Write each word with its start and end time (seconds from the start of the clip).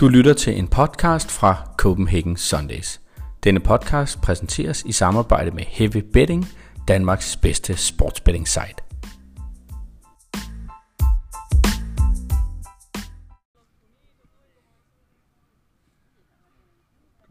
Du 0.00 0.08
lytter 0.08 0.34
til 0.34 0.58
en 0.58 0.68
podcast 0.68 1.30
fra 1.30 1.74
Copenhagen 1.76 2.36
Sundays. 2.36 3.00
Denne 3.44 3.60
podcast 3.60 4.20
præsenteres 4.20 4.84
i 4.84 4.92
samarbejde 4.92 5.50
med 5.50 5.64
Heavy 5.64 6.02
Betting, 6.12 6.44
Danmarks 6.88 7.36
bedste 7.36 7.76
sportsbetting 7.76 8.48
site. 8.48 8.80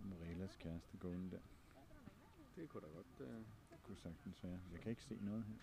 Morelas 0.10 0.56
kæreste 0.64 0.98
går 1.00 1.10
ind 1.10 1.32
der. 1.32 1.38
Det 2.56 2.70
kunne 2.70 2.82
da 2.82 2.88
godt... 2.96 3.30
Øh... 3.30 3.36
Det 3.72 3.84
kunne 3.84 3.98
sagtens 3.98 4.44
være. 4.44 4.60
Jeg 4.74 4.80
kan 4.82 4.90
ikke 4.90 5.04
se 5.04 5.18
noget 5.22 5.44
her. 5.48 5.56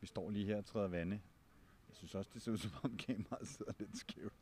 Vi 0.00 0.06
står 0.06 0.30
lige 0.30 0.46
her 0.46 0.56
og 0.56 0.64
træder 0.64 0.88
vande. 0.88 1.20
Jeg 1.88 1.96
synes 1.96 2.14
også, 2.14 2.30
det 2.34 2.42
ser 2.42 2.52
ud 2.52 2.58
som 2.58 2.70
om 2.82 2.96
kameraet 3.06 3.48
sidder 3.48 3.72
lidt 3.78 3.98
skævt. 3.98 4.32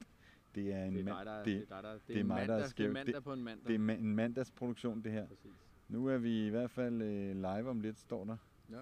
Det 0.55 0.73
er 0.73 0.85
en, 0.85 0.93
Det 0.95 1.01
er 1.01 1.05
mand, 1.05 1.17
dig, 1.17 1.27
der, 1.27 1.37
det, 1.37 1.47
det, 1.47 1.63
er 1.71 1.75
dig, 1.75 1.83
der, 1.83 1.93
det, 1.93 2.09
det 2.09 2.19
er 2.21 2.25
mig, 2.25 2.37
der 2.37 2.43
er 2.43 2.49
mandag, 2.49 2.57
Det 2.59 2.65
er 2.65 2.69
skæv. 2.69 2.93
mandag 2.93 3.15
Det- 3.15 3.25
på 3.25 3.33
en 3.33 3.43
mandag. 3.45 3.67
det 3.69 3.75
er 3.75 3.79
ma- 3.79 3.99
en 4.01 4.15
mandagsproduktion, 4.17 5.03
det 5.05 5.13
her. 5.13 5.27
Præcis. 5.27 5.51
Nu 5.89 6.07
er 6.07 6.19
vi 6.19 6.47
i 6.47 6.49
hvert 6.51 6.71
fald 6.71 7.03
øh, 7.03 7.37
live 7.37 7.71
om 7.71 7.81
lidt, 7.81 7.99
står 8.01 8.25
der. 8.25 8.37
Ja. 8.71 8.77
Er 8.77 8.81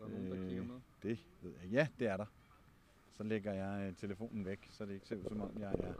der 0.00 0.08
nogen, 0.08 0.30
der 0.30 0.36
Øh, 0.42 0.48
kigger 0.48 0.64
med? 0.64 0.80
Det 1.02 1.18
ved 1.42 1.52
jeg. 1.62 1.70
Ja, 1.70 1.88
det 1.98 2.06
er 2.06 2.16
der. 2.16 2.26
Så 3.16 3.22
lægger 3.22 3.52
jeg 3.52 3.88
øh, 3.88 3.94
telefonen 3.96 4.44
væk, 4.44 4.68
så 4.70 4.86
det 4.86 4.94
ikke 4.94 5.06
ser 5.06 5.16
ud 5.16 5.24
som 5.28 5.40
om, 5.40 5.50
jeg 5.58 5.72
er 5.72 5.94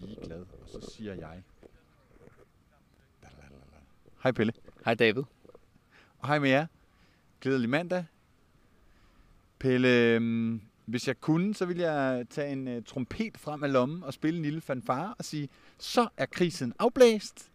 lige 0.00 0.16
glad. 0.24 0.40
Og 0.62 0.68
så 0.68 0.90
siger 0.96 1.14
jeg... 1.14 1.42
Dalalala. 3.22 3.56
Hej 4.22 4.32
Pelle. 4.32 4.52
Hej 4.84 4.94
David. 4.94 5.22
Og 6.18 6.28
hej 6.28 6.38
med 6.38 6.48
jer. 6.48 6.66
Glædelig 7.40 7.70
mandag. 7.70 8.04
Pelle, 9.58 9.88
øhm, 10.14 10.60
hvis 10.86 11.08
jeg 11.08 11.20
kunne, 11.20 11.54
så 11.54 11.66
ville 11.66 11.82
jeg 11.82 12.26
tage 12.30 12.52
en 12.52 12.76
uh, 12.76 12.84
trompet 12.84 13.38
frem 13.38 13.64
af 13.64 13.72
lommen 13.72 14.02
og 14.02 14.12
spille 14.14 14.36
en 14.36 14.42
lille 14.42 14.60
fanfare 14.60 15.14
og 15.18 15.24
sige, 15.24 15.48
så 15.78 16.08
er 16.16 16.26
krisen 16.26 16.72
afblæst. 16.78 17.50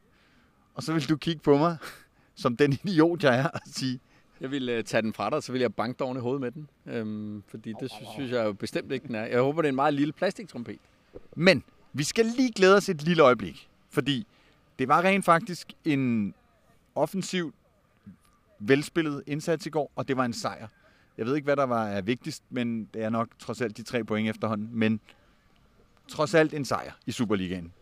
Og 0.73 0.83
så 0.83 0.93
vil 0.93 1.09
du 1.09 1.17
kigge 1.17 1.41
på 1.41 1.57
mig, 1.57 1.77
som 2.35 2.57
den 2.57 2.73
idiot 2.73 3.23
jeg 3.23 3.39
er, 3.39 3.47
og 3.47 3.59
sige, 3.65 3.99
Jeg 4.41 4.51
vil 4.51 4.77
uh, 4.77 4.83
tage 4.83 5.01
den 5.01 5.13
fra 5.13 5.29
dig, 5.29 5.43
så 5.43 5.51
vil 5.51 5.61
jeg 5.61 5.73
banke 5.75 5.99
dig 5.99 6.05
oven 6.05 6.17
i 6.17 6.19
hovedet 6.19 6.41
med 6.41 6.51
den. 6.51 6.69
Øhm, 6.85 7.43
fordi 7.47 7.73
det 7.79 7.91
synes, 7.91 8.09
synes 8.13 8.31
jeg 8.31 8.45
jo 8.45 8.53
bestemt 8.53 8.91
ikke, 8.91 9.07
den 9.07 9.15
er. 9.15 9.25
Jeg 9.25 9.39
håber, 9.39 9.61
det 9.61 9.67
er 9.67 9.71
en 9.71 9.75
meget 9.75 9.93
lille 9.93 10.13
plastiktrompet. 10.13 10.79
Men 11.35 11.63
vi 11.93 12.03
skal 12.03 12.25
lige 12.25 12.51
glæde 12.51 12.75
os 12.75 12.89
et 12.89 13.01
lille 13.01 13.23
øjeblik, 13.23 13.69
fordi 13.89 14.27
det 14.79 14.87
var 14.87 15.01
rent 15.01 15.25
faktisk 15.25 15.73
en 15.85 16.33
offensiv, 16.95 17.53
velspillet 18.59 19.23
indsats 19.27 19.65
i 19.65 19.69
går, 19.69 19.91
og 19.95 20.07
det 20.07 20.17
var 20.17 20.25
en 20.25 20.33
sejr. 20.33 20.67
Jeg 21.21 21.27
ved 21.27 21.35
ikke, 21.35 21.45
hvad 21.45 21.55
der 21.55 21.63
var 21.63 21.87
er 21.87 22.01
vigtigst, 22.01 22.43
men 22.49 22.89
det 22.93 23.03
er 23.03 23.09
nok 23.09 23.29
trods 23.39 23.61
alt 23.61 23.77
de 23.77 23.83
tre 23.83 24.03
point 24.03 24.29
efterhånden. 24.29 24.69
Men 24.73 24.99
trods 26.07 26.33
alt 26.33 26.53
en 26.53 26.65
sejr 26.65 26.91
i 27.05 27.11
Superligaen. 27.11 27.73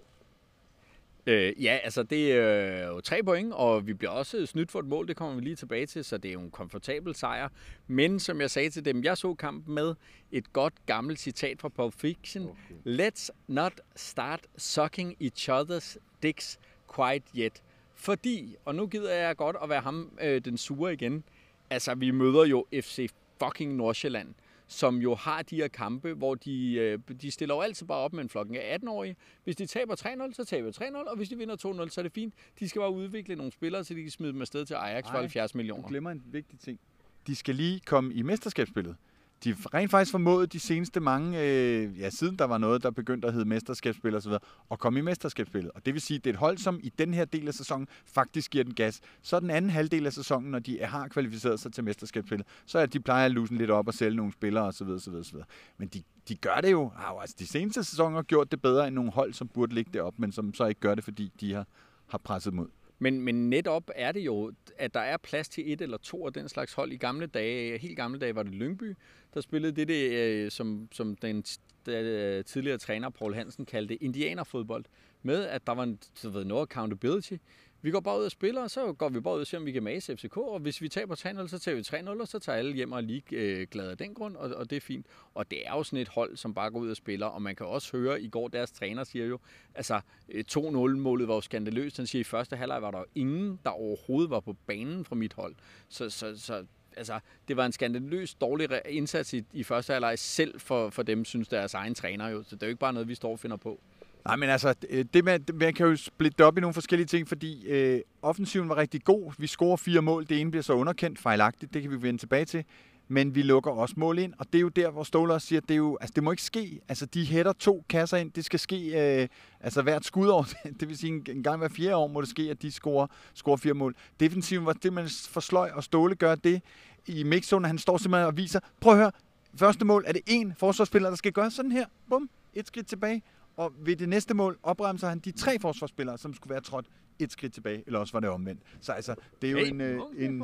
Øh, 1.25 1.63
ja, 1.63 1.79
altså 1.83 2.03
det 2.03 2.33
er 2.33 2.87
jo 2.87 3.01
tre 3.01 3.23
point, 3.23 3.53
og 3.53 3.87
vi 3.87 3.93
bliver 3.93 4.11
også 4.11 4.45
snydt 4.45 4.71
for 4.71 4.79
et 4.79 4.85
mål, 4.85 5.07
det 5.07 5.15
kommer 5.15 5.35
vi 5.35 5.41
lige 5.41 5.55
tilbage 5.55 5.85
til, 5.85 6.05
så 6.05 6.17
det 6.17 6.29
er 6.29 6.33
jo 6.33 6.41
en 6.41 6.51
komfortabel 6.51 7.15
sejr. 7.15 7.49
Men 7.87 8.19
som 8.19 8.41
jeg 8.41 8.51
sagde 8.51 8.69
til 8.69 8.85
dem, 8.85 9.03
jeg 9.03 9.17
så 9.17 9.33
kampen 9.33 9.75
med 9.75 9.95
et 10.31 10.53
godt 10.53 10.73
gammelt 10.85 11.19
citat 11.19 11.61
fra 11.61 11.69
Pulp 11.69 11.93
Fiction. 11.93 12.43
Okay. 12.43 13.09
Let's 13.09 13.29
not 13.47 13.81
start 13.95 14.47
sucking 14.57 15.15
each 15.21 15.49
other's 15.49 15.97
dicks 16.23 16.59
quite 16.95 17.25
yet. 17.37 17.63
Fordi, 17.95 18.55
og 18.65 18.75
nu 18.75 18.87
gider 18.87 19.13
jeg 19.13 19.37
godt 19.37 19.55
at 19.63 19.69
være 19.69 19.81
ham 19.81 20.11
øh, 20.21 20.45
den 20.45 20.57
sure 20.57 20.93
igen, 20.93 21.23
altså 21.69 21.95
vi 21.95 22.11
møder 22.11 22.45
jo 22.45 22.65
FC 22.73 23.09
fucking 23.43 23.75
Nordsjælland, 23.75 24.33
som 24.67 24.97
jo 24.97 25.15
har 25.15 25.41
de 25.41 25.55
her 25.55 25.67
kampe, 25.67 26.13
hvor 26.13 26.35
de, 26.35 26.73
øh, 26.73 26.99
de 27.21 27.31
stiller 27.31 27.55
jo 27.55 27.61
altid 27.61 27.85
bare 27.87 27.97
op 27.97 28.13
med 28.13 28.23
en 28.23 28.29
flokken 28.29 28.55
af 28.55 28.77
18-årige. 28.83 29.15
Hvis 29.43 29.55
de 29.55 29.65
taber 29.65 29.95
3-0, 29.95 30.33
så 30.33 30.45
taber 30.45 30.71
de 30.71 30.85
3-0, 30.85 30.95
og 31.09 31.17
hvis 31.17 31.29
de 31.29 31.37
vinder 31.37 31.55
2-0, 31.85 31.89
så 31.89 32.01
er 32.01 32.03
det 32.03 32.11
fint. 32.11 32.33
De 32.59 32.69
skal 32.69 32.79
bare 32.79 32.91
udvikle 32.93 33.35
nogle 33.35 33.51
spillere, 33.51 33.83
så 33.83 33.93
de 33.93 34.01
kan 34.01 34.11
smide 34.11 34.33
dem 34.33 34.41
afsted 34.41 34.65
til 34.65 34.73
Ajax 34.73 35.05
for 35.05 35.13
Ej, 35.13 35.19
70 35.19 35.51
Du 35.51 35.57
millioner. 35.57 35.87
glemmer 35.87 36.11
en 36.11 36.23
vigtig 36.25 36.59
ting. 36.59 36.79
De 37.27 37.35
skal 37.35 37.55
lige 37.55 37.79
komme 37.79 38.13
i 38.13 38.21
mesterskabsspillet. 38.21 38.95
De 39.43 39.55
rent 39.73 39.91
faktisk 39.91 40.11
formåede 40.11 40.47
de 40.47 40.59
seneste 40.59 40.99
mange, 40.99 41.41
øh, 41.41 41.99
ja 41.99 42.09
siden 42.09 42.35
der 42.35 42.45
var 42.45 42.57
noget, 42.57 42.83
der 42.83 42.91
begyndte 42.91 43.27
at 43.27 43.33
hedde 43.33 43.49
mesterskabsspil 43.49 44.15
og 44.15 44.21
så 44.21 44.29
videre, 44.29 44.41
at 44.71 44.79
komme 44.79 44.99
i 44.99 45.01
mesterskabsspillet. 45.01 45.71
Og 45.75 45.85
det 45.85 45.93
vil 45.93 46.01
sige, 46.01 46.17
at 46.17 46.23
det 46.23 46.29
er 46.29 46.33
et 46.33 46.39
hold, 46.39 46.57
som 46.57 46.79
i 46.83 46.89
den 46.99 47.13
her 47.13 47.25
del 47.25 47.47
af 47.47 47.53
sæsonen 47.53 47.87
faktisk 48.05 48.51
giver 48.51 48.63
den 48.63 48.73
gas. 48.73 49.01
Så 49.21 49.39
den 49.39 49.49
anden 49.49 49.71
halvdel 49.71 50.05
af 50.05 50.13
sæsonen, 50.13 50.51
når 50.51 50.59
de 50.59 50.79
har 50.83 51.07
kvalificeret 51.07 51.59
sig 51.59 51.73
til 51.73 51.83
mesterskabsspillet, 51.83 52.47
så 52.65 52.79
er 52.79 52.85
det, 52.85 52.93
de 52.93 52.99
plejer 52.99 53.25
at 53.25 53.31
luse 53.31 53.55
lidt 53.55 53.71
op 53.71 53.87
og 53.87 53.93
sælge 53.93 54.15
nogle 54.15 54.31
spillere 54.31 54.63
osv. 54.63 54.87
osv., 54.87 55.13
osv. 55.13 55.37
Men 55.77 55.87
de, 55.87 56.03
de 56.29 56.35
gør 56.35 56.61
det 56.61 56.71
jo, 56.71 56.91
har 56.95 57.13
jo 57.13 57.19
altså 57.19 57.35
de 57.39 57.47
seneste 57.47 57.83
sæsoner 57.83 58.15
har 58.15 58.23
gjort 58.23 58.51
det 58.51 58.61
bedre 58.61 58.87
end 58.87 58.95
nogle 58.95 59.11
hold, 59.11 59.33
som 59.33 59.47
burde 59.47 59.75
ligge 59.75 59.91
deroppe, 59.93 60.21
men 60.21 60.31
som 60.31 60.53
så 60.53 60.65
ikke 60.65 60.81
gør 60.81 60.95
det, 60.95 61.03
fordi 61.03 61.31
de 61.39 61.53
har, 61.53 61.65
har 62.07 62.17
presset 62.17 62.53
mod. 62.53 62.67
Men, 62.99 63.21
men 63.21 63.49
netop 63.49 63.89
er 63.95 64.11
det 64.11 64.19
jo, 64.19 64.51
at 64.77 64.93
der 64.93 64.99
er 64.99 65.17
plads 65.17 65.49
til 65.49 65.73
et 65.73 65.81
eller 65.81 65.97
to 65.97 66.25
af 66.25 66.33
den 66.33 66.49
slags 66.49 66.73
hold. 66.73 66.91
I 66.91 66.97
gamle 66.97 67.27
dage, 67.27 67.77
helt 67.77 67.95
gamle 67.95 68.19
dage, 68.19 68.35
var 68.35 68.43
det 68.43 68.53
Lyngby, 68.53 68.95
der 69.33 69.41
spillede 69.41 69.75
det, 69.75 69.87
det 69.87 70.53
som, 70.53 70.87
som 70.91 71.15
den 71.15 71.43
øh, 71.87 72.43
tidligere 72.45 72.77
træner 72.77 73.09
Paul 73.09 73.33
Hansen 73.33 73.65
kaldte 73.65 73.95
indianerfodbold. 73.95 74.85
Med 75.21 75.45
at 75.45 75.67
der 75.67 75.73
var 75.73 75.83
en, 75.83 75.99
så 76.15 76.29
ved, 76.29 76.45
noget 76.45 76.61
accountability. 76.61 77.33
Vi 77.81 77.91
går 77.91 77.99
bare 77.99 78.19
ud 78.19 78.25
og 78.25 78.31
spiller, 78.31 78.61
og 78.61 78.71
så 78.71 78.93
går 78.93 79.09
vi 79.09 79.19
bare 79.19 79.35
ud 79.35 79.39
og 79.39 79.47
ser, 79.47 79.57
om 79.57 79.65
vi 79.65 79.71
kan 79.71 79.83
mase 79.83 80.17
FCK. 80.17 80.37
Og 80.37 80.59
hvis 80.59 80.81
vi 80.81 80.89
taber 80.89 81.15
3-0, 81.15 81.47
så 81.47 81.59
tager 81.59 81.75
vi 81.75 82.09
3-0, 82.09 82.21
og 82.21 82.27
så 82.27 82.39
tager 82.39 82.57
alle 82.57 82.73
hjem 82.73 82.91
og 82.91 82.97
er 82.97 83.01
lige 83.01 83.23
øh, 83.31 83.67
glade 83.71 83.91
af 83.91 83.97
den 83.97 84.13
grund, 84.13 84.35
og, 84.35 84.49
og 84.49 84.69
det 84.69 84.75
er 84.75 84.81
fint. 84.81 85.05
Og 85.33 85.51
det 85.51 85.67
er 85.67 85.71
jo 85.71 85.83
sådan 85.83 85.99
et 85.99 86.07
hold, 86.07 86.37
som 86.37 86.53
bare 86.53 86.71
går 86.71 86.79
ud 86.79 86.89
og 86.89 86.95
spiller, 86.95 87.25
og 87.25 87.41
man 87.41 87.55
kan 87.55 87.65
også 87.65 87.97
høre, 87.97 88.21
i 88.21 88.29
går 88.29 88.47
deres 88.47 88.71
træner 88.71 89.03
siger 89.03 89.25
jo, 89.25 89.39
altså 89.75 90.01
øh, 90.29 90.43
2-0-målet 90.51 91.27
var 91.27 91.35
jo 91.35 91.41
skandaløst. 91.41 91.97
Han 91.97 92.07
siger, 92.07 92.19
i 92.19 92.23
første 92.23 92.55
halvleg 92.55 92.81
var 92.81 92.91
der 92.91 92.99
jo 92.99 93.05
ingen, 93.15 93.59
der 93.63 93.69
overhovedet 93.69 94.29
var 94.29 94.39
på 94.39 94.53
banen 94.53 95.05
fra 95.05 95.15
mit 95.15 95.33
hold. 95.33 95.55
Så, 95.89 96.09
så, 96.09 96.39
så 96.39 96.65
altså, 96.97 97.19
det 97.47 97.57
var 97.57 97.65
en 97.65 97.71
skandaløs 97.71 98.33
dårlig 98.33 98.69
indsats 98.89 99.33
i, 99.33 99.43
i 99.53 99.63
første 99.63 99.93
halvleg, 99.93 100.19
selv 100.19 100.59
for, 100.59 100.89
for 100.89 101.03
dem, 101.03 101.25
synes 101.25 101.47
deres 101.47 101.73
egen 101.73 101.95
træner 101.95 102.27
jo. 102.27 102.43
Så 102.43 102.55
det 102.55 102.63
er 102.63 102.67
jo 102.67 102.71
ikke 102.71 102.79
bare 102.79 102.93
noget, 102.93 103.07
vi 103.07 103.15
står 103.15 103.31
og 103.31 103.39
finder 103.39 103.57
på. 103.57 103.81
Nej, 104.25 104.35
men 104.35 104.49
altså, 104.49 104.73
øh, 104.89 105.05
det- 105.13 105.25
med, 105.25 105.39
man 105.53 105.73
kan 105.73 105.85
jo 105.85 105.95
splitte 105.95 106.35
det 106.37 106.45
op 106.45 106.57
i 106.57 106.61
nogle 106.61 106.73
forskellige 106.73 107.07
ting, 107.07 107.27
fordi 107.27 107.67
øh, 107.67 108.01
offensiven 108.21 108.69
var 108.69 108.77
rigtig 108.77 109.03
god. 109.03 109.33
Vi 109.37 109.47
scorer 109.47 109.77
fire 109.77 110.01
mål. 110.01 110.25
Det 110.29 110.41
ene 110.41 110.51
bliver 110.51 110.63
så 110.63 110.73
underkendt 110.73 111.19
fejlagtigt. 111.19 111.73
Det 111.73 111.81
kan 111.81 111.91
vi 111.91 112.01
vende 112.01 112.19
tilbage 112.19 112.45
til. 112.45 112.63
Men 113.11 113.35
vi 113.35 113.41
lukker 113.41 113.71
også 113.71 113.95
mål 113.97 114.19
ind, 114.19 114.33
og 114.39 114.45
det 114.53 114.55
er 114.55 114.61
jo 114.61 114.67
der, 114.69 114.89
hvor 114.89 115.03
Ståle 115.03 115.33
også 115.33 115.47
siger, 115.47 115.61
at 115.61 115.67
det, 115.69 115.73
er 115.73 115.77
jo, 115.77 115.97
altså, 116.01 116.13
det 116.15 116.23
må 116.23 116.31
ikke 116.31 116.43
ske. 116.43 116.79
Altså, 116.89 117.05
de 117.05 117.25
hætter 117.25 117.53
to 117.53 117.85
kasser 117.89 118.17
ind. 118.17 118.31
Det 118.31 118.45
skal 118.45 118.59
ske 118.59 119.21
øh, 119.21 119.27
altså, 119.59 119.81
hvert 119.81 120.05
skudår. 120.05 120.47
Det 120.79 120.89
vil 120.89 120.97
sige, 120.97 121.13
en, 121.13 121.25
en 121.29 121.43
gang 121.43 121.57
hver 121.57 121.67
fjerde 121.69 121.95
år 121.95 122.07
må 122.07 122.21
det 122.21 122.29
ske, 122.29 122.41
at 122.51 122.61
de 122.61 122.71
scorer, 122.71 123.07
scorer 123.33 123.57
fire 123.57 123.73
mål. 123.73 123.95
Defensiven 124.19 124.65
var 124.65 124.73
det, 124.73 124.93
man 124.93 125.09
forsløj, 125.29 125.69
og 125.73 125.83
Ståle 125.83 126.15
gør 126.15 126.35
det 126.35 126.61
i 127.07 127.23
mixzone. 127.23 127.67
Han 127.67 127.77
står 127.77 127.97
simpelthen 127.97 128.27
og 128.27 128.37
viser, 128.37 128.59
prøv 128.81 128.93
at 128.93 128.99
høre, 128.99 129.11
første 129.55 129.85
mål 129.85 130.03
er 130.07 130.11
det 130.13 130.21
en 130.27 130.53
forsvarsspiller, 130.57 131.09
der 131.09 131.15
skal 131.17 131.31
gøre 131.31 131.51
sådan 131.51 131.71
her. 131.71 131.85
Bum, 132.09 132.29
et 132.53 132.67
skridt 132.67 132.87
tilbage. 132.87 133.21
Og 133.59 133.73
ved 133.79 133.95
det 133.95 134.09
næste 134.09 134.33
mål 134.33 134.59
opremser 134.63 135.09
han 135.09 135.19
de 135.19 135.31
tre 135.31 135.59
forsvarsspillere, 135.59 136.17
som 136.17 136.33
skulle 136.33 136.51
være 136.51 136.61
trådt 136.61 136.85
et 137.19 137.31
skridt 137.31 137.53
tilbage, 137.53 137.83
eller 137.85 137.99
også 137.99 138.13
var 138.13 138.19
det 138.19 138.29
omvendt. 138.29 138.61
Så 138.81 138.91
altså, 138.91 139.15
det 139.41 139.47
er 139.47 139.51
jo 139.51 139.57
en, 139.57 139.81
øh, 139.81 139.99
en, 140.17 140.43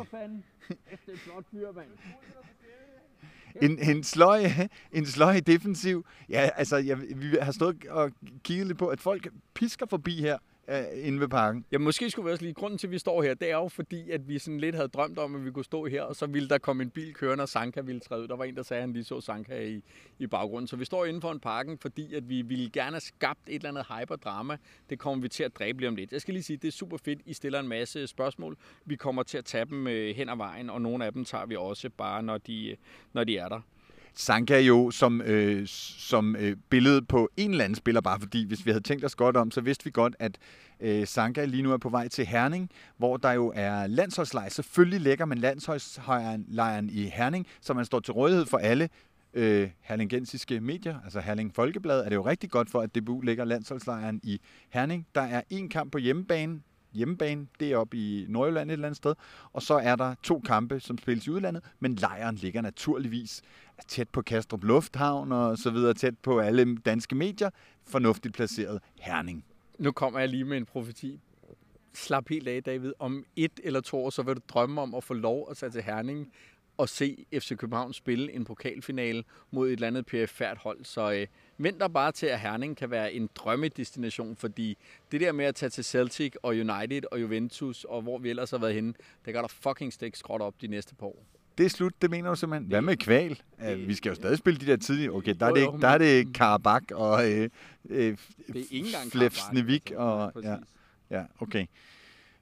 en, 3.61 3.79
en, 3.79 4.03
sløj, 4.03 4.45
en 4.91 5.05
sløj 5.05 5.39
defensiv. 5.39 6.05
Ja, 6.29 6.49
altså, 6.55 6.77
jeg, 6.77 6.97
vi 7.15 7.37
har 7.41 7.51
stået 7.51 7.85
og 7.87 8.11
kigget 8.43 8.67
lidt 8.67 8.77
på, 8.77 8.87
at 8.87 8.99
folk 8.99 9.27
pisker 9.53 9.85
forbi 9.85 10.21
her 10.21 10.37
inde 11.03 11.19
ved 11.19 11.27
parken. 11.27 11.65
Ja, 11.71 11.77
måske 11.77 12.09
skulle 12.09 12.25
vi 12.25 12.31
også 12.31 12.43
lige, 12.43 12.53
grunden 12.53 12.77
til, 12.77 12.87
at 12.87 12.91
vi 12.91 12.97
står 12.97 13.23
her, 13.23 13.33
det 13.33 13.51
er 13.51 13.55
jo 13.55 13.67
fordi, 13.67 14.11
at 14.11 14.27
vi 14.27 14.39
sådan 14.39 14.59
lidt 14.59 14.75
havde 14.75 14.87
drømt 14.87 15.19
om, 15.19 15.35
at 15.35 15.45
vi 15.45 15.51
kunne 15.51 15.65
stå 15.65 15.85
her, 15.85 16.01
og 16.01 16.15
så 16.15 16.25
ville 16.25 16.49
der 16.49 16.57
komme 16.57 16.83
en 16.83 16.89
bil 16.89 17.13
kørende, 17.13 17.41
og 17.41 17.49
Sanka 17.49 17.81
ville 17.81 17.99
træde 17.99 18.21
ud. 18.23 18.27
Der 18.27 18.35
var 18.35 18.43
en, 18.43 18.55
der 18.55 18.63
sagde, 18.63 18.79
at 18.79 18.87
han 18.87 18.93
lige 18.93 19.03
så 19.03 19.21
Sanka 19.21 19.61
i, 19.61 19.81
i 20.19 20.27
baggrunden. 20.27 20.67
Så 20.67 20.75
vi 20.75 20.85
står 20.85 21.05
inden 21.05 21.21
for 21.21 21.31
en 21.31 21.39
parken, 21.39 21.77
fordi 21.77 22.13
at 22.13 22.29
vi 22.29 22.41
ville 22.41 22.69
gerne 22.69 22.91
have 22.91 23.01
skabt 23.01 23.39
et 23.47 23.55
eller 23.55 23.69
andet 23.69 23.85
hyperdrama. 23.85 24.57
Det 24.89 24.99
kommer 24.99 25.21
vi 25.21 25.29
til 25.29 25.43
at 25.43 25.55
dræbe 25.55 25.79
lige 25.79 25.89
om 25.89 25.95
lidt. 25.95 26.11
Jeg 26.11 26.21
skal 26.21 26.33
lige 26.33 26.43
sige, 26.43 26.55
at 26.55 26.61
det 26.61 26.67
er 26.67 26.71
super 26.71 26.97
fedt. 26.97 27.19
I 27.25 27.33
stiller 27.33 27.59
en 27.59 27.67
masse 27.67 28.07
spørgsmål. 28.07 28.57
Vi 28.85 28.95
kommer 28.95 29.23
til 29.23 29.37
at 29.37 29.45
tage 29.45 29.65
dem 29.65 29.87
øh, 29.87 30.15
hen 30.15 30.29
ad 30.29 30.37
vejen, 30.37 30.69
og 30.69 30.81
nogle 30.81 31.05
af 31.05 31.13
dem 31.13 31.25
tager 31.25 31.45
vi 31.45 31.55
også 31.55 31.89
bare, 31.89 32.23
når 32.23 32.37
de, 32.37 32.69
øh, 32.69 32.77
når 33.13 33.23
de 33.23 33.37
er 33.37 33.49
der. 33.49 33.61
Sanka 34.15 34.59
jo 34.59 34.91
som, 34.91 35.21
øh, 35.21 35.67
som 35.67 36.35
øh, 36.35 36.57
billede 36.69 37.01
på 37.01 37.29
en 37.37 37.51
eller 37.51 37.63
anden 37.63 37.75
spiller, 37.75 38.01
bare 38.01 38.19
fordi 38.19 38.47
hvis 38.47 38.65
vi 38.65 38.71
havde 38.71 38.83
tænkt 38.83 39.05
os 39.05 39.15
godt 39.15 39.37
om, 39.37 39.51
så 39.51 39.61
vidste 39.61 39.85
vi 39.85 39.91
godt, 39.91 40.15
at 40.19 40.37
øh, 40.79 41.07
Sanka 41.07 41.45
lige 41.45 41.63
nu 41.63 41.73
er 41.73 41.77
på 41.77 41.89
vej 41.89 42.07
til 42.07 42.25
Herning, 42.25 42.69
hvor 42.97 43.17
der 43.17 43.31
jo 43.31 43.51
er 43.55 43.87
landsholdslejr. 43.87 44.49
Selvfølgelig 44.49 45.01
lægger 45.01 45.25
man 45.25 45.37
landsholdslejren 45.37 46.89
i 46.89 47.03
Herning, 47.03 47.47
så 47.61 47.73
man 47.73 47.85
står 47.85 47.99
til 47.99 48.13
rådighed 48.13 48.45
for 48.45 48.57
alle 48.57 48.89
øh, 49.33 49.69
herlingensiske 49.81 50.59
medier, 50.59 50.99
altså 51.03 51.19
Herling 51.19 51.55
Folkeblad, 51.55 51.99
er 51.99 52.09
det 52.09 52.15
jo 52.15 52.25
rigtig 52.25 52.51
godt 52.51 52.69
for, 52.69 52.81
at 52.81 52.95
DBU 52.95 53.21
lægger 53.21 53.45
landsholdslejren 53.45 54.19
i 54.23 54.41
Herning. 54.69 55.07
Der 55.15 55.21
er 55.21 55.41
en 55.49 55.69
kamp 55.69 55.91
på 55.91 55.97
hjemmebane 55.97 56.61
hjemmebane. 56.95 57.47
Det 57.59 57.71
er 57.71 57.77
oppe 57.77 57.97
i 57.97 58.25
Nordjylland 58.29 58.69
et 58.69 58.73
eller 58.73 58.87
andet 58.87 58.97
sted. 58.97 59.15
Og 59.53 59.61
så 59.61 59.73
er 59.73 59.95
der 59.95 60.15
to 60.23 60.39
kampe, 60.39 60.79
som 60.79 60.97
spilles 60.97 61.27
i 61.27 61.29
udlandet, 61.29 61.63
men 61.79 61.95
lejren 61.95 62.35
ligger 62.35 62.61
naturligvis 62.61 63.41
tæt 63.87 64.09
på 64.09 64.21
Kastrup 64.21 64.63
Lufthavn 64.63 65.31
og 65.31 65.57
så 65.57 65.71
videre, 65.71 65.93
tæt 65.93 66.17
på 66.17 66.39
alle 66.39 66.77
danske 66.77 67.15
medier. 67.15 67.49
Fornuftigt 67.87 68.33
placeret 68.35 68.79
Herning. 68.99 69.45
Nu 69.79 69.91
kommer 69.91 70.19
jeg 70.19 70.29
lige 70.29 70.45
med 70.45 70.57
en 70.57 70.65
profeti. 70.65 71.19
Slap 71.93 72.29
helt 72.29 72.47
af, 72.47 72.63
David. 72.63 72.93
Om 72.99 73.25
et 73.35 73.59
eller 73.63 73.81
to 73.81 73.97
år, 74.03 74.09
så 74.09 74.23
vil 74.23 74.35
du 74.35 74.41
drømme 74.47 74.81
om 74.81 74.95
at 74.95 75.03
få 75.03 75.13
lov 75.13 75.47
at 75.51 75.57
tage 75.57 75.69
til 75.69 75.81
Herning 75.81 76.31
og 76.77 76.89
se 76.89 77.25
FC 77.33 77.57
København 77.57 77.93
spille 77.93 78.31
en 78.31 78.45
pokalfinale 78.45 79.23
mod 79.51 79.67
et 79.67 79.73
eller 79.73 79.87
andet 79.87 80.05
perifært 80.05 80.57
hold. 80.57 80.85
Så 80.85 81.11
øh, 81.11 81.27
vent 81.57 81.93
bare 81.93 82.11
til, 82.11 82.25
at 82.25 82.39
Herning 82.39 82.77
kan 82.77 82.91
være 82.91 83.13
en 83.13 83.29
drømmedestination, 83.35 84.35
fordi 84.35 84.77
det 85.11 85.21
der 85.21 85.31
med 85.31 85.45
at 85.45 85.55
tage 85.55 85.69
til 85.69 85.83
Celtic 85.85 86.33
og 86.43 86.49
United 86.49 87.01
og 87.11 87.21
Juventus, 87.21 87.83
og 87.83 88.01
hvor 88.01 88.17
vi 88.17 88.29
ellers 88.29 88.51
har 88.51 88.57
været 88.57 88.73
henne, 88.73 88.93
det 89.25 89.33
gør 89.33 89.41
der 89.41 89.47
fucking 89.47 89.93
stik 89.93 90.15
skråt 90.15 90.41
op 90.41 90.53
de 90.61 90.67
næste 90.67 90.95
par 90.95 91.05
år. 91.05 91.25
Det 91.57 91.65
er 91.65 91.69
slut, 91.69 91.93
det 92.01 92.09
mener 92.09 92.29
du 92.29 92.35
simpelthen. 92.35 92.67
Hvad 92.67 92.81
med 92.81 92.97
kval? 92.97 93.41
Det, 93.59 93.87
vi 93.87 93.93
skal 93.93 94.09
jo 94.09 94.15
stadig 94.15 94.37
spille 94.37 94.59
de 94.59 94.65
der 94.65 94.77
tidlige. 94.77 95.11
Okay, 95.11 95.35
der 95.39 95.45
er 95.45 95.53
det, 95.53 95.81
der 95.81 95.87
er 95.87 95.97
det 95.97 96.33
Karabak 96.33 96.83
og 96.91 97.31
øh, 97.31 97.49
øh, 97.89 98.17
ikke 98.71 98.89
Flefsnevik. 99.11 99.91
Og, 99.95 100.31
ja, 100.43 100.55
ja, 101.09 101.23
okay. 101.39 101.65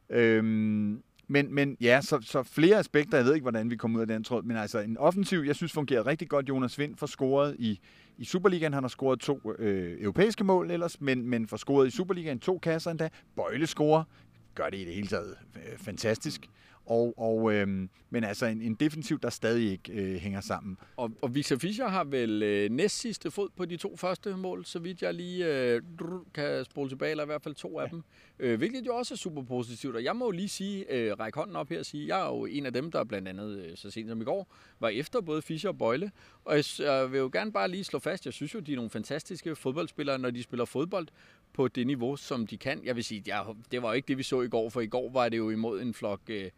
Øhm, 0.09 1.03
men, 1.27 1.53
men 1.53 1.77
ja, 1.81 2.01
så, 2.01 2.19
så 2.21 2.43
flere 2.43 2.77
aspekter. 2.77 3.17
Jeg 3.17 3.25
ved 3.25 3.33
ikke, 3.33 3.43
hvordan 3.43 3.69
vi 3.69 3.75
kommer 3.75 3.97
ud 3.97 4.01
af 4.01 4.07
den 4.07 4.23
tråd. 4.23 4.43
Men 4.43 4.57
altså, 4.57 4.79
en 4.79 4.97
offensiv, 4.97 5.39
jeg 5.39 5.55
synes, 5.55 5.71
fungerede 5.71 6.05
rigtig 6.05 6.29
godt. 6.29 6.49
Jonas 6.49 6.79
Vind 6.79 6.95
får 6.95 7.07
scoret 7.07 7.55
i, 7.59 7.79
i 8.17 8.25
Superligaen. 8.25 8.73
Han 8.73 8.83
har 8.83 8.87
scoret 8.87 9.19
to 9.19 9.51
øh, 9.59 10.01
europæiske 10.01 10.43
mål 10.43 10.71
ellers, 10.71 11.01
men, 11.01 11.29
men 11.29 11.47
får 11.47 11.57
scoret 11.57 11.87
i 11.87 11.91
Superligaen 11.91 12.39
to 12.39 12.57
kasser 12.57 12.91
endda. 12.91 13.09
Bøjle 13.35 13.67
scorer. 13.67 14.03
Gør 14.55 14.69
det 14.69 14.77
i 14.77 14.85
det 14.85 14.93
hele 14.93 15.07
taget 15.07 15.35
øh, 15.55 15.77
fantastisk. 15.77 16.49
Og, 16.85 17.13
og, 17.17 17.53
øhm, 17.53 17.89
men 18.09 18.23
altså 18.23 18.45
en, 18.45 18.61
en 18.61 18.75
defensiv, 18.75 19.19
der 19.19 19.29
stadig 19.29 19.71
ikke 19.71 19.93
øh, 19.93 20.15
hænger 20.15 20.41
sammen. 20.41 20.77
Og, 20.97 21.11
og 21.21 21.35
Victor 21.35 21.57
Fischer 21.57 21.87
har 21.87 22.03
vel 22.03 22.43
øh, 22.43 22.69
næst 22.69 22.99
sidste 22.99 23.31
fod 23.31 23.49
på 23.55 23.65
de 23.65 23.77
to 23.77 23.95
første 23.95 24.37
mål, 24.37 24.65
så 24.65 24.79
vidt 24.79 25.01
jeg 25.01 25.13
lige 25.13 25.47
øh, 25.47 25.81
kan 26.33 26.65
spole 26.65 26.89
tilbage, 26.89 27.11
eller 27.11 27.23
i 27.23 27.25
hvert 27.25 27.43
fald 27.43 27.55
to 27.55 27.79
af 27.79 27.85
ja. 27.85 27.89
dem. 27.89 28.03
Øh, 28.39 28.57
hvilket 28.57 28.85
jo 28.85 28.95
også 28.95 29.13
er 29.13 29.17
super 29.17 29.41
positivt. 29.41 29.95
Og 29.95 30.03
jeg 30.03 30.15
må 30.15 30.25
jo 30.25 30.31
lige 30.31 30.49
sige, 30.49 30.93
øh, 30.93 31.19
række 31.19 31.37
hånden 31.37 31.55
op 31.55 31.69
her 31.69 31.79
og 31.79 31.85
sige, 31.85 32.07
jeg 32.07 32.21
er 32.21 32.25
jo 32.25 32.45
en 32.45 32.65
af 32.65 32.73
dem, 32.73 32.91
der 32.91 33.03
blandt 33.03 33.27
andet 33.27 33.57
øh, 33.57 33.77
så 33.77 33.91
sent 33.91 34.09
som 34.09 34.21
i 34.21 34.23
går, 34.23 34.53
var 34.79 34.89
efter 34.89 35.21
både 35.21 35.41
Fischer 35.41 35.69
og 35.69 35.77
Bøjle. 35.77 36.11
Og 36.45 36.55
jeg, 36.55 36.65
jeg 36.79 37.11
vil 37.11 37.17
jo 37.17 37.29
gerne 37.33 37.51
bare 37.51 37.67
lige 37.67 37.83
slå 37.83 37.99
fast, 37.99 38.25
jeg 38.25 38.33
synes 38.33 38.53
jo, 38.53 38.59
de 38.59 38.71
er 38.71 38.75
nogle 38.75 38.89
fantastiske 38.89 39.55
fodboldspillere, 39.55 40.19
når 40.19 40.31
de 40.31 40.43
spiller 40.43 40.65
fodbold 40.65 41.07
på 41.53 41.67
det 41.67 41.87
niveau, 41.87 42.15
som 42.15 42.47
de 42.47 42.57
kan. 42.57 42.81
Jeg 42.85 42.95
vil 42.95 43.03
sige, 43.03 43.23
ja, 43.27 43.41
det 43.71 43.81
var 43.81 43.87
jo 43.87 43.93
ikke 43.93 44.07
det, 44.07 44.17
vi 44.17 44.23
så 44.23 44.41
i 44.41 44.47
går, 44.47 44.69
for 44.69 44.81
i 44.81 44.87
går 44.87 45.11
var 45.11 45.29
det 45.29 45.37
jo 45.37 45.49
imod 45.49 45.81
en 45.81 45.93
flok... 45.93 46.21
Øh, 46.29 46.49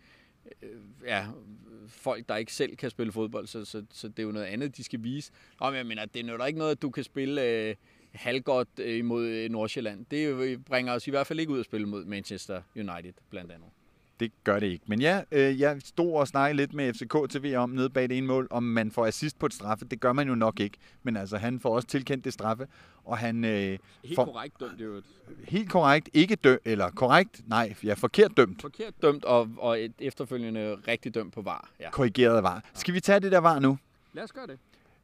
øh, 0.61 0.69
ja, 1.05 1.27
folk, 1.87 2.29
der 2.29 2.35
ikke 2.35 2.53
selv 2.53 2.75
kan 2.75 2.89
spille 2.89 3.11
fodbold, 3.11 3.47
så, 3.47 3.65
så, 3.65 3.85
så 3.91 4.07
det 4.07 4.19
er 4.19 4.23
jo 4.23 4.31
noget 4.31 4.45
andet, 4.45 4.77
de 4.77 4.83
skal 4.83 5.03
vise. 5.03 5.31
Nå, 5.59 5.69
men 5.69 5.77
jeg 5.77 5.85
mener, 5.85 6.05
det 6.05 6.29
er 6.29 6.33
jo 6.33 6.45
ikke 6.45 6.59
noget, 6.59 6.71
at 6.71 6.81
du 6.81 6.89
kan 6.89 7.03
spille 7.03 7.43
øh, 7.43 7.75
halvgodt 8.11 8.69
øh, 8.79 8.97
imod 8.97 9.25
øh, 9.25 9.49
Nordsjælland. 9.49 10.05
Det 10.05 10.27
øh, 10.27 10.57
bringer 10.57 10.93
os 10.93 11.07
i 11.07 11.09
hvert 11.09 11.27
fald 11.27 11.39
ikke 11.39 11.51
ud 11.51 11.59
at 11.59 11.65
spille 11.65 11.87
mod 11.87 12.05
Manchester 12.05 12.61
United, 12.75 13.13
blandt 13.29 13.51
andet 13.51 13.69
det 14.19 14.31
gør 14.43 14.59
det 14.59 14.67
ikke. 14.67 14.85
Men 14.87 15.01
ja, 15.01 15.21
øh, 15.31 15.59
jeg 15.59 15.81
stod 15.83 16.13
og 16.13 16.27
snakkede 16.27 16.57
lidt 16.57 16.73
med 16.73 16.93
FCK 16.93 17.29
TV 17.29 17.53
om 17.57 17.69
nede 17.69 17.89
bag 17.89 18.09
det 18.09 18.17
ene 18.17 18.27
mål, 18.27 18.47
om 18.49 18.63
man 18.63 18.91
får 18.91 19.05
assist 19.05 19.39
på 19.39 19.45
et 19.45 19.53
straffe. 19.53 19.85
Det 19.85 19.99
gør 19.99 20.13
man 20.13 20.27
jo 20.27 20.35
nok 20.35 20.59
ikke. 20.59 20.77
Men 21.03 21.17
altså, 21.17 21.37
han 21.37 21.59
får 21.59 21.75
også 21.75 21.87
tilkendt 21.87 22.25
det 22.25 22.33
straffe. 22.33 22.67
Og 23.03 23.17
han, 23.17 23.45
øh, 23.45 23.49
helt 23.51 23.79
får, 24.15 24.25
korrekt 24.25 24.59
dømt, 24.59 24.81
jo. 24.81 25.01
Helt 25.47 25.69
korrekt. 25.69 26.09
Ikke 26.13 26.35
dømt, 26.35 26.61
eller 26.65 26.89
korrekt, 26.89 27.41
nej, 27.47 27.75
ja, 27.83 27.93
forkert 27.93 28.37
dømt. 28.37 28.61
Forkert 28.61 28.93
dømt, 29.01 29.25
og, 29.25 29.49
og 29.57 29.81
et 29.83 29.93
efterfølgende 29.99 30.75
rigtig 30.87 31.15
dømt 31.15 31.33
på 31.33 31.41
var. 31.41 31.69
Ja. 31.79 31.89
Korrigeret 31.89 32.43
var. 32.43 32.63
Skal 32.73 32.93
vi 32.93 32.99
tage 32.99 33.19
det 33.19 33.31
der 33.31 33.39
var 33.39 33.59
nu? 33.59 33.77
Lad 34.13 34.23
os 34.23 34.31
gøre 34.31 34.47
det. 34.47 34.59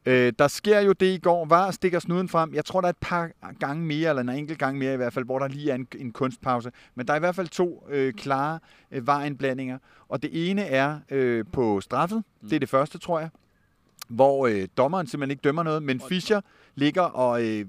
Øh, 0.06 0.32
der 0.38 0.48
sker 0.48 0.80
jo 0.80 0.92
det 0.92 1.14
i 1.14 1.18
går, 1.18 1.44
var 1.44 1.70
stikker 1.70 1.98
snuden 1.98 2.28
frem. 2.28 2.54
Jeg 2.54 2.64
tror, 2.64 2.80
der 2.80 2.88
er 2.88 2.92
et 2.92 2.96
par 3.00 3.30
gange 3.60 3.86
mere, 3.86 4.08
eller 4.08 4.22
en 4.22 4.28
enkelt 4.28 4.58
gang 4.58 4.78
mere 4.78 4.94
i 4.94 4.96
hvert 4.96 5.12
fald, 5.12 5.24
hvor 5.24 5.38
der 5.38 5.48
lige 5.48 5.70
er 5.70 5.74
en, 5.74 5.86
en 5.98 6.12
kunstpause. 6.12 6.72
Men 6.94 7.06
der 7.06 7.12
er 7.12 7.16
i 7.16 7.20
hvert 7.20 7.34
fald 7.34 7.48
to 7.48 7.86
øh, 7.90 8.12
klare 8.12 8.58
øh, 8.90 9.06
varindblandinger. 9.06 9.78
Og 10.08 10.22
det 10.22 10.50
ene 10.50 10.62
er 10.62 10.98
øh, 11.10 11.44
på 11.52 11.80
straffet. 11.80 12.24
Mm. 12.40 12.48
Det 12.48 12.56
er 12.56 12.60
det 12.60 12.68
første, 12.68 12.98
tror 12.98 13.20
jeg. 13.20 13.28
Hvor 14.08 14.46
øh, 14.46 14.68
dommeren 14.76 15.06
simpelthen 15.06 15.30
ikke 15.30 15.42
dømmer 15.42 15.62
noget, 15.62 15.82
men 15.82 16.00
Fischer 16.00 16.40
ligger 16.74 17.02
og 17.02 17.44
øh, 17.44 17.66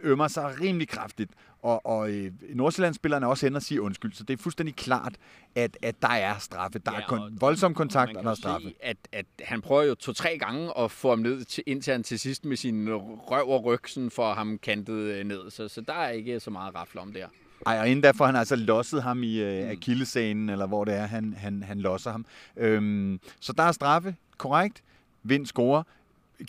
ømmer 0.00 0.28
sig 0.28 0.60
rimelig 0.60 0.88
kraftigt. 0.88 1.30
Og, 1.62 1.86
og 1.86 2.10
øh, 2.10 2.32
Nordsjællandsspillerne 2.54 3.26
er 3.26 3.30
også 3.30 3.46
hen 3.46 3.56
og 3.56 3.62
siger 3.62 3.80
undskyld, 3.80 4.12
så 4.12 4.24
det 4.24 4.38
er 4.38 4.42
fuldstændig 4.42 4.76
klart, 4.76 5.14
at, 5.54 5.78
at 5.82 6.02
der 6.02 6.08
er 6.08 6.38
straffe. 6.38 6.78
Der 6.78 6.92
ja, 6.92 6.98
er 6.98 7.02
kon- 7.02 7.36
voldsom 7.40 7.74
kontakt, 7.74 8.10
og, 8.10 8.16
og 8.16 8.24
der 8.24 8.30
er 8.30 8.34
straffe. 8.34 8.68
Se, 8.68 8.74
at, 8.80 8.96
at 9.12 9.26
han 9.42 9.60
prøver 9.60 9.82
jo 9.82 9.94
to-tre 9.94 10.38
gange 10.38 10.78
at 10.78 10.90
få 10.90 11.08
ham 11.08 11.18
ned, 11.18 11.44
til, 11.44 11.64
indtil 11.66 11.92
han 11.92 12.02
til 12.02 12.18
sidst 12.18 12.44
med 12.44 12.56
sin 12.56 12.94
røv 12.94 13.48
og 13.48 13.64
ryg 13.64 13.80
sådan 13.86 14.10
får 14.10 14.34
ham 14.34 14.58
kantet 14.58 14.94
øh, 14.94 15.24
ned. 15.24 15.50
Så, 15.50 15.68
så 15.68 15.80
der 15.80 15.94
er 15.94 16.10
ikke 16.10 16.40
så 16.40 16.50
meget 16.50 16.74
rafle 16.74 17.00
om 17.00 17.12
der. 17.12 17.26
Ej, 17.66 17.80
og 17.80 17.88
inden 17.88 18.02
derfor 18.02 18.26
han 18.26 18.36
altså 18.36 18.56
losset 18.56 19.02
ham 19.02 19.22
i 19.22 19.40
øh, 19.40 19.64
mm. 19.64 19.70
akillescenen, 19.70 20.48
eller 20.48 20.66
hvor 20.66 20.84
det 20.84 20.94
er, 20.94 21.06
han, 21.06 21.34
han, 21.38 21.62
han 21.62 21.80
losser 21.80 22.10
ham. 22.10 22.26
Øhm, 22.56 23.20
så 23.40 23.52
der 23.52 23.62
er 23.62 23.72
straffe, 23.72 24.16
korrekt. 24.38 24.82
Vind 25.22 25.46
scorer 25.46 25.82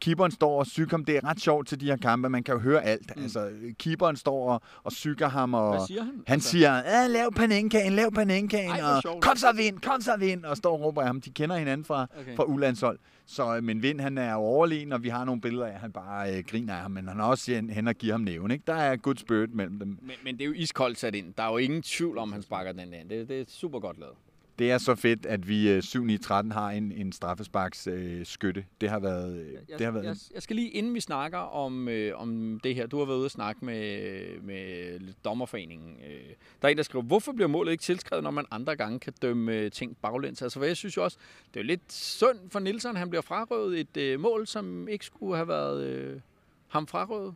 keeperen 0.02 0.32
står 0.32 0.60
og 0.60 0.68
syger 0.68 0.88
ham. 0.92 1.06
Det 1.06 1.16
er 1.18 1.30
ret 1.30 1.42
sjovt 1.42 1.68
til 1.68 1.80
de 1.80 1.86
her 1.86 1.98
kampe. 1.98 2.30
Man 2.30 2.44
kan 2.44 2.54
jo 2.54 2.60
høre 2.60 2.84
alt. 2.84 3.16
Mm. 3.16 3.24
Altså, 3.24 3.50
keeperen 3.80 4.16
står 4.16 4.54
og, 4.54 4.62
og 4.84 4.92
syger 4.92 5.30
ham. 5.30 5.54
Og 5.54 5.70
Hvad 5.70 5.88
siger 5.88 6.04
han? 6.04 6.24
Han 6.28 6.34
altså... 6.34 6.50
siger, 6.50 7.08
lav 7.08 7.34
panenkagen, 7.34 7.94
lav 7.94 8.12
panenkagen. 8.12 8.72
Ej, 8.72 8.82
og 8.82 9.22
kom 9.22 9.36
så 9.36 9.52
vind, 9.56 9.80
kom 9.80 10.02
så 10.02 10.18
vind. 10.20 10.46
Og 10.46 10.58
står 10.58 10.74
og 10.74 10.82
råber 10.82 11.02
af 11.02 11.08
ham. 11.08 11.22
De 11.22 11.30
kender 11.30 11.58
hinanden 11.58 11.86
fra, 11.86 12.08
okay. 12.20 12.36
fra 12.36 12.44
ulandshold. 12.44 13.00
Så, 13.26 13.56
øh, 13.56 13.64
men 13.64 13.84
Vind, 13.84 14.02
han 14.02 14.18
er 14.18 14.34
overlegen, 14.34 14.92
og 14.94 15.04
vi 15.04 15.10
har 15.10 15.26
nogle 15.26 15.42
billeder 15.42 15.66
af, 15.66 15.74
at 15.74 15.80
han 15.80 15.92
bare 15.92 16.38
øh, 16.38 16.44
griner 16.48 16.74
af 16.74 16.82
ham, 16.82 16.92
men 16.92 17.08
han 17.08 17.20
har 17.20 17.26
også 17.26 17.62
hen 17.70 17.88
og 17.88 17.96
giver 17.96 18.14
ham 18.14 18.22
næven. 18.22 18.52
Ikke? 18.52 18.64
Der 18.68 18.74
er 18.74 18.96
good 18.96 19.16
spirit 19.16 19.54
mellem 19.54 19.80
dem. 19.80 19.88
Men, 20.02 20.16
men 20.24 20.36
det 20.36 20.42
er 20.42 20.46
jo 20.46 20.54
iskoldt 20.54 21.00
sat 21.00 21.16
ind. 21.16 21.34
Der 21.38 21.44
er 21.44 21.52
jo 21.52 21.58
ingen 21.58 21.82
tvivl 21.82 22.18
om, 22.18 22.32
han 22.34 22.42
sparker 22.42 22.72
den 22.72 22.94
ind. 22.94 23.10
Det, 23.10 23.30
det 23.30 23.42
er 23.42 23.46
super 23.48 23.80
godt 23.80 24.00
lavet 24.00 24.16
det 24.60 24.72
er 24.72 24.78
så 24.78 24.96
fedt, 24.96 25.26
at 25.26 25.48
vi 25.48 25.82
7 25.82 26.04
9 26.04 26.18
13 26.18 26.52
har 26.52 26.70
en, 26.70 26.92
en 26.92 27.12
straffesparks 27.12 27.88
øh, 27.88 28.26
skytte. 28.26 28.66
Det 28.82 28.90
har 28.90 29.00
været... 29.00 29.40
Øh, 29.40 29.54
jeg, 29.54 29.80
det 29.80 29.86
har 29.86 29.92
været 29.92 30.06
jeg, 30.06 30.16
jeg 30.34 30.42
skal 30.42 30.56
lige, 30.56 30.70
inden 30.70 30.94
vi 30.94 31.00
snakker 31.00 31.38
om, 31.38 31.88
øh, 31.88 32.22
om 32.22 32.60
det 32.64 32.76
her, 32.76 32.88
du 32.88 32.98
har 32.98 33.06
været 33.06 33.18
ude 33.18 33.26
og 33.26 33.32
snakke 33.32 33.66
med, 33.66 34.42
med 34.42 35.00
dommerforeningen. 35.26 35.98
Øh, 36.08 36.34
der 36.62 36.68
er 36.68 36.72
en, 36.72 36.78
der 36.78 36.84
skriver, 36.84 37.04
hvorfor 37.04 37.32
bliver 37.32 37.48
målet 37.48 37.72
ikke 37.72 37.82
tilskrevet, 37.82 38.24
når 38.24 38.32
man 38.32 38.46
andre 38.52 38.76
gange 38.76 39.00
kan 39.00 39.14
dømme 39.22 39.54
øh, 39.54 39.72
ting 39.72 39.98
baglæns? 39.98 40.42
Altså, 40.42 40.64
jeg 40.64 40.78
synes 40.78 40.98
jo 40.98 41.04
også, 41.04 41.18
det 41.54 41.60
er 41.60 41.64
jo 41.64 41.68
lidt 41.68 41.94
synd 41.94 42.38
for 42.50 42.60
Nielsen, 42.60 42.96
han 42.96 43.10
bliver 43.10 43.22
frarøvet 43.22 43.80
et 43.80 43.98
øh, 43.98 44.20
mål, 44.20 44.48
som 44.48 44.88
ikke 44.88 45.06
skulle 45.06 45.36
have 45.36 45.48
været 45.48 45.84
øh, 45.84 46.20
ham 46.68 46.88
frarøvet. 46.88 47.36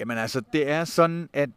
Jamen 0.00 0.18
altså, 0.18 0.42
det 0.52 0.68
er 0.68 0.84
sådan, 0.84 1.28
at 1.32 1.50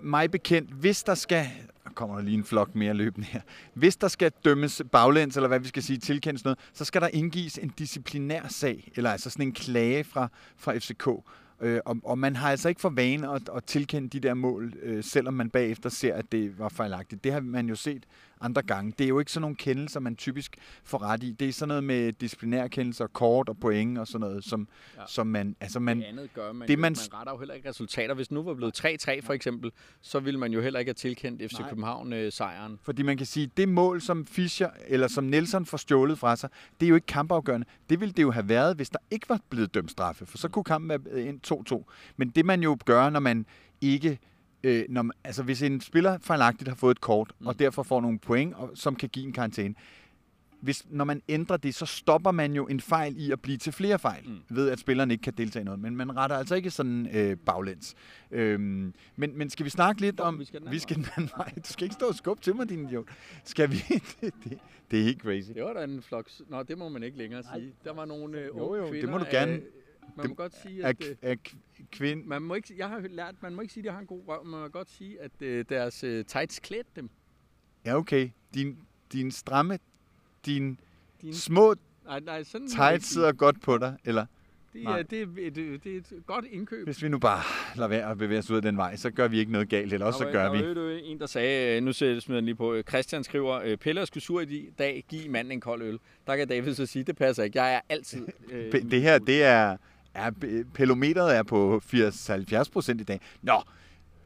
mig 0.00 0.30
bekendt, 0.30 0.70
hvis 0.70 1.02
der 1.02 1.14
skal 1.14 1.46
kommer 1.94 2.16
der 2.16 2.22
lige 2.22 2.34
en 2.34 2.44
flok 2.44 2.74
mere 2.74 2.94
løbende 2.94 3.26
her. 3.26 3.40
Hvis 3.74 3.96
der 3.96 4.08
skal 4.08 4.32
dømmes 4.44 4.82
baglæns, 4.92 5.36
eller 5.36 5.48
hvad 5.48 5.60
vi 5.60 5.68
skal 5.68 5.82
sige, 5.82 5.98
tilkendes 5.98 6.44
noget, 6.44 6.58
så 6.72 6.84
skal 6.84 7.00
der 7.00 7.08
indgives 7.08 7.58
en 7.58 7.68
disciplinær 7.68 8.48
sag, 8.48 8.92
eller 8.96 9.10
altså 9.10 9.30
sådan 9.30 9.46
en 9.46 9.52
klage 9.52 10.04
fra, 10.04 10.28
fra 10.56 10.78
FCK. 10.78 11.08
Øh, 11.60 11.80
og, 11.84 11.96
og 12.04 12.18
man 12.18 12.36
har 12.36 12.50
altså 12.50 12.68
ikke 12.68 12.80
for 12.80 12.90
vane 12.90 13.30
at, 13.30 13.50
at 13.56 13.64
tilkende 13.64 14.08
de 14.08 14.20
der 14.20 14.34
mål, 14.34 14.72
øh, 14.82 15.04
selvom 15.04 15.34
man 15.34 15.50
bagefter 15.50 15.88
ser, 15.88 16.14
at 16.14 16.32
det 16.32 16.58
var 16.58 16.68
fejlagtigt. 16.68 17.24
Det 17.24 17.32
har 17.32 17.40
man 17.40 17.68
jo 17.68 17.74
set 17.74 18.06
andre 18.42 18.62
gange. 18.62 18.92
Det 18.98 19.04
er 19.04 19.08
jo 19.08 19.18
ikke 19.18 19.32
sådan 19.32 19.40
nogle 19.40 19.56
kendelser, 19.56 20.00
man 20.00 20.16
typisk 20.16 20.56
får 20.84 21.02
ret 21.02 21.22
i. 21.22 21.32
Det 21.32 21.48
er 21.48 21.52
sådan 21.52 21.68
noget 21.68 21.84
med 21.84 22.12
disciplinærkendelser, 22.12 23.06
kort 23.06 23.48
og 23.48 23.56
point 23.60 23.98
og 23.98 24.06
sådan 24.06 24.20
noget, 24.20 24.44
som, 24.44 24.68
ja. 24.96 25.02
som 25.06 25.26
man... 25.26 25.56
Altså 25.60 25.80
man 25.80 25.98
det 25.98 26.04
andet 26.04 26.34
gør 26.34 26.52
man, 26.52 26.68
det, 26.68 26.78
man, 26.78 26.92
man 26.92 27.18
retter 27.18 27.32
jo 27.32 27.38
heller 27.38 27.54
ikke 27.54 27.68
resultater. 27.68 28.14
Hvis 28.14 28.30
nu 28.30 28.42
var 28.42 28.54
blevet 28.54 28.84
3-3 28.84 29.20
for 29.20 29.32
eksempel, 29.32 29.70
så 30.00 30.20
ville 30.20 30.40
man 30.40 30.52
jo 30.52 30.60
heller 30.60 30.78
ikke 30.78 30.88
have 30.88 30.94
tilkendt 30.94 31.42
FC 31.50 31.58
Nej. 31.58 31.68
København 31.68 32.12
øh, 32.12 32.32
sejren. 32.32 32.78
Fordi 32.82 33.02
man 33.02 33.16
kan 33.16 33.26
sige, 33.26 33.50
det 33.56 33.68
mål, 33.68 34.00
som 34.00 34.26
Fischer 34.26 34.70
eller 34.86 35.08
som 35.08 35.24
Nelson 35.24 35.66
får 35.66 35.78
stjålet 35.78 36.18
fra 36.18 36.36
sig, 36.36 36.50
det 36.80 36.86
er 36.86 36.88
jo 36.88 36.94
ikke 36.94 37.06
kampafgørende. 37.06 37.66
Det 37.90 38.00
ville 38.00 38.12
det 38.12 38.22
jo 38.22 38.30
have 38.30 38.48
været, 38.48 38.76
hvis 38.76 38.90
der 38.90 38.98
ikke 39.10 39.28
var 39.28 39.40
blevet 39.50 39.74
dømt 39.74 39.90
straffe, 39.90 40.26
for 40.26 40.38
så 40.38 40.48
mm. 40.48 40.52
kunne 40.52 40.64
kampen 40.64 40.88
være 40.88 41.22
ind 41.22 41.40
2-2. 41.86 41.92
Men 42.16 42.28
det 42.28 42.46
man 42.46 42.62
jo 42.62 42.78
gør, 42.84 43.10
når 43.10 43.20
man 43.20 43.46
ikke 43.80 44.18
øh, 44.64 44.84
når 44.88 45.02
man, 45.02 45.12
altså 45.24 45.42
hvis 45.42 45.62
en 45.62 45.80
spiller 45.80 46.18
fejlagtigt 46.18 46.68
har 46.68 46.76
fået 46.76 46.90
et 46.90 47.00
kort, 47.00 47.32
mm. 47.40 47.46
og 47.46 47.58
derfor 47.58 47.82
får 47.82 48.00
nogle 48.00 48.18
point, 48.18 48.54
og, 48.54 48.70
som 48.74 48.96
kan 48.96 49.08
give 49.08 49.26
en 49.26 49.32
karantæne, 49.32 49.74
hvis, 50.62 50.86
når 50.90 51.04
man 51.04 51.22
ændrer 51.28 51.56
det, 51.56 51.74
så 51.74 51.86
stopper 51.86 52.30
man 52.30 52.52
jo 52.54 52.66
en 52.66 52.80
fejl 52.80 53.14
i 53.18 53.32
at 53.32 53.40
blive 53.40 53.58
til 53.58 53.72
flere 53.72 53.98
fejl, 53.98 54.28
mm. 54.28 54.56
ved 54.56 54.70
at 54.70 54.78
spilleren 54.78 55.10
ikke 55.10 55.22
kan 55.22 55.32
deltage 55.32 55.60
i 55.60 55.64
noget. 55.64 55.80
Men 55.80 55.96
man 55.96 56.16
retter 56.16 56.36
altså 56.36 56.54
ikke 56.54 56.70
sådan 56.70 57.08
øh, 57.16 57.36
baglæns. 57.36 57.94
Øhm, 58.30 58.94
men, 59.16 59.38
men 59.38 59.50
skal 59.50 59.64
vi 59.64 59.70
snakke 59.70 60.00
lidt 60.00 60.20
om... 60.20 60.38
Vi 60.38 60.44
skal 60.44 60.60
den 60.60 60.70
vi 60.70 60.78
skal 60.78 60.96
den 60.96 61.28
Du 61.56 61.72
skal 61.72 61.84
ikke 61.84 61.94
stå 61.94 62.06
og 62.06 62.14
skubbe 62.14 62.42
til 62.42 62.56
mig, 62.56 62.68
din 62.68 62.84
idiot. 62.84 63.08
Skal 63.44 63.70
vi... 63.70 63.76
det, 64.20 64.34
det, 64.44 64.58
det 64.90 65.00
er 65.00 65.04
helt 65.04 65.22
crazy. 65.22 65.50
Det 65.54 65.62
var 65.62 65.72
da 65.72 65.84
en 65.84 66.02
flok... 66.02 66.28
Nå, 66.48 66.62
det 66.62 66.78
må 66.78 66.88
man 66.88 67.02
ikke 67.02 67.18
længere 67.18 67.42
sige. 67.42 67.72
Der 67.84 67.92
var 67.92 68.04
nogle 68.04 68.38
øh, 68.38 68.46
jo, 68.46 68.74
jo, 68.74 68.92
det 68.92 69.08
må 69.08 69.18
du 69.18 69.24
gerne. 69.30 69.60
Man 70.16 70.28
må 70.28 70.34
godt 70.34 70.52
sige, 70.62 70.82
Er, 70.82 70.88
at... 70.88 70.96
øh, 71.10 71.16
er 71.22 71.34
kvinde... 71.92 72.28
Man 72.28 72.42
må 72.42 72.54
ikke, 72.54 72.74
jeg 72.76 72.88
har 72.88 73.00
lært, 73.10 73.34
man 73.42 73.54
må 73.54 73.60
ikke 73.62 73.74
sige, 73.74 73.80
at 73.82 73.84
de 73.84 73.92
har 73.92 74.00
en 74.00 74.06
god 74.06 74.20
røv. 74.28 74.44
Man 74.44 74.60
må 74.60 74.68
godt 74.68 74.90
sige, 74.90 75.20
at 75.20 75.30
øh, 75.40 75.64
deres 75.68 76.04
øh, 76.04 76.24
tights 76.24 76.58
klædte 76.60 76.90
dem. 76.96 77.10
Ja, 77.84 77.96
okay. 77.96 78.30
Din, 78.54 78.78
din 79.12 79.30
stramme... 79.30 79.78
Din 80.46 80.78
Dine, 81.22 81.34
små 81.34 81.74
nej, 82.04 82.20
nej, 82.20 82.42
sådan 82.42 82.68
tights 82.68 83.06
sidder 83.06 83.32
godt 83.32 83.60
på 83.62 83.78
dig, 83.78 83.96
eller... 84.04 84.26
det, 84.72 84.84
er, 84.84 85.02
det, 85.02 85.22
er, 85.22 85.26
det, 85.50 85.74
er- 85.74 85.78
det 85.78 85.92
er 85.96 85.96
et 85.96 86.22
godt 86.26 86.44
indkøb. 86.44 86.84
Hvis 86.84 87.02
vi 87.02 87.08
nu 87.08 87.18
bare 87.18 87.42
lader 87.76 87.88
være 87.88 88.10
at 88.10 88.18
bevæge 88.18 88.38
os 88.38 88.50
ud 88.50 88.56
af 88.56 88.62
den 88.62 88.76
vej, 88.76 88.96
så 88.96 89.10
gør 89.10 89.28
vi 89.28 89.38
ikke 89.38 89.52
noget 89.52 89.68
galt, 89.68 89.92
eller 89.92 90.06
også 90.06 90.18
så 90.18 90.24
gør 90.32 90.52
vi. 90.52 90.58
Der 90.58 90.80
var 90.82 90.90
en, 91.04 91.18
der 91.20 91.26
sagde, 91.26 91.76
øh, 91.76 91.82
nu 91.82 91.92
smider 91.92 92.16
jeg 92.28 92.42
lige 92.42 92.54
på, 92.54 92.72
øh, 92.74 92.84
Christian 92.84 93.24
skriver, 93.24 93.60
øh, 93.64 93.76
Pelle 93.76 94.00
er 94.00 94.04
sgu 94.04 94.20
sur 94.20 94.40
i 94.40 94.70
dag, 94.78 95.04
giv 95.08 95.30
manden 95.30 95.52
en 95.52 95.60
kold 95.60 95.82
øl. 95.82 95.98
Der 96.26 96.36
kan 96.36 96.48
David 96.48 96.74
så 96.74 96.86
sige, 96.86 97.02
det 97.04 97.16
passer 97.16 97.42
ikke. 97.42 97.62
Jeg 97.62 97.74
er 97.74 97.80
altid... 97.88 98.26
Øh, 98.52 98.72
Det 98.90 99.02
her, 99.02 99.18
det 99.18 99.42
er... 99.42 99.76
er 100.14 100.30
pelometeret 100.74 101.36
er 101.36 101.42
på 101.42 101.82
80-70 101.84 102.70
procent 102.72 103.00
i 103.00 103.04
dag. 103.04 103.20
Nå, 103.42 103.62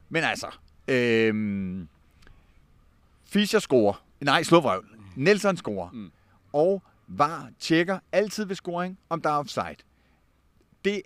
men 0.09 0.23
altså... 0.23 0.47
Øhm, 0.87 1.87
Fischer 3.25 3.59
scorer. 3.59 4.05
Nej, 4.21 4.43
slå 4.43 4.59
vrøvl. 4.59 4.85
Nelson 5.15 5.57
scorer. 5.57 5.89
Mm. 5.91 6.11
Og 6.53 6.83
var 7.07 7.49
tjekker 7.59 7.99
altid 8.11 8.45
ved 8.45 8.55
scoring, 8.55 8.99
om 9.09 9.21
der 9.21 9.29
er 9.29 9.33
offside. 9.33 9.75
Det 10.85 11.01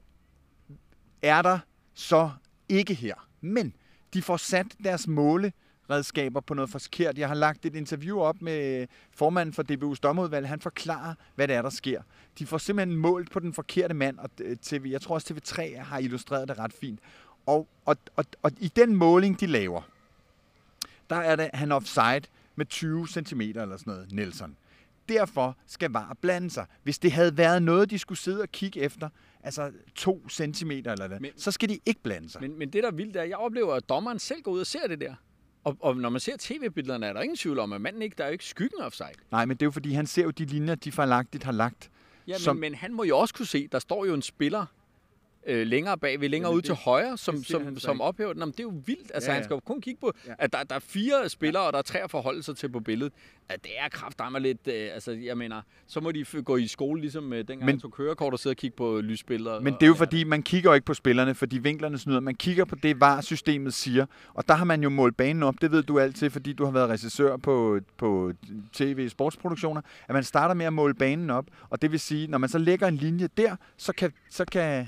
er 1.22 1.42
der 1.42 1.60
så 1.94 2.30
ikke 2.70 2.94
her. 2.94 3.28
Men 3.42 3.74
de 4.14 4.22
får 4.22 4.38
sat 4.38 4.66
deres 4.84 5.08
måleredskaber 5.96 6.40
på 6.42 6.54
noget 6.54 6.70
forkert. 6.70 7.18
Jeg 7.18 7.28
har 7.28 7.36
lagt 7.36 7.66
et 7.66 7.76
interview 7.76 8.20
op 8.20 8.42
med 8.42 8.88
formanden 9.12 9.54
for 9.54 9.64
DBU's 9.64 10.00
dommerudvalg. 10.04 10.48
Han 10.48 10.60
forklarer, 10.60 11.14
hvad 11.36 11.48
det 11.48 11.56
er, 11.56 11.62
der 11.62 11.70
sker. 11.70 12.02
De 12.40 12.46
får 12.46 12.58
simpelthen 12.58 12.98
målt 12.98 13.32
på 13.32 13.40
den 13.40 13.54
forkerte 13.54 13.94
mand, 13.94 14.20
og 14.20 14.30
øh, 14.42 14.58
TV, 14.58 14.88
jeg 14.92 15.02
tror 15.02 15.16
også 15.16 15.34
TV3 15.34 15.80
har 15.80 15.98
illustreret 16.00 16.48
det 16.48 16.60
ret 16.60 16.74
fint. 16.74 17.00
Og, 17.46 17.68
og, 17.86 17.98
og, 18.16 18.26
og 18.42 18.52
i 18.60 18.68
den 18.76 18.96
måling, 18.96 19.40
de 19.40 19.48
laver, 19.48 19.82
der 21.10 21.16
er 21.16 21.36
det, 21.36 21.50
han 21.54 21.72
offside 21.72 22.22
med 22.56 22.66
20 22.66 23.08
cm 23.08 23.42
eller 23.42 23.78
sådan 23.78 23.94
noget, 23.94 24.12
Nelson. 24.12 24.56
Derfor 25.10 25.58
skal 25.68 25.92
VAR 25.92 26.18
blande 26.22 26.50
sig. 26.50 26.66
Hvis 26.84 27.00
det 27.00 27.12
havde 27.12 27.38
været 27.38 27.64
noget, 27.64 27.90
de 27.90 28.00
skulle 28.00 28.18
sidde 28.18 28.42
og 28.42 28.50
kigge 28.52 28.80
efter, 28.80 29.10
altså 29.44 29.72
2 29.96 30.22
cm 30.30 30.72
eller 30.72 31.08
hvad, 31.08 31.20
Men- 31.20 31.32
så 31.38 31.52
skal 31.52 31.70
de 31.70 31.80
ikke 31.86 32.02
blande 32.04 32.30
sig. 32.30 32.42
Men, 32.42 32.60
men 32.60 32.70
det, 32.70 32.84
der 32.84 32.90
er 32.90 32.94
vildt, 32.94 33.16
er, 33.16 33.22
at 33.22 33.30
jeg 33.30 33.38
oplever, 33.38 33.74
at 33.74 33.90
dommeren 33.90 34.20
selv 34.20 34.42
går 34.42 34.52
ud 34.52 34.60
og 34.60 34.68
ser 34.68 34.88
det 34.88 35.00
der. 35.02 35.16
Og, 35.64 35.78
og 35.80 35.98
når 35.98 36.10
man 36.10 36.20
ser 36.20 36.36
tv-billederne, 36.40 37.06
er 37.06 37.14
der 37.14 37.22
ingen 37.22 37.38
tvivl 37.38 37.60
om, 37.60 37.74
at 37.74 37.82
manden 37.82 38.02
ikke, 38.02 38.16
der 38.18 38.24
er 38.24 38.28
jo 38.28 38.32
ikke 38.32 38.46
skyggen 38.46 38.82
af 38.82 38.86
offside. 38.86 39.10
Nej, 39.32 39.46
men 39.46 39.58
det 39.58 39.62
er 39.62 39.68
jo 39.68 39.72
fordi, 39.72 39.94
han 39.94 40.08
ser 40.08 40.24
jo 40.24 40.30
de 40.30 40.46
linjer, 40.46 40.76
de 40.76 40.92
fejlagtigt 40.92 41.44
har 41.44 41.52
lagt. 41.52 41.92
Ja, 42.28 42.34
men, 42.34 42.40
Som... 42.40 42.56
men 42.58 42.76
han 42.76 42.94
må 42.94 43.04
jo 43.04 43.18
også 43.18 43.34
kunne 43.34 43.46
se, 43.46 43.68
der 43.72 43.80
står 43.80 44.06
jo 44.06 44.14
en 44.14 44.22
spiller 44.22 44.66
øh, 45.48 45.68
længere 45.68 45.98
bagved, 45.98 46.30
længere 46.30 46.50
Jamen, 46.50 46.58
ud 46.58 46.62
det- 46.62 46.66
til 46.66 46.76
højre, 46.76 47.18
som, 47.18 47.44
som, 47.44 47.64
han 47.64 47.80
som 47.80 48.02
ophæver 48.02 48.34
den. 48.34 48.40
Jamen, 48.40 48.52
det 48.52 48.60
er 48.60 48.64
jo 48.64 48.74
vildt. 48.86 49.12
Altså, 49.14 49.30
Ja, 49.30 49.32
ja, 49.32 49.36
ja. 49.36 49.40
han 49.40 49.44
skal 49.44 49.54
jo 49.54 49.60
kun 49.60 49.82
kigge 49.82 50.00
på, 50.00 50.12
Ja. 50.26 50.30
ja. 50.32 50.36
at 50.40 50.54
der, 50.54 50.64
der 50.64 50.76
er 50.76 50.80
fire 50.80 51.30
spillere, 51.30 51.64
og 51.64 51.74
der 51.74 51.80
er 51.80 51.84
tre 51.84 52.00
at 52.04 52.12
forholde 52.12 52.44
sig 52.44 52.58
til 52.58 52.70
på 52.72 52.80
billedet. 52.80 53.14
At 53.50 53.64
det 53.64 53.72
er 53.80 53.90
kraftedeme 53.90 54.40
lidt... 54.40 54.68
Øh, 54.68 54.90
altså, 54.94 55.12
jeg 55.12 55.38
mener, 55.38 55.62
så 55.88 56.00
må 56.00 56.12
de 56.12 56.26
gå 56.46 56.58
i 56.58 56.68
skole, 56.68 57.02
ligesom 57.02 57.34
øh, 57.34 57.38
dengang 57.40 57.66
Men- 57.66 57.76
jeg 57.76 57.82
tog 57.82 57.92
kørekort 57.94 58.34
og 58.34 58.40
sidde 58.40 58.54
og 58.54 58.58
kigge 58.58 58.76
på 58.78 59.02
lysbilleder. 59.02 59.60
Men 59.62 59.74
det 59.74 59.84
er 59.84 59.88
jo 59.88 59.92
og- 59.94 59.98
fordi, 59.98 60.24
man 60.24 60.44
kigger 60.44 60.74
ikke 60.74 60.86
på 60.86 60.94
spillerne, 60.94 61.36
fordi 61.36 61.58
vinklerne 61.58 61.98
snyder. 61.98 62.20
Man 62.20 62.36
kigger 62.36 62.66
på 62.66 62.76
det, 62.76 63.00
VAR-systemet 63.02 63.74
siger. 63.74 64.06
Og 64.34 64.48
der 64.48 64.54
har 64.54 64.66
man 64.66 64.84
jo 64.84 64.90
målt 64.90 65.18
banen 65.18 65.44
op. 65.44 65.56
Det 65.62 65.72
ved 65.72 65.84
du 65.84 66.00
altid, 66.00 66.30
fordi 66.30 66.54
du 66.54 66.66
har 66.66 66.72
været 66.72 66.90
regissør 66.90 67.38
på, 67.38 67.80
på 67.98 68.32
tv-sportsproduktioner. 68.74 69.82
At 70.08 70.14
man 70.14 70.24
starter 70.24 70.54
med 70.56 70.66
at 70.66 70.74
måle 70.74 70.94
banen 70.94 71.30
op. 71.30 71.46
Og 71.70 71.82
det 71.82 71.92
vil 71.92 72.00
sige, 72.00 72.28
når 72.28 72.38
man 72.38 72.50
så 72.50 72.58
lægger 72.58 72.88
en 72.88 72.96
linje 72.96 73.30
der, 73.38 73.56
så 73.78 73.94
kan... 73.94 74.12
Så 74.30 74.46
kan 74.46 74.88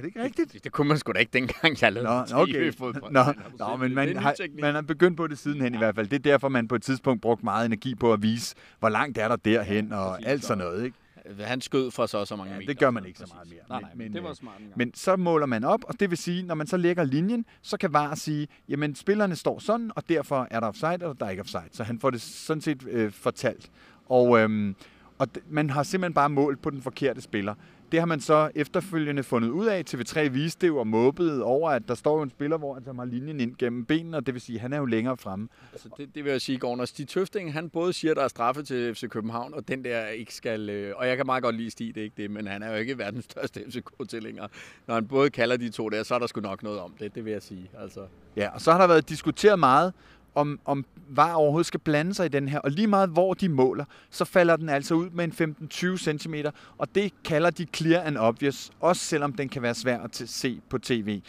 er 0.00 0.02
det 0.02 0.08
ikke 0.08 0.22
rigtigt? 0.22 0.52
Det, 0.52 0.64
det 0.64 0.72
kunne 0.72 0.88
man 0.88 0.98
sgu 0.98 1.12
da 1.12 1.18
ikke 1.18 1.30
dengang, 1.32 1.76
jeg 1.82 1.92
lavede 1.92 2.24
Nå, 2.30 2.36
okay. 2.42 2.52
TV-fodbold. 2.52 3.12
Nå, 3.12 3.20
nå 3.58 3.76
men 3.76 3.94
man 3.94 4.16
har, 4.16 4.34
man 4.60 4.74
har 4.74 4.82
begyndt 4.82 5.16
på 5.16 5.26
det 5.26 5.38
sidenhen 5.38 5.74
i 5.74 5.78
hvert 5.78 5.94
fald. 5.94 6.06
Det 6.08 6.16
er 6.16 6.20
derfor, 6.32 6.48
man 6.48 6.68
på 6.68 6.74
et 6.74 6.82
tidspunkt 6.82 7.22
brugte 7.22 7.44
meget 7.44 7.66
energi 7.66 7.94
på 7.94 8.12
at 8.12 8.22
vise, 8.22 8.54
hvor 8.78 8.88
langt 8.88 9.18
er 9.18 9.28
der 9.28 9.36
derhen 9.36 9.92
og 9.92 10.10
præcis. 10.12 10.26
alt 10.26 10.44
sådan 10.44 10.58
noget. 10.64 10.84
Ikke? 10.84 10.96
Han 11.40 11.60
skød 11.60 11.90
fra 11.90 12.06
så 12.06 12.24
så 12.24 12.36
mange 12.36 12.52
Ja, 12.52 12.58
meter. 12.58 12.72
det 12.72 12.78
gør 12.78 12.90
man 12.90 13.06
ikke 13.06 13.18
så 13.18 13.26
meget 13.34 13.48
mere. 13.50 13.60
Nej, 13.68 13.78
Men- 13.80 13.98
nej, 13.98 14.06
men, 14.06 14.14
det 14.14 14.22
var 14.22 14.28
øh, 14.30 14.36
smart. 14.36 14.54
Men 14.76 14.94
så 14.94 15.16
måler 15.16 15.46
man 15.46 15.64
op, 15.64 15.80
og 15.84 16.00
det 16.00 16.10
vil 16.10 16.18
sige, 16.18 16.42
når 16.42 16.54
man 16.54 16.66
så 16.66 16.76
lægger 16.76 17.04
linjen, 17.04 17.44
så 17.62 17.76
kan 17.76 17.92
VAR 17.92 18.14
sige, 18.14 18.48
jamen 18.68 18.94
spillerne 18.94 19.36
står 19.36 19.58
sådan, 19.58 19.90
og 19.96 20.08
derfor 20.08 20.46
er 20.50 20.60
der 20.60 20.66
offside, 20.66 20.92
eller 20.92 21.12
der 21.12 21.26
er 21.26 21.30
ikke 21.30 21.40
offside. 21.40 21.62
Så 21.72 21.84
han 21.84 21.98
får 22.00 22.10
det 22.10 22.20
sådan 22.20 22.60
set 22.60 22.82
øh, 22.90 23.12
fortalt. 23.12 23.70
Og, 24.08 24.38
øhm, 24.40 24.76
og 25.20 25.28
man 25.48 25.70
har 25.70 25.82
simpelthen 25.82 26.14
bare 26.14 26.30
målt 26.30 26.62
på 26.62 26.70
den 26.70 26.82
forkerte 26.82 27.20
spiller. 27.20 27.54
Det 27.92 28.00
har 28.00 28.06
man 28.06 28.20
så 28.20 28.50
efterfølgende 28.54 29.22
fundet 29.22 29.48
ud 29.48 29.66
af. 29.66 29.84
TV3 29.90 30.28
viste 30.28 30.60
det 30.60 30.68
jo 30.68 30.76
og 30.78 30.86
måbede 30.86 31.44
over, 31.44 31.70
at 31.70 31.88
der 31.88 31.94
står 31.94 32.16
jo 32.16 32.22
en 32.22 32.30
spiller, 32.30 32.58
hvor 32.58 32.74
han 32.74 32.96
har 32.96 33.04
linjen 33.04 33.40
ind 33.40 33.56
gennem 33.58 33.84
benene, 33.84 34.16
og 34.16 34.26
det 34.26 34.34
vil 34.34 34.40
sige, 34.40 34.56
at 34.56 34.60
han 34.60 34.72
er 34.72 34.78
jo 34.78 34.84
længere 34.84 35.16
fremme. 35.16 35.48
Altså, 35.72 35.88
det, 35.96 36.14
det 36.14 36.24
vil 36.24 36.30
jeg 36.30 36.40
sige, 36.40 36.58
Gorner. 36.58 36.84
Stig 36.84 37.08
Tøfting, 37.08 37.52
han 37.52 37.70
både 37.70 37.92
siger, 37.92 38.10
at 38.10 38.16
der 38.16 38.24
er 38.24 38.28
straffe 38.28 38.62
til 38.62 38.94
FC 38.94 39.08
København, 39.08 39.54
og 39.54 39.68
den 39.68 39.84
der 39.84 40.06
ikke 40.06 40.34
skal... 40.34 40.70
Øh, 40.70 40.92
og 40.96 41.08
jeg 41.08 41.16
kan 41.16 41.26
meget 41.26 41.42
godt 41.42 41.56
lide 41.56 41.70
Stig, 41.70 41.94
det 41.94 42.00
er 42.00 42.04
ikke 42.04 42.22
det, 42.22 42.30
men 42.30 42.46
han 42.46 42.62
er 42.62 42.70
jo 42.70 42.76
ikke 42.76 42.98
verdens 42.98 43.24
største 43.24 43.60
FCK-tilhænger. 43.68 44.46
Når 44.86 44.94
han 44.94 45.08
både 45.08 45.30
kalder 45.30 45.56
de 45.56 45.70
to 45.70 45.88
der, 45.88 46.02
så 46.02 46.14
er 46.14 46.18
der 46.18 46.26
sgu 46.26 46.40
nok 46.40 46.62
noget 46.62 46.80
om 46.80 46.94
det, 47.00 47.14
det 47.14 47.24
vil 47.24 47.32
jeg 47.32 47.42
sige. 47.42 47.70
Altså, 47.78 48.00
Ja, 48.36 48.48
og 48.54 48.60
så 48.60 48.72
har 48.72 48.78
der 48.78 48.86
været 48.86 49.08
diskuteret 49.08 49.58
meget, 49.58 49.92
om, 50.34 50.60
om 50.64 50.84
VAR 51.08 51.34
overhovedet 51.34 51.66
skal 51.66 51.80
blande 51.80 52.14
sig 52.14 52.26
i 52.26 52.28
den 52.28 52.48
her. 52.48 52.58
Og 52.58 52.70
lige 52.70 52.86
meget 52.86 53.10
hvor 53.10 53.34
de 53.34 53.48
måler, 53.48 53.84
så 54.10 54.24
falder 54.24 54.56
den 54.56 54.68
altså 54.68 54.94
ud 54.94 55.10
med 55.10 55.40
en 55.40 55.56
15-20 55.72 55.96
cm. 55.96 56.34
Og 56.78 56.94
det 56.94 57.12
kalder 57.24 57.50
de 57.50 57.66
clear 57.74 58.02
and 58.02 58.16
obvious, 58.16 58.70
også 58.80 59.04
selvom 59.04 59.32
den 59.32 59.48
kan 59.48 59.62
være 59.62 59.74
svær 59.74 59.98
at 59.98 60.22
se 60.26 60.60
på 60.70 60.78
tv. 60.78 61.22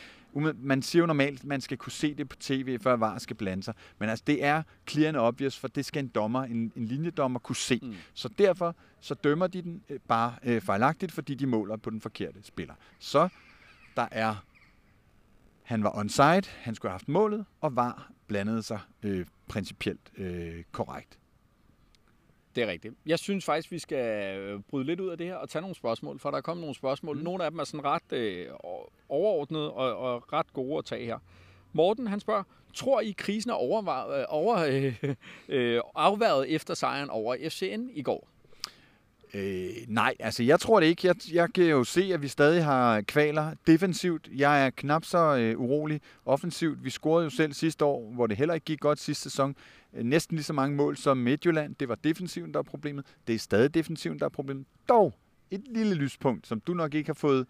Man 0.55 0.81
siger 0.81 1.01
jo 1.01 1.05
normalt, 1.05 1.39
at 1.39 1.45
man 1.45 1.61
skal 1.61 1.77
kunne 1.77 1.91
se 1.91 2.13
det 2.13 2.29
på 2.29 2.35
tv, 2.39 2.79
før 2.79 2.95
VAR 2.95 3.17
skal 3.17 3.35
blande 3.35 3.63
sig. 3.63 3.73
Men 3.99 4.09
altså, 4.09 4.23
det 4.27 4.45
er 4.45 4.63
clear 4.89 5.07
and 5.07 5.17
obvious, 5.17 5.59
for 5.59 5.67
det 5.67 5.85
skal 5.85 6.03
en 6.03 6.07
dommer, 6.07 6.43
en, 6.43 6.71
en 6.75 6.85
linjedommer 6.85 7.39
kunne 7.39 7.55
se. 7.55 7.79
Mm. 7.83 7.93
Så 8.13 8.29
derfor 8.37 8.75
så 8.99 9.13
dømmer 9.13 9.47
de 9.47 9.61
den 9.61 9.81
øh, 9.89 9.99
bare 10.07 10.33
øh, 10.43 10.61
fejlagtigt, 10.61 11.11
fordi 11.11 11.35
de 11.35 11.45
måler 11.45 11.77
på 11.77 11.89
den 11.89 12.01
forkerte 12.01 12.39
spiller. 12.43 12.73
Så 12.99 13.29
der 13.95 14.07
er 14.11 14.35
han 15.71 15.83
var 15.83 15.97
onside, 15.97 16.43
han 16.61 16.75
skulle 16.75 16.89
have 16.89 16.93
haft 16.93 17.07
målet, 17.07 17.45
og 17.61 17.75
var 17.75 18.11
blandede 18.31 18.63
sig 18.63 18.79
øh, 19.03 19.25
principielt 19.47 20.11
øh, 20.17 20.63
korrekt. 20.71 21.19
det 22.55 22.63
er 22.63 22.67
rigtigt. 22.67 22.93
Jeg 23.05 23.19
synes 23.19 23.45
faktisk, 23.45 23.71
vi 23.71 23.79
skal 23.79 24.37
øh, 24.37 24.59
bryde 24.69 24.85
lidt 24.85 24.99
ud 24.99 25.09
af 25.09 25.17
det 25.17 25.27
her 25.27 25.35
og 25.35 25.49
tage 25.49 25.61
nogle 25.61 25.75
spørgsmål, 25.75 26.19
for 26.19 26.31
der 26.31 26.37
er 26.37 26.41
kommet 26.41 26.61
nogle 26.61 26.75
spørgsmål. 26.75 27.17
Mm. 27.17 27.23
Nogle 27.23 27.43
af 27.45 27.51
dem 27.51 27.59
er 27.59 27.63
sådan 27.63 27.85
ret 27.85 28.13
øh, 28.13 28.47
overordnede 29.09 29.71
og, 29.73 29.97
og 29.97 30.33
ret 30.33 30.53
gode 30.53 30.77
at 30.77 30.85
tage 30.85 31.05
her. 31.05 31.19
Morten, 31.73 32.07
han 32.07 32.19
spørger, 32.19 32.43
tror 32.73 33.01
I, 33.01 33.11
krisen 33.17 33.51
er 33.51 33.55
overvejet, 33.55 34.25
over, 34.25 34.57
øh, 34.57 35.03
øh, 35.55 35.81
afværet 35.95 36.55
efter 36.55 36.73
sejren 36.73 37.09
over 37.09 37.35
FCN 37.49 37.89
i 37.93 38.01
går? 38.01 38.27
Øh, 39.33 39.69
nej, 39.87 40.15
altså 40.19 40.43
jeg 40.43 40.59
tror 40.59 40.79
det 40.79 40.87
ikke. 40.87 41.07
Jeg, 41.07 41.15
jeg 41.33 41.53
kan 41.53 41.63
jo 41.63 41.83
se, 41.83 42.11
at 42.13 42.21
vi 42.21 42.27
stadig 42.27 42.65
har 42.65 43.01
kvaler 43.01 43.53
defensivt. 43.67 44.29
Jeg 44.35 44.65
er 44.65 44.69
knap 44.69 45.05
så 45.05 45.37
øh, 45.37 45.59
urolig 45.59 46.01
offensivt. 46.25 46.83
Vi 46.83 46.89
scorede 46.89 47.23
jo 47.23 47.29
selv 47.29 47.53
sidste 47.53 47.85
år, 47.85 48.11
hvor 48.13 48.27
det 48.27 48.37
heller 48.37 48.53
ikke 48.53 48.65
gik 48.65 48.79
godt 48.79 48.99
sidste 48.99 49.23
sæson. 49.23 49.55
Øh, 49.93 50.03
næsten 50.03 50.35
lige 50.35 50.43
så 50.43 50.53
mange 50.53 50.75
mål 50.75 50.97
som 50.97 51.17
Midtjylland. 51.17 51.75
Det 51.75 51.89
var 51.89 51.95
defensiven, 51.95 52.53
der 52.53 52.59
er 52.59 52.63
problemet. 52.63 53.05
Det 53.27 53.35
er 53.35 53.39
stadig 53.39 53.73
defensiven, 53.73 54.19
der 54.19 54.25
er 54.25 54.29
problemet. 54.29 54.65
Dog 54.89 55.13
et 55.51 55.63
lille 55.67 55.95
lyspunkt, 55.95 56.47
som 56.47 56.59
du 56.59 56.73
nok 56.73 56.93
ikke 56.93 57.09
har 57.09 57.13
fået 57.13 57.47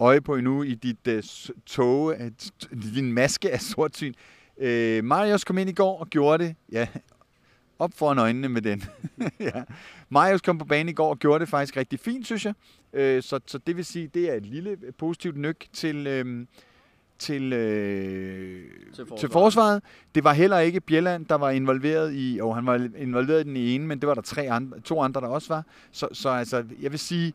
øje 0.00 0.20
på 0.20 0.36
endnu 0.36 0.62
i 0.62 0.74
dit 0.74 1.08
øh, 1.08 1.22
tåge, 1.66 2.22
øh, 2.24 2.30
din 2.94 3.12
maske 3.12 3.50
af 3.50 3.60
sortsyn. 3.60 4.12
Øh, 4.58 5.04
Marius 5.04 5.44
kom 5.44 5.58
ind 5.58 5.70
i 5.70 5.72
går 5.72 6.00
og 6.00 6.06
gjorde 6.06 6.44
det. 6.44 6.56
Ja, 6.72 6.88
op 7.82 7.92
foran 7.94 8.18
øjnene 8.18 8.48
med 8.48 8.62
den. 8.62 8.82
ja. 9.40 9.62
Marius 10.08 10.40
kom 10.40 10.58
på 10.58 10.64
banen 10.64 10.88
i 10.88 10.92
går 10.92 11.10
og 11.10 11.18
gjorde 11.18 11.40
det 11.40 11.48
faktisk 11.48 11.76
rigtig 11.76 12.00
fint, 12.00 12.26
synes 12.26 12.44
jeg. 12.44 12.54
Øh, 12.92 13.22
så, 13.22 13.40
så 13.46 13.58
det 13.58 13.76
vil 13.76 13.84
sige, 13.84 14.06
det 14.14 14.30
er 14.30 14.34
et 14.34 14.46
lille 14.46 14.70
øh, 14.70 14.92
positivt 14.98 15.36
nyk 15.36 15.66
til, 15.72 16.06
øh, 16.06 16.46
til, 17.18 17.52
øh, 17.52 18.62
Til 18.94 18.94
til, 18.94 19.06
forsvaret. 19.06 19.20
til 19.20 19.30
forsvaret. 19.30 19.82
Det 20.14 20.24
var 20.24 20.32
heller 20.32 20.58
ikke 20.58 20.80
Bjelland, 20.80 21.26
der 21.26 21.34
var 21.34 21.50
involveret 21.50 22.14
i, 22.14 22.38
og 22.42 22.54
han 22.54 22.66
var 22.66 22.88
involveret 22.98 23.40
i 23.40 23.48
den 23.48 23.56
ene, 23.56 23.86
men 23.86 24.00
det 24.00 24.08
var 24.08 24.14
der 24.14 24.22
tre 24.22 24.50
andre, 24.50 24.80
to 24.80 25.00
andre, 25.00 25.20
der 25.20 25.26
også 25.28 25.48
var. 25.48 25.64
Så, 25.92 26.08
så 26.12 26.28
altså, 26.28 26.64
jeg 26.80 26.90
vil 26.90 26.98
sige 26.98 27.32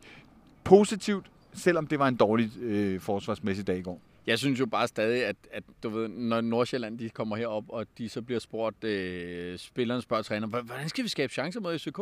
positivt, 0.64 1.26
selvom 1.52 1.86
det 1.86 1.98
var 1.98 2.08
en 2.08 2.16
dårlig 2.16 2.50
øh, 2.60 3.00
forsvarsmæssig 3.00 3.66
dag 3.66 3.78
i 3.78 3.82
går. 3.82 4.00
Jeg 4.28 4.38
synes 4.38 4.60
jo 4.60 4.66
bare 4.66 4.88
stadig, 4.88 5.24
at, 5.24 5.36
at 5.50 5.62
du 5.82 5.88
ved, 5.88 6.08
når 6.08 6.40
Nordsjælland 6.40 6.98
de 6.98 7.10
kommer 7.10 7.36
herop, 7.36 7.64
og 7.68 7.86
de 7.98 8.08
så 8.08 8.22
bliver 8.22 8.40
spurgt, 8.40 8.84
øh, 8.84 9.58
spilleren 9.58 10.02
spørger 10.02 10.22
træner, 10.22 10.46
hvordan 10.46 10.88
skal 10.88 11.04
vi 11.04 11.08
skabe 11.08 11.32
chancer 11.32 11.60
mod 11.60 11.78
FCK? 11.78 12.00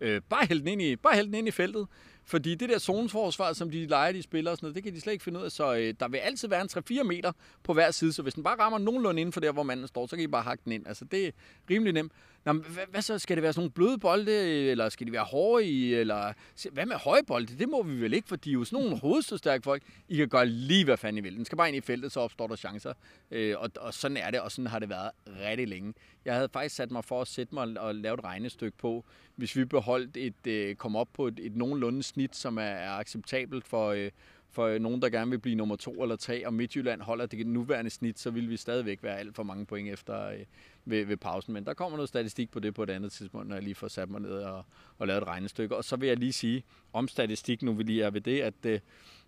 Øh, 0.00 0.20
bare 0.28 0.46
hæld 0.46 0.60
den 0.60 0.68
ind 0.68 0.82
i, 0.82 0.96
bare 0.96 1.14
hæld 1.14 1.26
den 1.26 1.34
ind 1.34 1.48
i 1.48 1.50
feltet. 1.50 1.86
Fordi 2.24 2.54
det 2.54 2.68
der 2.68 2.78
zonesforsvar, 2.78 3.52
som 3.52 3.70
de 3.70 3.86
leger, 3.86 4.12
de 4.12 4.22
spiller 4.22 4.50
og 4.50 4.56
sådan 4.56 4.64
noget, 4.64 4.74
det 4.74 4.84
kan 4.84 4.94
de 4.94 5.00
slet 5.00 5.12
ikke 5.12 5.24
finde 5.24 5.40
ud 5.40 5.44
af. 5.44 5.50
Så 5.52 5.74
øh, 5.74 5.94
der 6.00 6.08
vil 6.08 6.18
altid 6.18 6.48
være 6.48 6.60
en 6.60 6.68
3-4 7.00 7.02
meter 7.02 7.32
på 7.62 7.72
hver 7.72 7.90
side. 7.90 8.12
Så 8.12 8.22
hvis 8.22 8.34
den 8.34 8.42
bare 8.42 8.58
rammer 8.58 8.78
nogenlunde 8.78 9.20
inden 9.20 9.32
for 9.32 9.40
der, 9.40 9.52
hvor 9.52 9.62
manden 9.62 9.86
står, 9.86 10.06
så 10.06 10.16
kan 10.16 10.22
I 10.22 10.26
bare 10.26 10.42
hakke 10.42 10.62
den 10.64 10.72
ind. 10.72 10.86
Altså 10.86 11.04
det 11.04 11.26
er 11.26 11.30
rimelig 11.70 11.92
nemt. 11.92 12.12
Nå, 12.44 12.52
men 12.52 12.62
hvad, 12.62 12.84
hvad, 12.90 13.02
så? 13.02 13.18
Skal 13.18 13.36
det 13.36 13.42
være 13.42 13.52
sådan 13.52 13.60
nogle 13.60 13.72
bløde 13.72 13.98
bolde, 13.98 14.32
eller 14.70 14.88
skal 14.88 15.06
de 15.06 15.12
være 15.12 15.24
hårde 15.24 15.64
i? 15.64 15.94
Eller, 15.94 16.32
hvad 16.72 16.86
med 16.86 16.96
høje 16.96 17.22
bolde? 17.26 17.58
Det 17.58 17.68
må 17.68 17.82
vi 17.82 18.00
vel 18.00 18.14
ikke, 18.14 18.28
for 18.28 18.36
de 18.36 18.50
er 18.50 18.54
jo 18.54 18.64
sådan 18.64 18.84
nogle 18.84 18.98
hovedstødstærke 18.98 19.62
folk. 19.62 19.82
I 20.08 20.16
kan 20.16 20.28
gøre 20.28 20.46
lige, 20.46 20.84
hvad 20.84 20.96
fanden 20.96 21.18
I 21.18 21.20
vil. 21.20 21.36
Den 21.36 21.44
skal 21.44 21.58
bare 21.58 21.68
ind 21.68 21.76
i 21.76 21.80
feltet, 21.80 22.12
så 22.12 22.20
opstår 22.20 22.46
der 22.46 22.56
chancer. 22.56 22.92
Øh, 23.30 23.54
og, 23.58 23.70
og 23.80 23.94
sådan 23.94 24.16
er 24.16 24.30
det, 24.30 24.40
og 24.40 24.52
sådan 24.52 24.66
har 24.66 24.78
det 24.78 24.88
været 24.88 25.10
rigtig 25.26 25.68
længe. 25.68 25.94
Jeg 26.24 26.34
havde 26.34 26.48
faktisk 26.52 26.76
sat 26.76 26.90
mig 26.90 27.04
for 27.04 27.20
at 27.20 27.28
sætte 27.28 27.54
mig 27.54 27.80
og 27.80 27.94
lave 27.94 28.14
et 28.14 28.24
regnestykke 28.24 28.78
på, 28.78 29.04
hvis 29.36 29.56
vi 29.56 29.64
beholdt 29.64 30.16
et, 30.16 30.46
øh, 30.46 30.74
kom 30.74 30.96
op 30.96 31.08
på 31.12 31.26
et, 31.26 31.40
et 31.42 31.56
nogenlunde 31.56 32.02
snit, 32.02 32.36
som 32.36 32.58
er, 32.58 32.62
er 32.62 32.90
acceptabelt 32.90 33.68
for, 33.68 33.88
øh, 33.90 34.10
for 34.50 34.66
øh, 34.66 34.80
nogen, 34.80 35.02
der 35.02 35.08
gerne 35.08 35.30
vil 35.30 35.38
blive 35.38 35.56
nummer 35.56 35.76
to 35.76 36.02
eller 36.02 36.16
tre, 36.16 36.46
og 36.46 36.54
Midtjylland 36.54 37.02
holder 37.02 37.26
det 37.26 37.46
nuværende 37.46 37.90
snit, 37.90 38.18
så 38.18 38.30
vil 38.30 38.50
vi 38.50 38.56
stadigvæk 38.56 39.02
være 39.02 39.18
alt 39.18 39.36
for 39.36 39.42
mange 39.42 39.66
point 39.66 39.88
efter 39.88 40.28
øh, 40.28 40.38
ved, 40.84 41.04
ved 41.04 41.16
pausen. 41.16 41.54
Men 41.54 41.66
der 41.66 41.74
kommer 41.74 41.96
noget 41.96 42.08
statistik 42.08 42.50
på 42.50 42.60
det 42.60 42.74
på 42.74 42.82
et 42.82 42.90
andet 42.90 43.12
tidspunkt, 43.12 43.48
når 43.48 43.56
jeg 43.56 43.62
lige 43.62 43.74
får 43.74 43.88
sat 43.88 44.10
mig 44.10 44.20
ned 44.20 44.32
og, 44.32 44.64
og 44.98 45.06
lavet 45.06 45.22
et 45.22 45.28
regnestykke. 45.28 45.76
Og 45.76 45.84
så 45.84 45.96
vil 45.96 46.06
jeg 46.06 46.16
lige 46.16 46.32
sige 46.32 46.64
om 46.92 47.08
statistik, 47.08 47.62
nu 47.62 47.72
vi 47.72 47.82
lige 47.82 48.02
er 48.02 48.10
ved 48.10 48.20
det, 48.20 48.40
at 48.40 48.66
øh, 48.66 48.80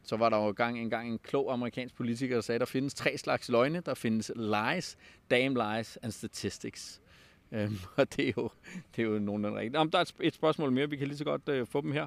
så 0.03 0.17
var 0.17 0.29
der 0.29 0.37
jo 0.37 0.51
gang, 0.51 0.79
en 0.79 0.91
gang 0.91 1.09
en 1.09 1.19
klog 1.19 1.53
amerikansk 1.53 1.95
politiker, 1.95 2.37
der 2.37 2.43
sagde, 2.43 2.57
at 2.57 2.61
der 2.61 2.67
findes 2.67 2.95
tre 2.95 3.19
slags 3.19 3.49
løgne. 3.49 3.83
Der 3.87 3.95
findes 3.95 4.33
lies, 4.37 4.97
damn 5.31 5.55
lies 5.55 5.99
and 6.03 6.13
statistics. 6.13 7.01
Øhm, 7.53 7.77
og 7.97 8.17
det 8.17 8.29
er 8.29 8.33
jo, 8.37 8.51
det 8.97 9.03
er 9.03 9.07
jo 9.07 9.19
nogenlunde 9.19 9.59
rigtigt. 9.59 9.77
Om 9.77 9.91
der 9.91 9.99
er 9.99 10.13
et 10.21 10.35
spørgsmål 10.35 10.73
mere, 10.73 10.91
vi 10.91 10.97
kan 10.97 11.07
lige 11.09 11.19
så 11.19 11.25
godt 11.25 11.49
øh, 11.49 11.67
få 11.67 11.81
dem 11.81 11.93
her. 11.93 12.07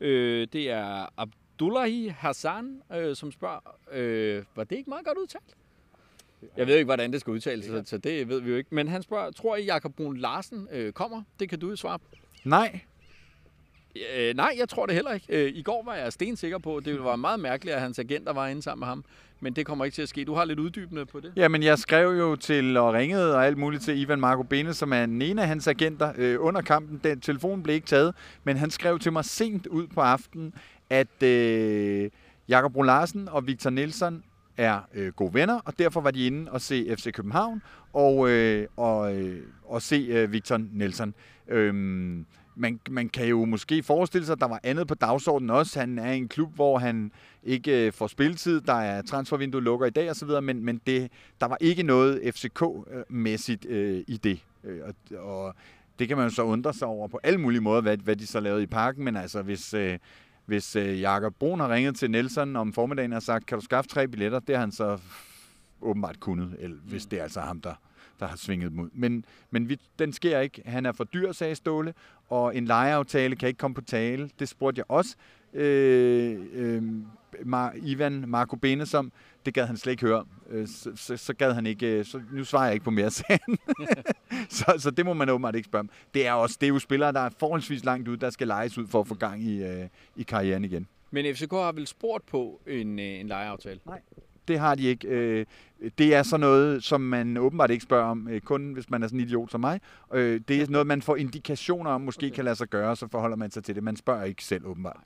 Øh, 0.00 0.48
det 0.52 0.70
er 0.70 1.06
Abdullahi 1.52 2.08
Hassan, 2.18 2.82
øh, 2.92 3.16
som 3.16 3.32
spørger, 3.32 3.76
øh, 3.92 4.44
var 4.56 4.64
det 4.64 4.76
ikke 4.76 4.90
meget 4.90 5.06
godt 5.06 5.18
udtalt? 5.18 5.56
Jeg 6.56 6.66
ved 6.66 6.74
ikke, 6.74 6.84
hvordan 6.84 7.12
det 7.12 7.20
skal 7.20 7.30
udtales, 7.30 7.64
så, 7.64 7.82
så 7.86 7.98
det 7.98 8.28
ved 8.28 8.40
vi 8.40 8.50
jo 8.50 8.56
ikke. 8.56 8.74
Men 8.74 8.88
han 8.88 9.02
spørger, 9.02 9.30
tror 9.30 9.56
I, 9.56 9.64
Jakob 9.64 9.94
Brun 9.94 10.16
Larsen 10.16 10.68
øh, 10.72 10.92
kommer? 10.92 11.22
Det 11.40 11.48
kan 11.48 11.58
du 11.60 11.76
svare 11.76 11.98
på. 11.98 12.04
Nej. 12.44 12.80
Øh, 14.14 14.34
nej, 14.34 14.54
jeg 14.58 14.68
tror 14.68 14.86
det 14.86 14.94
heller 14.94 15.12
ikke. 15.12 15.26
Øh, 15.28 15.52
I 15.54 15.62
går 15.62 15.82
var 15.84 15.94
jeg 15.94 16.12
stensikker 16.12 16.58
på, 16.58 16.76
at 16.76 16.84
det 16.84 17.04
var 17.04 17.16
meget 17.16 17.40
mærkeligt, 17.40 17.76
at 17.76 17.82
hans 17.82 17.98
agenter 17.98 18.32
var 18.32 18.46
inde 18.48 18.62
sammen 18.62 18.80
med 18.80 18.86
ham. 18.86 19.04
Men 19.40 19.52
det 19.52 19.66
kommer 19.66 19.84
ikke 19.84 19.94
til 19.94 20.02
at 20.02 20.08
ske. 20.08 20.24
Du 20.24 20.34
har 20.34 20.44
lidt 20.44 20.58
uddybende 20.58 21.06
på 21.06 21.20
det. 21.20 21.32
Jamen, 21.36 21.62
jeg 21.62 21.78
skrev 21.78 22.08
jo 22.08 22.36
til 22.36 22.76
og 22.76 22.92
ringede 22.92 23.36
og 23.36 23.46
alt 23.46 23.58
muligt 23.58 23.82
til 23.82 24.00
Ivan 24.00 24.20
Marco 24.20 24.42
Bene, 24.42 24.74
som 24.74 24.92
er 24.92 25.02
ene 25.04 25.42
af 25.42 25.48
hans 25.48 25.68
agenter 25.68 26.12
øh, 26.16 26.36
under 26.40 26.60
kampen. 26.60 27.00
Den 27.04 27.20
telefon 27.20 27.62
blev 27.62 27.74
ikke 27.74 27.86
taget, 27.86 28.14
men 28.44 28.56
han 28.56 28.70
skrev 28.70 28.98
til 28.98 29.12
mig 29.12 29.24
sent 29.24 29.66
ud 29.66 29.86
på 29.86 30.00
aftenen, 30.00 30.54
at 30.92 31.22
øh, 31.22 32.10
Jakob 32.48 32.72
Brun 32.72 32.86
Larsen 32.86 33.28
og 33.28 33.46
Victor 33.46 33.70
Nielsen 33.70 34.22
er 34.56 34.80
øh, 34.94 35.12
gode 35.12 35.34
venner, 35.34 35.60
og 35.64 35.78
derfor 35.78 36.00
var 36.00 36.10
de 36.10 36.26
inde 36.26 36.50
og 36.50 36.60
se 36.60 36.94
FC 36.98 37.12
København 37.12 37.62
og, 37.92 38.30
øh, 38.30 38.66
og, 38.76 39.16
øh, 39.16 39.42
og 39.64 39.82
se 39.82 39.96
øh, 40.10 40.32
Victor 40.32 40.60
Nielsen. 40.72 41.14
Øhm, 41.48 42.26
man, 42.54 42.80
man 42.90 43.08
kan 43.08 43.26
jo 43.26 43.44
måske 43.44 43.82
forestille 43.82 44.26
sig, 44.26 44.32
at 44.32 44.40
der 44.40 44.48
var 44.48 44.60
andet 44.62 44.88
på 44.88 44.94
dagsordenen 44.94 45.50
også. 45.50 45.80
Han 45.80 45.98
er 45.98 46.12
i 46.12 46.16
en 46.16 46.28
klub, 46.28 46.54
hvor 46.54 46.78
han 46.78 47.12
ikke 47.44 47.86
øh, 47.86 47.92
får 47.92 48.06
spilletid. 48.06 48.60
Der 48.60 48.74
er 48.74 49.02
transfervinduet 49.02 49.64
lukker 49.64 49.86
i 49.86 49.90
dag 49.90 50.10
osv., 50.10 50.28
men, 50.42 50.64
men 50.64 50.80
det, 50.86 51.10
der 51.40 51.46
var 51.46 51.56
ikke 51.60 51.82
noget 51.82 52.20
FCK-mæssigt 52.34 53.68
øh, 53.68 54.04
i 54.06 54.16
det. 54.16 54.40
Øh, 54.64 54.80
og, 54.84 55.18
og 55.18 55.54
det 55.98 56.08
kan 56.08 56.16
man 56.16 56.28
jo 56.28 56.34
så 56.34 56.42
undre 56.42 56.74
sig 56.74 56.88
over 56.88 57.08
på 57.08 57.20
alle 57.22 57.40
mulige 57.40 57.60
måder, 57.60 57.80
hvad, 57.80 57.96
hvad 57.96 58.16
de 58.16 58.26
så 58.26 58.40
lavede 58.40 58.62
i 58.62 58.66
parken, 58.66 59.04
men 59.04 59.16
altså 59.16 59.42
hvis... 59.42 59.74
Øh, 59.74 59.98
hvis 60.46 60.76
øh, 60.76 61.00
Jakob 61.00 61.34
Brun 61.34 61.60
har 61.60 61.74
ringet 61.74 61.96
til 61.96 62.10
Nelson 62.10 62.56
om 62.56 62.72
formiddagen 62.72 63.12
og 63.12 63.22
sagt, 63.22 63.46
kan 63.46 63.58
du 63.58 63.64
skaffe 63.64 63.88
tre 63.88 64.08
billetter, 64.08 64.38
det 64.38 64.54
har 64.54 64.60
han 64.60 64.72
så 64.72 64.98
åbenbart 65.80 66.20
kunnet, 66.20 66.56
eller 66.58 66.76
hvis 66.76 67.06
mm. 67.06 67.10
det 67.10 67.18
er 67.18 67.22
altså 67.22 67.40
ham, 67.40 67.60
der, 67.60 67.74
der 68.20 68.26
har 68.26 68.36
svinget 68.36 68.70
dem 68.70 68.80
ud. 68.80 68.90
Men, 68.92 69.24
men 69.50 69.68
vi, 69.68 69.80
den 69.98 70.12
sker 70.12 70.40
ikke. 70.40 70.62
Han 70.66 70.86
er 70.86 70.92
for 70.92 71.04
dyr, 71.04 71.32
sagde 71.32 71.54
Ståle, 71.54 71.94
og 72.28 72.56
en 72.56 72.64
lejeaftale 72.64 73.36
kan 73.36 73.48
ikke 73.48 73.58
komme 73.58 73.74
på 73.74 73.80
tale. 73.80 74.30
Det 74.38 74.48
spurgte 74.48 74.78
jeg 74.78 74.84
også 74.88 75.16
øh, 75.54 76.38
øh, 76.52 76.82
Mar- 77.40 77.76
Ivan 77.86 78.24
Marco 78.26 78.56
Bene 78.56 78.86
som. 78.86 79.12
Det 79.46 79.54
gad 79.54 79.66
han 79.66 79.76
slet 79.76 79.90
ikke 79.90 80.06
høre. 80.06 80.24
Øh, 80.50 80.68
så, 80.68 80.92
så, 80.96 81.16
så 81.16 81.34
gad 81.34 81.52
han 81.52 81.66
ikke, 81.66 81.98
øh, 81.98 82.04
så 82.04 82.20
nu 82.32 82.44
svarer 82.44 82.64
jeg 82.64 82.74
ikke 82.74 82.84
på 82.84 82.90
mere 82.90 83.10
sagen. 83.10 83.58
så, 84.58 84.74
så 84.78 84.90
det 84.90 85.04
må 85.04 85.12
man 85.12 85.28
åbenbart 85.28 85.54
ikke 85.54 85.66
spørge 85.66 85.80
om. 85.80 85.90
Det 86.14 86.26
er, 86.26 86.32
også, 86.32 86.56
det 86.60 86.66
er 86.66 86.68
jo 86.68 86.78
spillere, 86.78 87.12
der 87.12 87.20
er 87.20 87.30
forholdsvis 87.38 87.84
langt 87.84 88.08
ud, 88.08 88.16
der 88.16 88.30
skal 88.30 88.46
lejes 88.46 88.78
ud 88.78 88.86
for 88.86 89.00
at 89.00 89.06
få 89.06 89.14
gang 89.14 89.42
i, 89.42 89.62
øh, 89.62 89.88
i 90.16 90.22
karrieren 90.22 90.64
igen. 90.64 90.86
Men 91.10 91.34
FCK 91.34 91.50
har 91.52 91.72
vel 91.72 91.86
spurgt 91.86 92.26
på 92.26 92.60
en, 92.66 92.98
øh, 92.98 93.20
en 93.20 93.28
lejeaftale? 93.28 93.80
Nej 93.86 94.00
det 94.48 94.58
har 94.58 94.74
de 94.74 94.82
ikke. 94.82 95.08
Øh, 95.08 95.46
det 95.98 96.14
er 96.14 96.22
så 96.22 96.36
noget, 96.36 96.84
som 96.84 97.00
man 97.00 97.36
åbenbart 97.36 97.70
ikke 97.70 97.82
spørger 97.82 98.04
om, 98.04 98.28
øh, 98.28 98.40
kun 98.40 98.72
hvis 98.72 98.90
man 98.90 99.02
er 99.02 99.06
sådan 99.06 99.20
en 99.20 99.26
idiot 99.26 99.50
som 99.50 99.60
mig. 99.60 99.80
Øh, 100.12 100.40
det 100.48 100.62
er 100.62 100.66
noget, 100.68 100.86
man 100.86 101.02
får 101.02 101.16
indikationer 101.16 101.90
om, 101.90 102.00
måske 102.00 102.26
okay. 102.26 102.34
kan 102.34 102.44
lade 102.44 102.56
sig 102.56 102.68
gøre, 102.68 102.96
så 102.96 103.08
forholder 103.08 103.36
man 103.36 103.50
sig 103.50 103.64
til 103.64 103.74
det. 103.74 103.82
Man 103.82 103.96
spørger 103.96 104.24
ikke 104.24 104.44
selv 104.44 104.66
åbenbart. 104.66 105.00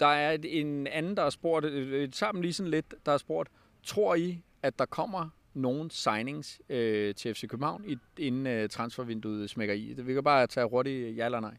Der 0.00 0.06
er 0.06 0.38
en 0.44 0.86
anden, 0.86 1.16
der 1.16 1.22
har 1.22 1.30
spurgt, 1.30 1.64
øh, 1.64 2.02
øh, 2.02 2.08
sammen 2.12 2.42
lige 2.42 2.52
sådan 2.52 2.70
lidt, 2.70 2.94
der 3.06 3.12
har 3.12 3.18
spurgt, 3.18 3.48
tror 3.82 4.14
I, 4.14 4.42
at 4.62 4.78
der 4.78 4.86
kommer 4.86 5.28
nogen 5.54 5.90
signings 5.90 6.60
øh, 6.68 7.14
til 7.14 7.34
FC 7.34 7.48
København, 7.48 7.84
inden 8.18 8.46
øh, 8.46 8.68
transfervinduet 8.68 9.50
smækker 9.50 9.74
i? 9.74 9.94
Det 9.96 10.06
vi 10.06 10.14
kan 10.14 10.24
bare 10.24 10.46
tage 10.46 10.68
hurtigt 10.68 11.06
øh, 11.06 11.18
ja 11.18 11.24
eller 11.24 11.40
nej 11.40 11.54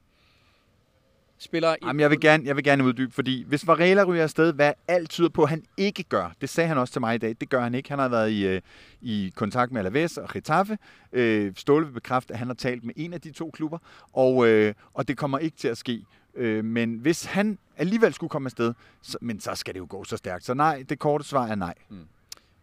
spiller... 1.39 1.75
Jamen, 1.84 1.99
jeg 1.99 2.10
vil, 2.10 2.19
gerne, 2.19 2.43
jeg 2.45 2.56
vil 2.56 2.63
gerne 2.63 2.84
uddybe, 2.84 3.13
fordi 3.13 3.43
hvis 3.47 3.67
Varela 3.67 4.04
ryger 4.04 4.23
afsted, 4.23 4.54
hvad 4.54 4.73
alt 4.88 5.10
tyder 5.10 5.30
på, 5.30 5.43
at 5.43 5.49
han 5.49 5.63
ikke 5.78 6.04
gør, 6.04 6.32
det 6.41 6.49
sagde 6.49 6.67
han 6.67 6.78
også 6.78 6.93
til 6.93 6.99
mig 6.99 7.15
i 7.15 7.17
dag, 7.17 7.36
det 7.41 7.49
gør 7.49 7.62
han 7.62 7.75
ikke. 7.75 7.89
Han 7.89 7.99
har 7.99 8.10
været 8.10 8.32
i, 8.32 8.47
øh, 8.47 8.62
i 9.02 9.32
kontakt 9.36 9.71
med 9.71 9.86
Alaves 9.86 10.17
og 10.17 10.30
Getafe. 10.34 10.78
Øh, 11.13 11.54
Ståle 11.56 11.86
vil 11.86 11.93
bekræfte, 11.93 12.34
at 12.34 12.39
han 12.39 12.47
har 12.47 12.56
talt 12.56 12.84
med 12.84 12.93
en 12.97 13.13
af 13.13 13.21
de 13.21 13.32
to 13.32 13.49
klubber, 13.49 13.78
og, 14.13 14.47
øh, 14.47 14.73
og 14.93 15.08
det 15.08 15.17
kommer 15.17 15.39
ikke 15.39 15.58
til 15.58 15.67
at 15.67 15.78
ske. 15.78 16.04
Øh, 16.36 16.65
men 16.65 16.96
hvis 16.96 17.26
han 17.26 17.60
alligevel 17.78 18.13
skulle 18.13 18.30
komme 18.30 18.48
afsted, 18.48 18.74
så, 19.02 19.18
men 19.22 19.39
så 19.39 19.56
skal 19.56 19.74
det 19.74 19.80
jo 19.80 19.88
gå 19.89 20.04
så 20.04 20.18
stærkt. 20.18 20.46
Så 20.46 20.54
nej, 20.54 20.84
det 20.89 21.00
korte 21.00 21.24
svar 21.24 21.48
er 21.48 21.56
nej. 21.56 21.74
Mm. 21.89 22.08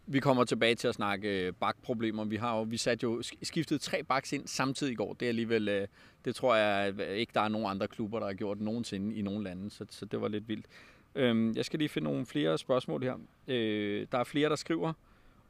Vi 0.09 0.21
kommer 0.21 0.45
tilbage 0.45 0.75
til 0.75 0.89
at 0.89 0.95
snakke 0.95 1.47
øh, 1.47 1.53
bakproblemer. 1.53 2.25
Vi 2.25 2.37
har 2.37 2.57
jo, 2.57 2.63
vi 2.63 2.77
satte 2.77 3.05
jo 3.05 3.23
skiftet 3.43 3.81
tre 3.81 4.03
baks 4.03 4.33
ind 4.33 4.47
samtidig 4.47 4.93
i 4.93 4.97
går. 4.97 5.13
Det 5.13 5.27
er 5.27 5.29
alligevel, 5.29 5.69
øh, 5.69 5.87
det 6.25 6.35
tror 6.35 6.55
jeg 6.55 7.01
ikke, 7.11 7.33
der 7.35 7.41
er 7.41 7.49
nogen 7.49 7.67
andre 7.67 7.89
klubber, 7.89 8.19
der 8.19 8.27
har 8.27 8.35
gjort 8.35 8.61
nogensinde 8.61 9.17
i 9.17 9.23
nogen 9.23 9.43
lande, 9.43 9.71
så, 9.71 9.87
så 9.91 10.05
det 10.05 10.21
var 10.21 10.29
lidt 10.29 10.49
vildt. 10.49 10.67
Øhm, 11.15 11.53
jeg 11.57 11.65
skal 11.65 11.79
lige 11.79 11.89
finde 11.89 12.05
nogle 12.11 12.27
flere 12.27 12.59
spørgsmål 12.59 13.03
her. 13.03 13.15
Øh, 13.49 14.07
der 14.13 14.19
er 14.19 14.25
flere, 14.25 14.49
der 14.49 14.57
skriver 14.57 14.93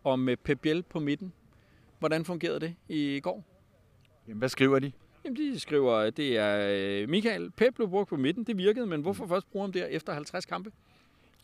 om 0.05 0.29
Pep 0.44 0.61
Biel 0.61 0.83
på 0.83 1.00
midten. 1.00 1.33
Hvordan 1.98 2.24
fungerede 2.24 2.61
det 2.61 2.74
i 2.88 3.20
går? 3.20 3.44
Jamen, 4.29 4.38
hvad 4.38 4.48
skriver 4.48 4.79
de? 4.79 4.92
Jamen, 5.26 5.36
de 5.36 5.60
skriver, 5.60 5.94
at 5.94 6.16
det 6.16 6.38
er 6.38 7.06
Michael 7.06 7.50
Pep 7.50 7.74
blev 7.74 7.88
brugt 7.88 8.08
på 8.08 8.16
midten. 8.16 8.44
Det 8.44 8.58
virkede, 8.58 8.86
men 8.86 9.00
hvorfor 9.00 9.26
først 9.26 9.50
bruge 9.50 9.62
ham 9.62 9.72
der 9.72 9.86
efter 9.86 10.12
50 10.14 10.46
kampe? 10.46 10.70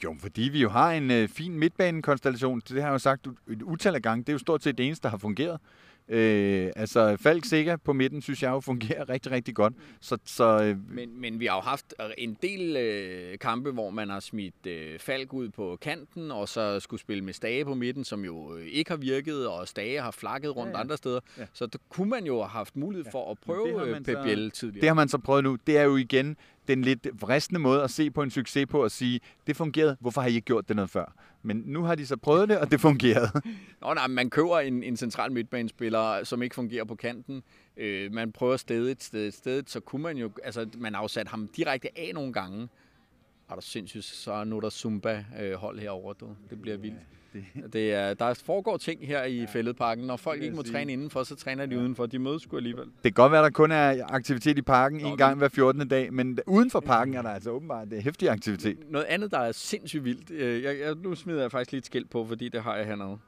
Jo, 0.04 0.16
fordi 0.20 0.42
vi 0.42 0.60
jo 0.62 0.68
har 0.68 0.92
en 0.92 1.10
øh, 1.10 1.28
fin 1.28 1.58
midtbanekonstellation. 1.58 2.60
Det 2.68 2.82
har 2.82 2.88
jeg 2.88 2.92
jo 2.92 2.98
sagt 2.98 3.26
et 3.26 3.62
utal 3.62 3.94
af 3.94 4.02
gange. 4.02 4.24
Det 4.24 4.28
er 4.28 4.32
jo 4.32 4.38
stort 4.38 4.62
set 4.62 4.78
det 4.78 4.86
eneste, 4.86 5.02
der 5.02 5.08
har 5.08 5.18
fungeret. 5.18 5.60
Øh, 6.08 6.70
altså, 6.76 7.16
Falk 7.20 7.44
sikker 7.44 7.76
på 7.76 7.92
midten, 7.92 8.22
synes 8.22 8.42
jeg 8.42 8.50
jo 8.50 8.60
fungerer 8.60 9.08
rigtig, 9.14 9.32
rigtig 9.32 9.54
godt. 9.54 9.74
Så, 10.00 10.18
så, 10.24 10.62
øh, 10.62 10.76
men, 10.90 11.20
men 11.20 11.40
vi 11.40 11.46
har 11.46 11.54
jo 11.54 11.60
haft 11.60 11.94
en 12.18 12.36
del 12.42 12.76
øh, 12.76 13.38
kampe, 13.38 13.70
hvor 13.70 13.90
man 13.90 14.08
har 14.08 14.20
smidt 14.20 14.66
øh, 14.66 14.98
Falk 14.98 15.32
ud 15.32 15.48
på 15.48 15.78
kanten, 15.80 16.30
og 16.30 16.48
så 16.48 16.80
skulle 16.80 17.00
spille 17.00 17.24
med 17.24 17.32
Stage 17.32 17.64
på 17.64 17.74
midten, 17.74 18.04
som 18.04 18.24
jo 18.24 18.56
øh, 18.56 18.66
ikke 18.66 18.90
har 18.90 18.96
virket, 18.96 19.48
og 19.48 19.68
Stage 19.68 20.00
har 20.00 20.10
flakket 20.10 20.56
rundt 20.56 20.70
ja, 20.70 20.76
ja. 20.76 20.80
andre 20.80 20.96
steder. 20.96 21.20
Ja. 21.38 21.46
Så 21.52 21.66
der 21.66 21.78
kunne 21.88 22.10
man 22.10 22.26
jo 22.26 22.36
have 22.38 22.48
haft 22.48 22.76
mulighed 22.76 23.10
for 23.12 23.30
at 23.30 23.38
prøve 23.38 23.88
øh, 23.88 24.00
Pep 24.00 24.18
Biel 24.24 24.50
tidligere. 24.50 24.80
Det 24.80 24.88
har 24.88 24.94
man 24.94 25.08
så 25.08 25.18
prøvet 25.18 25.44
nu. 25.44 25.58
Det 25.66 25.78
er 25.78 25.82
jo 25.82 25.96
igen 25.96 26.36
den 26.68 26.82
lidt 26.82 27.08
vristende 27.20 27.60
måde 27.60 27.82
at 27.82 27.90
se 27.90 28.10
på 28.10 28.22
en 28.22 28.30
succes 28.30 28.66
på 28.66 28.84
og 28.84 28.90
sige, 28.90 29.20
det 29.46 29.56
fungerede, 29.56 29.96
hvorfor 30.00 30.20
har 30.20 30.28
I 30.28 30.34
ikke 30.34 30.44
gjort 30.44 30.68
det 30.68 30.76
noget 30.76 30.90
før? 30.90 31.14
Men 31.42 31.62
nu 31.66 31.82
har 31.82 31.94
de 31.94 32.06
så 32.06 32.16
prøvet 32.16 32.48
det, 32.48 32.58
og 32.58 32.70
det 32.70 32.80
fungerede. 32.80 33.30
Nå, 33.82 33.94
nej, 33.94 34.06
man 34.06 34.30
køber 34.30 34.58
en, 34.58 34.82
en 34.82 34.96
central 34.96 35.32
midtbanespiller, 35.32 36.24
som 36.24 36.42
ikke 36.42 36.54
fungerer 36.54 36.84
på 36.84 36.94
kanten. 36.94 37.42
Øh, 37.76 38.12
man 38.12 38.32
prøver 38.32 38.56
stedet, 38.56 39.02
stedet, 39.02 39.34
stedet, 39.34 39.70
så 39.70 39.80
kunne 39.80 40.02
man 40.02 40.16
jo, 40.16 40.30
altså 40.44 40.68
man 40.78 40.94
afsat 40.94 41.28
ham 41.28 41.48
direkte 41.56 41.88
af 41.98 42.10
nogle 42.14 42.32
gange. 42.32 42.68
Er 43.52 43.56
der 43.56 43.62
sindssygt, 43.62 44.04
så 44.04 44.32
er 44.32 44.44
nu 44.44 44.60
der 44.60 44.70
Zumba-hold 44.70 45.76
øh, 45.76 45.82
herovre, 45.82 46.14
du. 46.20 46.26
Det 46.50 46.62
bliver 46.62 46.76
vildt. 46.76 46.96
Det. 47.32 47.72
Det 47.72 47.92
er, 47.92 48.14
der 48.14 48.34
foregår 48.34 48.76
ting 48.76 49.06
her 49.06 49.24
i 49.24 49.38
ja. 49.38 49.44
fældeparken. 49.44 50.04
Når 50.04 50.16
folk 50.16 50.42
ikke 50.42 50.56
må 50.56 50.62
sige. 50.62 50.72
træne 50.72 50.92
indenfor, 50.92 51.22
så 51.22 51.36
træner 51.36 51.66
de 51.66 51.78
udenfor. 51.78 52.06
De 52.06 52.18
mødes 52.18 52.42
sgu 52.42 52.56
alligevel. 52.56 52.84
Det 52.84 53.02
kan 53.02 53.12
godt 53.12 53.32
være, 53.32 53.40
at 53.40 53.44
der 53.44 53.50
kun 53.50 53.70
er 53.70 54.04
aktivitet 54.08 54.58
i 54.58 54.62
parken 54.62 55.00
Nå, 55.00 55.08
en 55.08 55.16
gang 55.16 55.38
hver 55.38 55.48
14. 55.48 55.88
dag, 55.88 56.12
men 56.12 56.38
uden 56.46 56.70
for 56.70 56.80
parken 56.80 57.14
er 57.14 57.22
der 57.22 57.30
altså 57.30 57.50
åbenbart 57.50 57.90
det 57.90 58.02
hæftig 58.02 58.28
aktivitet. 58.28 58.78
Noget 58.90 59.06
andet, 59.06 59.30
der 59.30 59.38
er 59.38 59.52
sindssygt 59.52 60.04
vildt. 60.04 60.30
Øh, 60.30 60.62
jeg, 60.62 60.80
jeg, 60.80 60.94
nu 60.94 61.14
smider 61.14 61.40
jeg 61.40 61.50
faktisk 61.50 61.72
lidt 61.72 61.86
skæld 61.86 62.04
på, 62.04 62.26
fordi 62.26 62.48
det 62.48 62.62
har 62.62 62.76
jeg 62.76 62.86
hernede. 62.86 63.18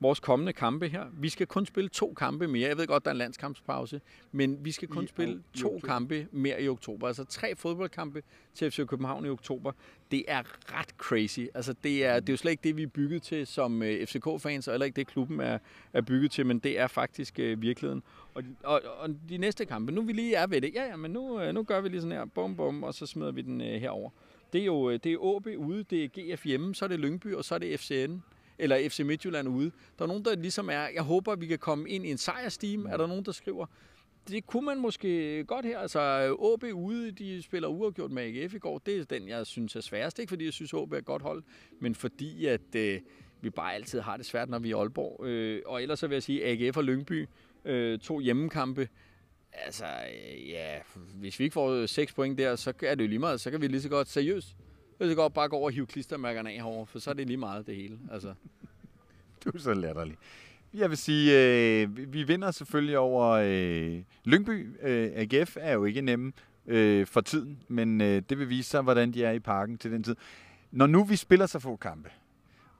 Vores 0.00 0.20
kommende 0.20 0.52
kampe 0.52 0.88
her. 0.88 1.04
Vi 1.12 1.28
skal 1.28 1.46
kun 1.46 1.66
spille 1.66 1.88
to 1.88 2.14
kampe 2.16 2.48
mere. 2.48 2.68
Jeg 2.68 2.76
ved 2.78 2.86
godt, 2.86 3.04
der 3.04 3.10
er 3.10 3.12
en 3.12 3.18
landskampspause, 3.18 4.00
men 4.32 4.64
vi 4.64 4.70
skal 4.72 4.88
kun 4.88 5.04
I- 5.04 5.06
spille 5.06 5.42
i 5.54 5.58
to 5.58 5.66
oktober. 5.74 5.86
kampe 5.92 6.26
mere 6.32 6.62
i 6.62 6.68
oktober. 6.68 7.06
Altså 7.06 7.24
tre 7.24 7.56
fodboldkampe 7.56 8.22
til 8.54 8.70
FC 8.70 8.86
København 8.86 9.26
i 9.26 9.28
oktober. 9.28 9.72
Det 10.10 10.24
er 10.28 10.42
ret 10.78 10.88
crazy. 10.98 11.40
Altså 11.54 11.74
det 11.84 12.04
er, 12.04 12.20
det 12.20 12.28
er 12.28 12.32
jo 12.32 12.36
slet 12.36 12.50
ikke 12.50 12.62
det, 12.64 12.76
vi 12.76 12.82
er 12.82 12.86
bygget 12.86 13.22
til 13.22 13.46
som 13.46 13.82
øh, 13.82 14.06
FCK-fans, 14.06 14.68
og 14.68 14.72
heller 14.74 14.86
ikke 14.86 14.96
det, 14.96 15.06
klubben 15.06 15.40
er, 15.40 15.58
er 15.92 16.00
bygget 16.02 16.30
til, 16.30 16.46
men 16.46 16.58
det 16.58 16.78
er 16.78 16.86
faktisk 16.86 17.38
øh, 17.38 17.62
virkeligheden. 17.62 18.02
Og, 18.34 18.42
og, 18.64 18.82
og 18.98 19.08
de 19.28 19.38
næste 19.38 19.64
kampe, 19.64 19.92
nu 19.92 20.02
vi 20.02 20.12
lige 20.12 20.34
er 20.34 20.46
ved 20.46 20.60
det, 20.60 20.74
ja, 20.74 20.84
ja, 20.84 20.96
men 20.96 21.10
nu, 21.10 21.40
øh, 21.40 21.54
nu 21.54 21.62
gør 21.62 21.80
vi 21.80 21.88
lige 21.88 22.00
sådan 22.00 22.18
her, 22.18 22.24
bum, 22.24 22.56
bum, 22.56 22.82
og 22.82 22.94
så 22.94 23.06
smider 23.06 23.32
vi 23.32 23.42
den 23.42 23.60
øh, 23.60 23.80
herover. 23.80 24.10
Det 24.52 24.60
er 24.60 24.64
jo 24.64 24.90
øh, 24.90 24.98
det 25.04 25.12
er 25.12 25.36
AB 25.36 25.46
ude, 25.58 25.82
det 25.90 26.04
er 26.04 26.34
GF 26.36 26.44
hjemme, 26.44 26.74
så 26.74 26.84
er 26.84 26.88
det 26.88 27.00
Lyngby, 27.00 27.34
og 27.34 27.44
så 27.44 27.54
er 27.54 27.58
det 27.58 27.80
FCN 27.80 28.22
eller 28.58 28.88
FC 28.88 29.00
Midtjylland 29.00 29.48
ude. 29.48 29.70
Der 29.98 30.04
er 30.04 30.08
nogen, 30.08 30.24
der 30.24 30.36
ligesom 30.36 30.68
er, 30.68 30.88
jeg 30.94 31.02
håber, 31.02 31.36
vi 31.36 31.46
kan 31.46 31.58
komme 31.58 31.90
ind 31.90 32.06
i 32.06 32.10
en 32.10 32.18
sejrsteam, 32.18 32.86
er 32.86 32.96
der 32.96 33.06
nogen, 33.06 33.24
der 33.24 33.32
skriver. 33.32 33.66
Det 34.28 34.46
kunne 34.46 34.66
man 34.66 34.78
måske 34.78 35.44
godt 35.44 35.66
her. 35.66 35.78
Altså, 35.78 36.00
AB 36.54 36.64
ude, 36.74 37.10
de 37.10 37.42
spiller 37.42 37.68
uafgjort 37.68 38.10
med 38.10 38.22
AGF 38.22 38.54
i 38.54 38.58
går. 38.58 38.78
Det 38.78 38.98
er 38.98 39.04
den, 39.04 39.28
jeg 39.28 39.46
synes 39.46 39.76
er 39.76 39.80
sværest. 39.80 40.18
Ikke 40.18 40.30
fordi 40.30 40.44
jeg 40.44 40.52
synes, 40.52 40.74
AB 40.74 40.92
er 40.92 40.96
et 40.96 41.04
godt 41.04 41.22
hold, 41.22 41.42
men 41.80 41.94
fordi 41.94 42.46
at 42.46 42.74
øh, 42.76 43.00
vi 43.40 43.50
bare 43.50 43.74
altid 43.74 44.00
har 44.00 44.16
det 44.16 44.26
svært, 44.26 44.48
når 44.48 44.58
vi 44.58 44.70
er 44.70 44.76
i 44.76 44.80
Aalborg. 44.80 45.26
Øh, 45.26 45.62
og 45.66 45.82
ellers 45.82 45.98
så 45.98 46.06
vil 46.06 46.14
jeg 46.14 46.22
sige, 46.22 46.44
AGF 46.44 46.76
og 46.76 46.84
Lyngby, 46.84 47.26
øh, 47.64 47.98
to 47.98 48.20
hjemmekampe. 48.20 48.88
Altså, 49.52 49.84
øh, 49.84 50.48
ja, 50.48 50.78
hvis 51.14 51.38
vi 51.38 51.44
ikke 51.44 51.54
får 51.54 51.86
6 51.86 52.12
point 52.12 52.38
der, 52.38 52.56
så 52.56 52.72
er 52.82 52.94
det 52.94 53.04
jo 53.04 53.08
lige 53.08 53.18
meget. 53.18 53.40
Så 53.40 53.50
kan 53.50 53.60
vi 53.60 53.66
lige 53.66 53.82
så 53.82 53.88
godt 53.88 54.08
seriøst 54.08 54.56
lige 55.00 55.10
så 55.10 55.16
godt 55.16 55.34
bare 55.34 55.48
gå 55.48 55.56
over 55.56 55.64
og 55.64 55.72
hive 55.72 55.86
klistermærkerne 55.86 56.48
af 56.50 56.54
herovre, 56.56 56.86
for 56.86 56.98
så 56.98 57.10
er 57.10 57.14
det 57.14 57.26
lige 57.26 57.36
meget 57.36 57.66
det 57.66 57.76
hele. 57.76 57.98
Altså. 58.12 58.34
Du 59.44 59.50
er 59.54 59.58
så 59.58 59.74
latterlig. 59.74 60.16
Jeg 60.74 60.90
vil 60.90 60.98
sige, 60.98 61.32
øh, 61.82 61.96
vi- 61.96 62.04
vi 62.04 62.22
vinder 62.22 62.50
selvfølgelig 62.50 62.98
over 62.98 63.26
øh, 63.44 64.02
Lyngby. 64.24 64.70
Øh, 64.82 65.10
AGF 65.14 65.56
er 65.60 65.72
jo 65.72 65.84
ikke 65.84 66.00
nemme 66.00 66.32
øh, 66.66 67.06
for 67.06 67.20
tiden, 67.20 67.58
men 67.68 68.00
øh, 68.00 68.22
det 68.28 68.38
vil 68.38 68.48
vise 68.48 68.70
sig, 68.70 68.82
hvordan 68.82 69.12
de 69.12 69.24
er 69.24 69.32
i 69.32 69.38
parken 69.38 69.78
til 69.78 69.92
den 69.92 70.02
tid. 70.02 70.16
Når 70.70 70.86
nu 70.86 71.04
vi 71.04 71.16
spiller 71.16 71.46
så 71.46 71.58
få 71.58 71.76
kampe, 71.76 72.10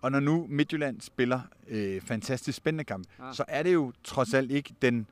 og 0.01 0.13
når 0.13 0.21
nu 0.21 0.47
Midtjylland 0.51 1.01
spiller 1.01 1.41
øh, 1.69 2.01
fantastisk 2.01 2.57
spændende 2.59 2.85
kampe, 2.85 3.09
Ah. 3.19 3.35
så 3.35 3.45
er 3.49 3.63
det 3.63 3.75
jo 3.75 3.93
trods 4.05 4.35
alt 4.35 4.51
ikke 4.51 4.75
den 4.83 5.07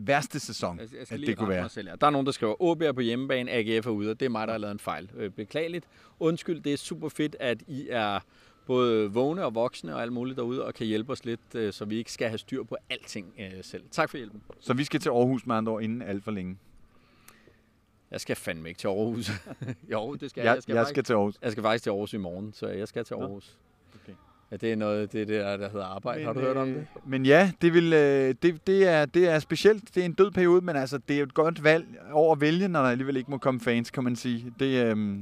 værste 0.00 0.40
sæson, 0.40 0.78
Jeg, 0.80 0.88
jeg 0.98 1.06
skal 1.06 1.14
at 1.14 1.20
lige 1.20 1.30
det 1.30 1.38
kunne 1.38 1.48
være. 1.48 1.62
mig 1.62 1.70
selv 1.70 1.88
her. 1.88 1.96
Der 1.96 2.06
er 2.06 2.10
nogen, 2.10 2.26
der 2.26 2.32
skriver, 2.32 2.62
OB 2.62 2.82
er 2.82 2.92
på 2.92 3.00
hjemmebane, 3.00 3.50
AGF 3.50 3.86
er 3.86 3.90
ude, 3.90 4.10
og 4.10 4.20
det 4.20 4.26
er 4.26 4.30
mig, 4.30 4.46
der 4.46 4.52
har 4.54 4.58
lavet 4.58 4.72
en 4.72 4.78
fejl. 4.78 5.10
Øh, 5.16 5.30
Beklageligt. 5.30 5.84
Undskyld, 6.20 6.60
det 6.60 6.72
er 6.72 6.76
super 6.76 7.08
fedt, 7.08 7.36
at 7.40 7.62
I 7.66 7.86
er 7.90 8.20
både 8.66 9.10
vågne 9.12 9.44
og 9.44 9.54
voksne 9.54 9.94
og 9.94 10.02
alt 10.02 10.12
muligt 10.12 10.36
derude, 10.36 10.64
og 10.64 10.74
kan 10.74 10.86
hjælpe 10.86 11.12
os 11.12 11.24
lidt, 11.24 11.40
øh, 11.54 11.72
så 11.72 11.84
vi 11.84 11.96
ikke 11.96 12.12
skal 12.12 12.28
have 12.28 12.38
styr 12.38 12.62
på 12.62 12.76
alting 12.90 13.34
øh, 13.38 13.52
selv. 13.64 13.82
Tak 13.90 14.10
for 14.10 14.16
hjælpen. 14.16 14.42
Så 14.60 14.74
vi 14.74 14.84
skal 14.84 15.00
til 15.00 15.08
Aarhus 15.08 15.46
med 15.46 15.56
andre 15.56 15.72
ord 15.72 15.82
inden 15.82 16.02
alt 16.02 16.24
for 16.24 16.30
længe. 16.30 16.58
Jeg 18.10 18.20
skal 18.20 18.36
fandme 18.36 18.68
ikke 18.68 18.78
til 18.78 18.88
Aarhus. 18.88 19.30
jo, 19.92 20.14
det 20.14 20.30
skal 20.30 20.40
jeg. 20.40 20.46
Jeg, 20.46 20.54
Jeg 20.54 20.62
skal, 20.62 20.72
jeg 20.72 20.80
faktisk, 20.80 20.90
skal 20.94 21.04
til 21.04 21.12
Aarhus. 21.12 21.34
jeg 21.42 21.52
skal 21.52 21.62
faktisk 21.62 21.82
til 21.82 21.90
Aarhus 21.90 22.12
i 22.12 22.16
morgen, 22.16 22.52
så 22.52 22.66
jeg 22.66 22.88
skal 22.88 23.04
til 23.04 23.14
Aarhus. 23.14 23.56
okay. 24.04 24.12
Ja, 24.50 24.56
det 24.56 24.72
er 24.72 24.76
noget, 24.76 25.12
det 25.12 25.22
er 25.22 25.26
det, 25.26 25.40
der, 25.40 25.56
der 25.56 25.70
hedder 25.70 25.86
arbejde. 25.86 26.24
Har 26.24 26.32
du 26.32 26.40
hørt 26.40 26.56
om 26.56 26.68
det? 26.68 26.86
Men 27.06 27.26
ja, 27.26 27.52
det, 27.62 27.74
vil, 27.74 27.92
øh, 27.92 28.34
det, 28.42 28.66
det, 28.66 28.88
er, 28.88 29.06
det 29.06 29.28
er 29.28 29.38
specielt. 29.38 29.94
Det 29.94 30.00
er 30.00 30.04
en 30.04 30.12
død 30.12 30.30
periode, 30.30 30.64
men 30.64 30.76
altså, 30.76 30.98
det 31.08 31.18
er 31.18 31.22
et 31.22 31.34
godt 31.34 31.64
valg 31.64 31.86
over 32.12 32.34
at 32.34 32.40
vælge, 32.40 32.68
når 32.68 32.82
der 32.82 32.88
alligevel 32.88 33.16
ikke 33.16 33.30
må 33.30 33.38
komme 33.38 33.60
fans, 33.60 33.90
kan 33.90 34.04
man 34.04 34.16
sige. 34.16 34.52
Det 34.58 34.84
øh, 34.84 35.18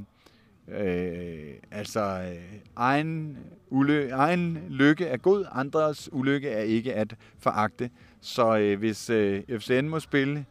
øh, 0.67 1.53
altså 1.71 2.01
øh, 2.01 2.59
egen, 2.75 3.37
uly, 3.69 4.09
egen 4.11 4.59
lykke 4.69 5.05
er 5.05 5.17
god, 5.17 5.45
andres 5.51 6.09
ulykke 6.11 6.49
er 6.49 6.61
ikke 6.61 6.93
at 6.93 7.15
foragte. 7.39 7.89
Så 8.21 8.57
øh, 8.57 8.79
hvis 8.79 9.09
øh, 9.09 9.43
FCN 9.59 9.87
må 9.87 9.99
spille 9.99 10.45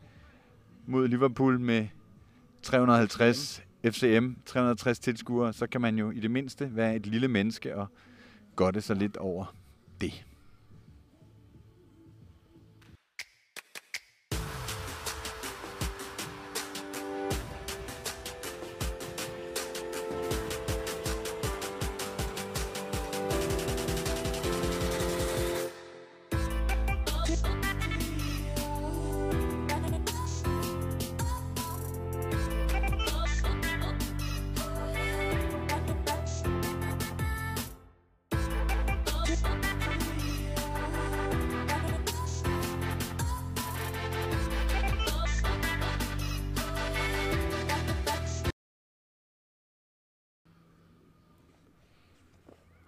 mod 0.87 1.09
Liverpool 1.09 1.61
med 1.61 1.87
350 2.63 3.63
FCM, 3.85 4.31
360 4.47 4.99
tilskuere, 4.99 5.53
så 5.53 5.67
kan 5.67 5.81
man 5.81 5.99
jo 5.99 6.11
i 6.11 6.21
det 6.21 6.31
mindste 6.31 6.71
være 6.73 6.97
et 6.97 7.07
lille 7.07 7.29
menneske 7.29 7.77
og 7.77 7.87
godte 8.57 8.81
sig 8.81 8.97
lidt 8.97 9.17
over 9.17 9.55
det. 10.01 10.25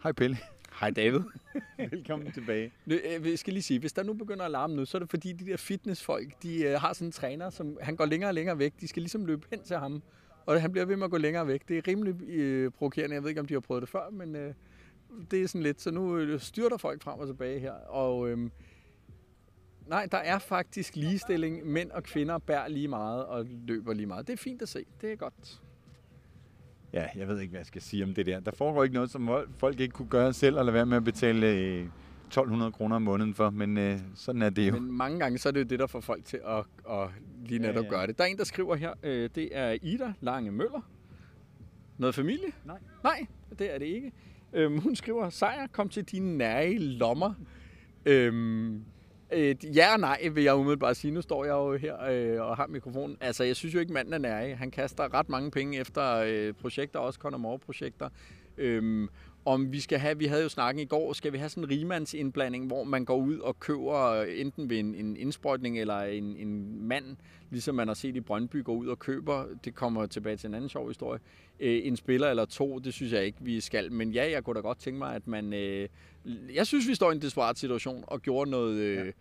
Hej 0.08 0.12
Pelle. 0.12 0.38
Hej 0.80 0.90
David. 0.90 1.20
Velkommen 1.90 2.32
tilbage. 2.32 2.72
Nu, 2.86 2.94
øh, 2.94 3.30
Jeg 3.30 3.38
skal 3.38 3.52
lige 3.52 3.62
sige, 3.62 3.80
hvis 3.80 3.92
der 3.92 4.02
nu 4.02 4.12
begynder 4.12 4.44
at 4.44 4.50
larme 4.50 4.76
nu, 4.76 4.84
så 4.84 4.96
er 4.96 4.98
det 4.98 5.10
fordi, 5.10 5.32
de 5.32 5.46
der 5.46 5.56
fitnessfolk, 5.56 6.42
de 6.42 6.62
øh, 6.62 6.80
har 6.80 6.92
sådan 6.92 7.08
en 7.08 7.12
træner, 7.12 7.50
som 7.50 7.78
han 7.80 7.96
går 7.96 8.06
længere 8.06 8.30
og 8.30 8.34
længere 8.34 8.58
væk. 8.58 8.72
De 8.80 8.88
skal 8.88 9.02
ligesom 9.02 9.26
løbe 9.26 9.46
hen 9.50 9.62
til 9.62 9.76
ham, 9.76 10.02
og 10.46 10.60
han 10.62 10.72
bliver 10.72 10.84
ved 10.84 10.96
med 10.96 11.04
at 11.04 11.10
gå 11.10 11.16
længere 11.16 11.46
væk. 11.46 11.68
Det 11.68 11.78
er 11.78 11.88
rimelig 11.88 12.28
øh, 12.28 12.70
provokerende. 12.70 13.14
Jeg 13.14 13.22
ved 13.22 13.28
ikke, 13.28 13.40
om 13.40 13.46
de 13.46 13.54
har 13.54 13.60
prøvet 13.60 13.80
det 13.80 13.88
før, 13.88 14.10
men 14.10 14.36
øh, 14.36 14.54
det 15.30 15.42
er 15.42 15.46
sådan 15.46 15.62
lidt. 15.62 15.80
Så 15.80 15.90
nu 15.90 16.18
øh, 16.18 16.40
styrter 16.40 16.76
folk 16.76 17.02
frem 17.02 17.18
og 17.18 17.26
tilbage 17.26 17.60
her. 17.60 17.72
Og 17.72 18.28
øh, 18.28 18.50
nej, 19.86 20.06
der 20.12 20.18
er 20.18 20.38
faktisk 20.38 20.96
ligestilling. 20.96 21.66
Mænd 21.66 21.90
og 21.90 22.02
kvinder 22.02 22.38
bærer 22.38 22.68
lige 22.68 22.88
meget 22.88 23.24
og 23.26 23.46
løber 23.46 23.94
lige 23.94 24.06
meget. 24.06 24.26
Det 24.26 24.32
er 24.32 24.36
fint 24.36 24.62
at 24.62 24.68
se. 24.68 24.84
Det 25.00 25.12
er 25.12 25.16
godt. 25.16 25.60
Ja, 26.92 27.06
jeg 27.16 27.28
ved 27.28 27.40
ikke, 27.40 27.50
hvad 27.50 27.60
jeg 27.60 27.66
skal 27.66 27.82
sige 27.82 28.04
om 28.04 28.14
det 28.14 28.26
der. 28.26 28.40
Der 28.40 28.50
foregår 28.50 28.84
ikke 28.84 28.94
noget, 28.94 29.10
som 29.10 29.30
folk 29.58 29.80
ikke 29.80 29.92
kunne 29.92 30.08
gøre 30.08 30.32
selv, 30.32 30.58
eller 30.58 30.72
være 30.72 30.86
med 30.86 30.96
at 30.96 31.04
betale 31.04 31.46
øh, 31.46 31.86
1200 32.26 32.72
kroner 32.72 32.96
om 32.96 33.02
måneden 33.02 33.34
for, 33.34 33.50
men 33.50 33.78
øh, 33.78 33.98
sådan 34.14 34.42
er 34.42 34.50
det 34.50 34.68
jo. 34.68 34.72
Men 34.72 34.92
mange 34.92 35.18
gange, 35.18 35.38
så 35.38 35.48
er 35.48 35.52
det 35.52 35.60
jo 35.60 35.64
det, 35.64 35.78
der 35.78 35.86
får 35.86 36.00
folk 36.00 36.24
til 36.24 36.40
at, 36.46 36.64
at 36.90 37.08
lige 37.46 37.58
netop 37.58 37.74
ja. 37.74 37.82
ja. 37.82 37.88
gøre 37.88 38.06
det. 38.06 38.18
Der 38.18 38.24
er 38.24 38.28
en, 38.28 38.38
der 38.38 38.44
skriver 38.44 38.74
her, 38.74 38.92
øh, 39.02 39.30
det 39.34 39.48
er 39.52 39.76
Ida 39.82 40.12
Lange 40.20 40.50
Møller. 40.50 40.90
Noget 41.98 42.14
familie? 42.14 42.52
Nej. 42.64 42.78
Nej, 43.04 43.26
det 43.58 43.74
er 43.74 43.78
det 43.78 43.86
ikke. 43.86 44.12
Øhm, 44.52 44.78
hun 44.78 44.96
skriver, 44.96 45.30
sejr, 45.30 45.66
kom 45.66 45.88
til 45.88 46.04
dine 46.04 46.36
nære 46.36 46.74
lommer. 46.74 47.34
Øhm, 48.06 48.84
øh, 49.32 49.76
ja 49.76 49.92
og 49.92 50.00
nej, 50.00 50.28
vil 50.32 50.44
jeg 50.44 50.54
umiddelbart 50.54 50.96
sige. 50.96 51.10
Nu 51.10 51.22
står 51.22 51.44
jeg 51.44 51.52
jo 51.52 51.76
her 51.76 52.02
øh, 52.10 52.48
og 52.48 52.56
har 52.56 52.66
mikrofonen. 52.66 53.16
Altså, 53.20 53.44
jeg 53.44 53.56
synes 53.56 53.74
jo 53.74 53.80
ikke, 53.80 53.92
manden 53.92 54.14
er 54.14 54.18
nære. 54.18 54.54
Han 54.54 54.70
kaster 54.70 55.14
ret 55.14 55.28
mange 55.28 55.50
penge 55.50 55.78
efter 55.78 56.16
øh, 56.26 56.54
projekter, 56.54 56.98
også 56.98 57.20
Conor 57.20 57.38
Moore-projekter. 57.38 58.08
Øhm, 58.58 59.08
om 59.48 59.72
vi 59.72 59.80
skal 59.80 59.98
have, 59.98 60.18
vi 60.18 60.26
havde 60.26 60.42
jo 60.42 60.48
snakken 60.48 60.82
i 60.82 60.84
går, 60.84 61.12
skal 61.12 61.32
vi 61.32 61.38
have 61.38 61.48
sådan 61.48 61.64
en 61.64 61.70
rimandsindblanding, 61.70 62.66
hvor 62.66 62.84
man 62.84 63.04
går 63.04 63.16
ud 63.16 63.38
og 63.38 63.60
køber 63.60 64.04
øh, 64.04 64.40
enten 64.40 64.70
ved 64.70 64.78
en, 64.78 64.94
en 64.94 65.16
indsprøjtning 65.16 65.80
eller 65.80 66.00
en, 66.00 66.36
en 66.36 66.82
mand, 66.82 67.16
ligesom 67.50 67.74
man 67.74 67.88
har 67.88 67.94
set 67.94 68.16
i 68.16 68.20
Brøndby, 68.20 68.64
går 68.64 68.74
ud 68.74 68.86
og 68.86 68.98
køber, 68.98 69.44
det 69.64 69.74
kommer 69.74 70.06
tilbage 70.06 70.36
til 70.36 70.48
en 70.48 70.54
anden 70.54 70.68
sjov 70.68 70.88
historie, 70.88 71.20
øh, 71.60 71.80
en 71.84 71.96
spiller 71.96 72.30
eller 72.30 72.44
to, 72.44 72.78
det 72.78 72.94
synes 72.94 73.12
jeg 73.12 73.24
ikke, 73.24 73.38
vi 73.40 73.60
skal. 73.60 73.92
Men 73.92 74.12
ja, 74.12 74.30
jeg 74.30 74.44
kunne 74.44 74.54
da 74.54 74.60
godt 74.60 74.78
tænke 74.78 74.98
mig, 74.98 75.14
at 75.14 75.26
man... 75.26 75.52
Øh, 75.52 75.88
jeg 76.54 76.66
synes, 76.66 76.88
vi 76.88 76.94
står 76.94 77.10
i 77.10 77.14
en 77.14 77.22
desperat 77.22 77.58
situation 77.58 78.04
og 78.06 78.22
gjorde 78.22 78.50
noget... 78.50 78.76
Øh, 78.76 79.06
ja. 79.06 79.12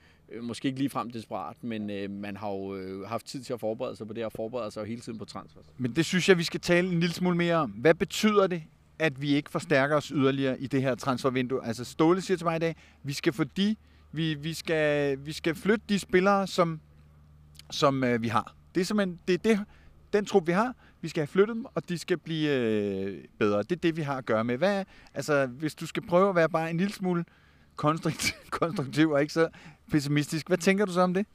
Måske 0.41 0.67
ikke 0.67 0.79
lige 0.79 0.89
frem 0.89 1.09
desperat, 1.09 1.63
men 1.63 1.89
øh, 1.89 2.09
man 2.11 2.37
har 2.37 2.49
jo 2.49 2.75
øh, 2.75 3.07
haft 3.07 3.25
tid 3.25 3.43
til 3.43 3.53
at 3.53 3.59
forberede 3.59 3.95
sig 3.95 4.07
på 4.07 4.13
det, 4.13 4.25
og 4.25 4.31
forberede 4.31 4.71
sig 4.71 4.81
jo 4.81 4.85
hele 4.85 5.01
tiden 5.01 5.19
på 5.19 5.25
transfers. 5.25 5.65
Men 5.77 5.95
det 5.95 6.05
synes 6.05 6.29
jeg, 6.29 6.37
vi 6.37 6.43
skal 6.43 6.59
tale 6.59 6.87
en 6.87 6.99
lille 6.99 7.13
smule 7.13 7.37
mere 7.37 7.55
om. 7.55 7.71
Hvad 7.71 7.93
betyder 7.93 8.47
det, 8.47 8.63
at 8.99 9.21
vi 9.21 9.35
ikke 9.35 9.51
forstærker 9.51 9.95
os 9.95 10.07
yderligere 10.07 10.59
i 10.59 10.67
det 10.67 10.81
her 10.81 10.95
transfervindue? 10.95 11.65
Altså 11.65 11.83
Ståle 11.83 12.21
siger 12.21 12.37
til 12.37 12.45
mig 12.45 12.55
i 12.55 12.59
dag, 12.59 12.75
vi 13.03 13.13
skal 13.13 13.33
få 13.33 13.43
de, 13.43 13.75
vi, 14.11 14.33
vi, 14.33 14.53
skal, 14.53 15.17
vi 15.25 15.31
skal 15.31 15.55
flytte 15.55 15.85
de 15.89 15.99
spillere, 15.99 16.47
som, 16.47 16.79
som 17.71 18.03
øh, 18.03 18.21
vi 18.21 18.27
har. 18.27 18.55
Det 18.75 18.81
er 18.81 18.85
simpelthen 18.85 19.19
det, 19.27 19.33
er 19.33 19.37
det, 19.37 19.65
den 20.13 20.25
trup, 20.25 20.47
vi 20.47 20.51
har. 20.51 20.75
Vi 21.01 21.07
skal 21.07 21.21
have 21.21 21.27
flyttet 21.27 21.55
dem, 21.55 21.65
og 21.65 21.89
de 21.89 21.97
skal 21.97 22.17
blive 22.17 22.49
øh, 22.49 23.23
bedre. 23.39 23.63
Det 23.63 23.71
er 23.71 23.75
det, 23.75 23.97
vi 23.97 24.01
har 24.01 24.17
at 24.17 24.25
gøre 24.25 24.43
med. 24.43 24.57
Hvad, 24.57 24.85
altså, 25.13 25.45
hvis 25.45 25.75
du 25.75 25.87
skal 25.87 26.07
prøve 26.07 26.29
at 26.29 26.35
være 26.35 26.49
bare 26.49 26.69
en 26.69 26.77
lille 26.77 26.93
smule 26.93 27.25
konstruktiv, 27.75 28.35
konstruktiv 28.61 29.09
og 29.09 29.21
ikke 29.21 29.33
så 29.33 29.49
pessimistisk, 29.91 30.47
hvad 30.47 30.57
tænker 30.57 30.85
du 30.85 30.91
så 30.91 31.01
om 31.01 31.13
det? 31.13 31.25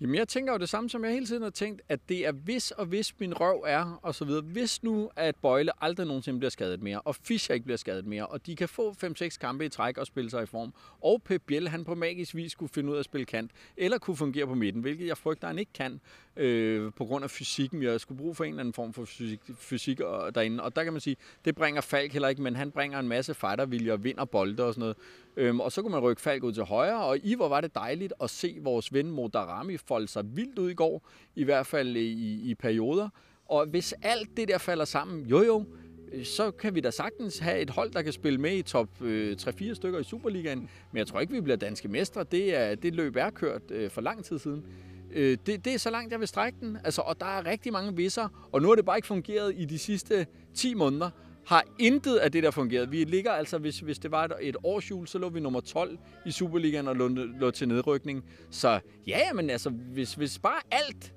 Jamen, 0.00 0.14
jeg 0.14 0.28
tænker 0.28 0.52
jo 0.52 0.58
det 0.58 0.68
samme, 0.68 0.90
som 0.90 1.04
jeg 1.04 1.12
hele 1.12 1.26
tiden 1.26 1.42
har 1.42 1.50
tænkt, 1.50 1.82
at 1.88 2.00
det 2.08 2.26
er 2.26 2.32
hvis 2.32 2.70
og 2.70 2.86
hvis 2.86 3.14
min 3.18 3.34
røv 3.34 3.64
er, 3.66 4.00
og 4.02 4.14
så 4.14 4.24
videre. 4.24 4.42
Hvis 4.42 4.82
nu, 4.82 5.10
at 5.16 5.36
Bøjle 5.36 5.84
aldrig 5.84 6.06
nogensinde 6.06 6.38
bliver 6.38 6.50
skadet 6.50 6.82
mere, 6.82 7.00
og 7.00 7.14
Fischer 7.14 7.54
ikke 7.54 7.64
bliver 7.64 7.76
skadet 7.76 8.06
mere, 8.06 8.26
og 8.26 8.46
de 8.46 8.56
kan 8.56 8.68
få 8.68 8.96
5-6 9.04 9.38
kampe 9.38 9.64
i 9.64 9.68
træk 9.68 9.98
og 9.98 10.06
spille 10.06 10.30
sig 10.30 10.42
i 10.42 10.46
form, 10.46 10.74
og 11.00 11.22
Pep 11.22 11.42
Biel, 11.46 11.68
han 11.68 11.84
på 11.84 11.94
magisk 11.94 12.34
vis 12.34 12.54
kunne 12.54 12.68
finde 12.68 12.90
ud 12.90 12.94
af 12.94 12.98
at 12.98 13.04
spille 13.04 13.24
kant, 13.24 13.50
eller 13.76 13.98
kunne 13.98 14.16
fungere 14.16 14.46
på 14.46 14.54
midten, 14.54 14.82
hvilket 14.82 15.06
jeg 15.06 15.18
frygter, 15.18 15.46
han 15.48 15.58
ikke 15.58 15.72
kan, 15.72 16.00
øh, 16.36 16.92
på 16.96 17.04
grund 17.04 17.24
af 17.24 17.30
fysikken. 17.30 17.82
Jeg 17.82 18.00
skulle 18.00 18.18
bruge 18.18 18.34
for 18.34 18.44
en 18.44 18.50
eller 18.50 18.60
anden 18.60 18.72
form 18.72 18.92
for 18.92 19.04
fysik, 19.04 19.40
fysik 19.58 20.00
øh, 20.00 20.34
derinde, 20.34 20.62
og 20.62 20.76
der 20.76 20.84
kan 20.84 20.92
man 20.92 21.00
sige, 21.00 21.16
det 21.44 21.54
bringer 21.54 21.80
Falk 21.80 22.12
heller 22.12 22.28
ikke, 22.28 22.42
men 22.42 22.56
han 22.56 22.70
bringer 22.70 22.98
en 22.98 23.08
masse 23.08 23.34
fightervilje 23.34 23.92
og 23.92 24.04
vinder 24.04 24.24
bolde 24.24 24.64
og 24.64 24.74
sådan 24.74 24.80
noget. 24.80 24.96
Øhm, 25.36 25.60
og 25.60 25.72
så 25.72 25.82
kunne 25.82 25.90
man 25.90 26.00
rykke 26.00 26.22
Falk 26.22 26.44
ud 26.44 26.52
til 26.52 26.62
højre, 26.62 27.04
og 27.04 27.18
i 27.22 27.34
hvor 27.34 27.48
var 27.48 27.60
det 27.60 27.74
dejligt 27.74 28.12
at 28.22 28.30
se 28.30 28.58
vores 28.60 28.92
ven 28.92 29.10
Modarami 29.10 29.76
folde 29.76 30.08
sig 30.08 30.36
vildt 30.36 30.58
ud 30.58 30.70
i 30.70 30.74
går, 30.74 31.08
i 31.34 31.44
hvert 31.44 31.66
fald 31.66 31.96
øh, 31.96 32.02
i, 32.02 32.50
i 32.50 32.54
perioder. 32.54 33.08
Og 33.46 33.66
hvis 33.66 33.94
alt 34.02 34.36
det 34.36 34.48
der 34.48 34.58
falder 34.58 34.84
sammen, 34.84 35.26
jo 35.26 35.42
jo, 35.42 35.64
øh, 36.12 36.24
så 36.24 36.50
kan 36.50 36.74
vi 36.74 36.80
da 36.80 36.90
sagtens 36.90 37.38
have 37.38 37.60
et 37.60 37.70
hold, 37.70 37.90
der 37.90 38.02
kan 38.02 38.12
spille 38.12 38.40
med 38.40 38.56
i 38.56 38.62
top 38.62 39.02
øh, 39.02 39.36
3-4 39.40 39.74
stykker 39.74 39.98
i 39.98 40.04
Superligaen. 40.04 40.68
Men 40.92 40.98
jeg 40.98 41.06
tror 41.06 41.20
ikke, 41.20 41.32
vi 41.32 41.40
bliver 41.40 41.56
danske 41.56 41.88
mestre. 41.88 42.24
Det, 42.24 42.56
er, 42.56 42.74
det 42.74 42.94
løb 42.94 43.16
er 43.16 43.30
kørt 43.30 43.70
øh, 43.70 43.90
for 43.90 44.00
lang 44.00 44.24
tid 44.24 44.38
siden. 44.38 44.64
Øh, 45.12 45.38
det, 45.46 45.64
det 45.64 45.74
er 45.74 45.78
så 45.78 45.90
langt, 45.90 46.12
jeg 46.12 46.20
vil 46.20 46.28
strække 46.28 46.58
den. 46.60 46.78
Altså, 46.84 47.00
og 47.00 47.20
der 47.20 47.26
er 47.26 47.46
rigtig 47.46 47.72
mange 47.72 47.96
visser, 47.96 48.48
og 48.52 48.62
nu 48.62 48.68
har 48.68 48.74
det 48.74 48.84
bare 48.84 48.98
ikke 48.98 49.08
fungeret 49.08 49.54
i 49.56 49.64
de 49.64 49.78
sidste 49.78 50.26
10 50.54 50.74
måneder 50.74 51.10
har 51.46 51.64
intet 51.78 52.16
af 52.16 52.32
det, 52.32 52.42
der 52.42 52.50
fungeret. 52.50 52.92
Vi 52.92 53.04
ligger 53.04 53.32
altså, 53.32 53.58
hvis, 53.58 53.78
hvis 53.78 53.98
det 53.98 54.10
var 54.10 54.24
et, 54.24 54.32
et 54.40 54.56
årsjul, 54.64 55.06
så 55.06 55.18
lå 55.18 55.28
vi 55.28 55.40
nummer 55.40 55.60
12 55.60 55.98
i 56.26 56.30
Superligaen 56.30 56.88
og 56.88 56.96
lå, 56.96 57.08
lå 57.08 57.50
til 57.50 57.68
nedrykning. 57.68 58.24
Så 58.50 58.80
ja, 59.06 59.32
men 59.34 59.50
altså, 59.50 59.70
hvis, 59.70 60.14
hvis 60.14 60.38
bare 60.38 60.60
alt... 60.70 61.12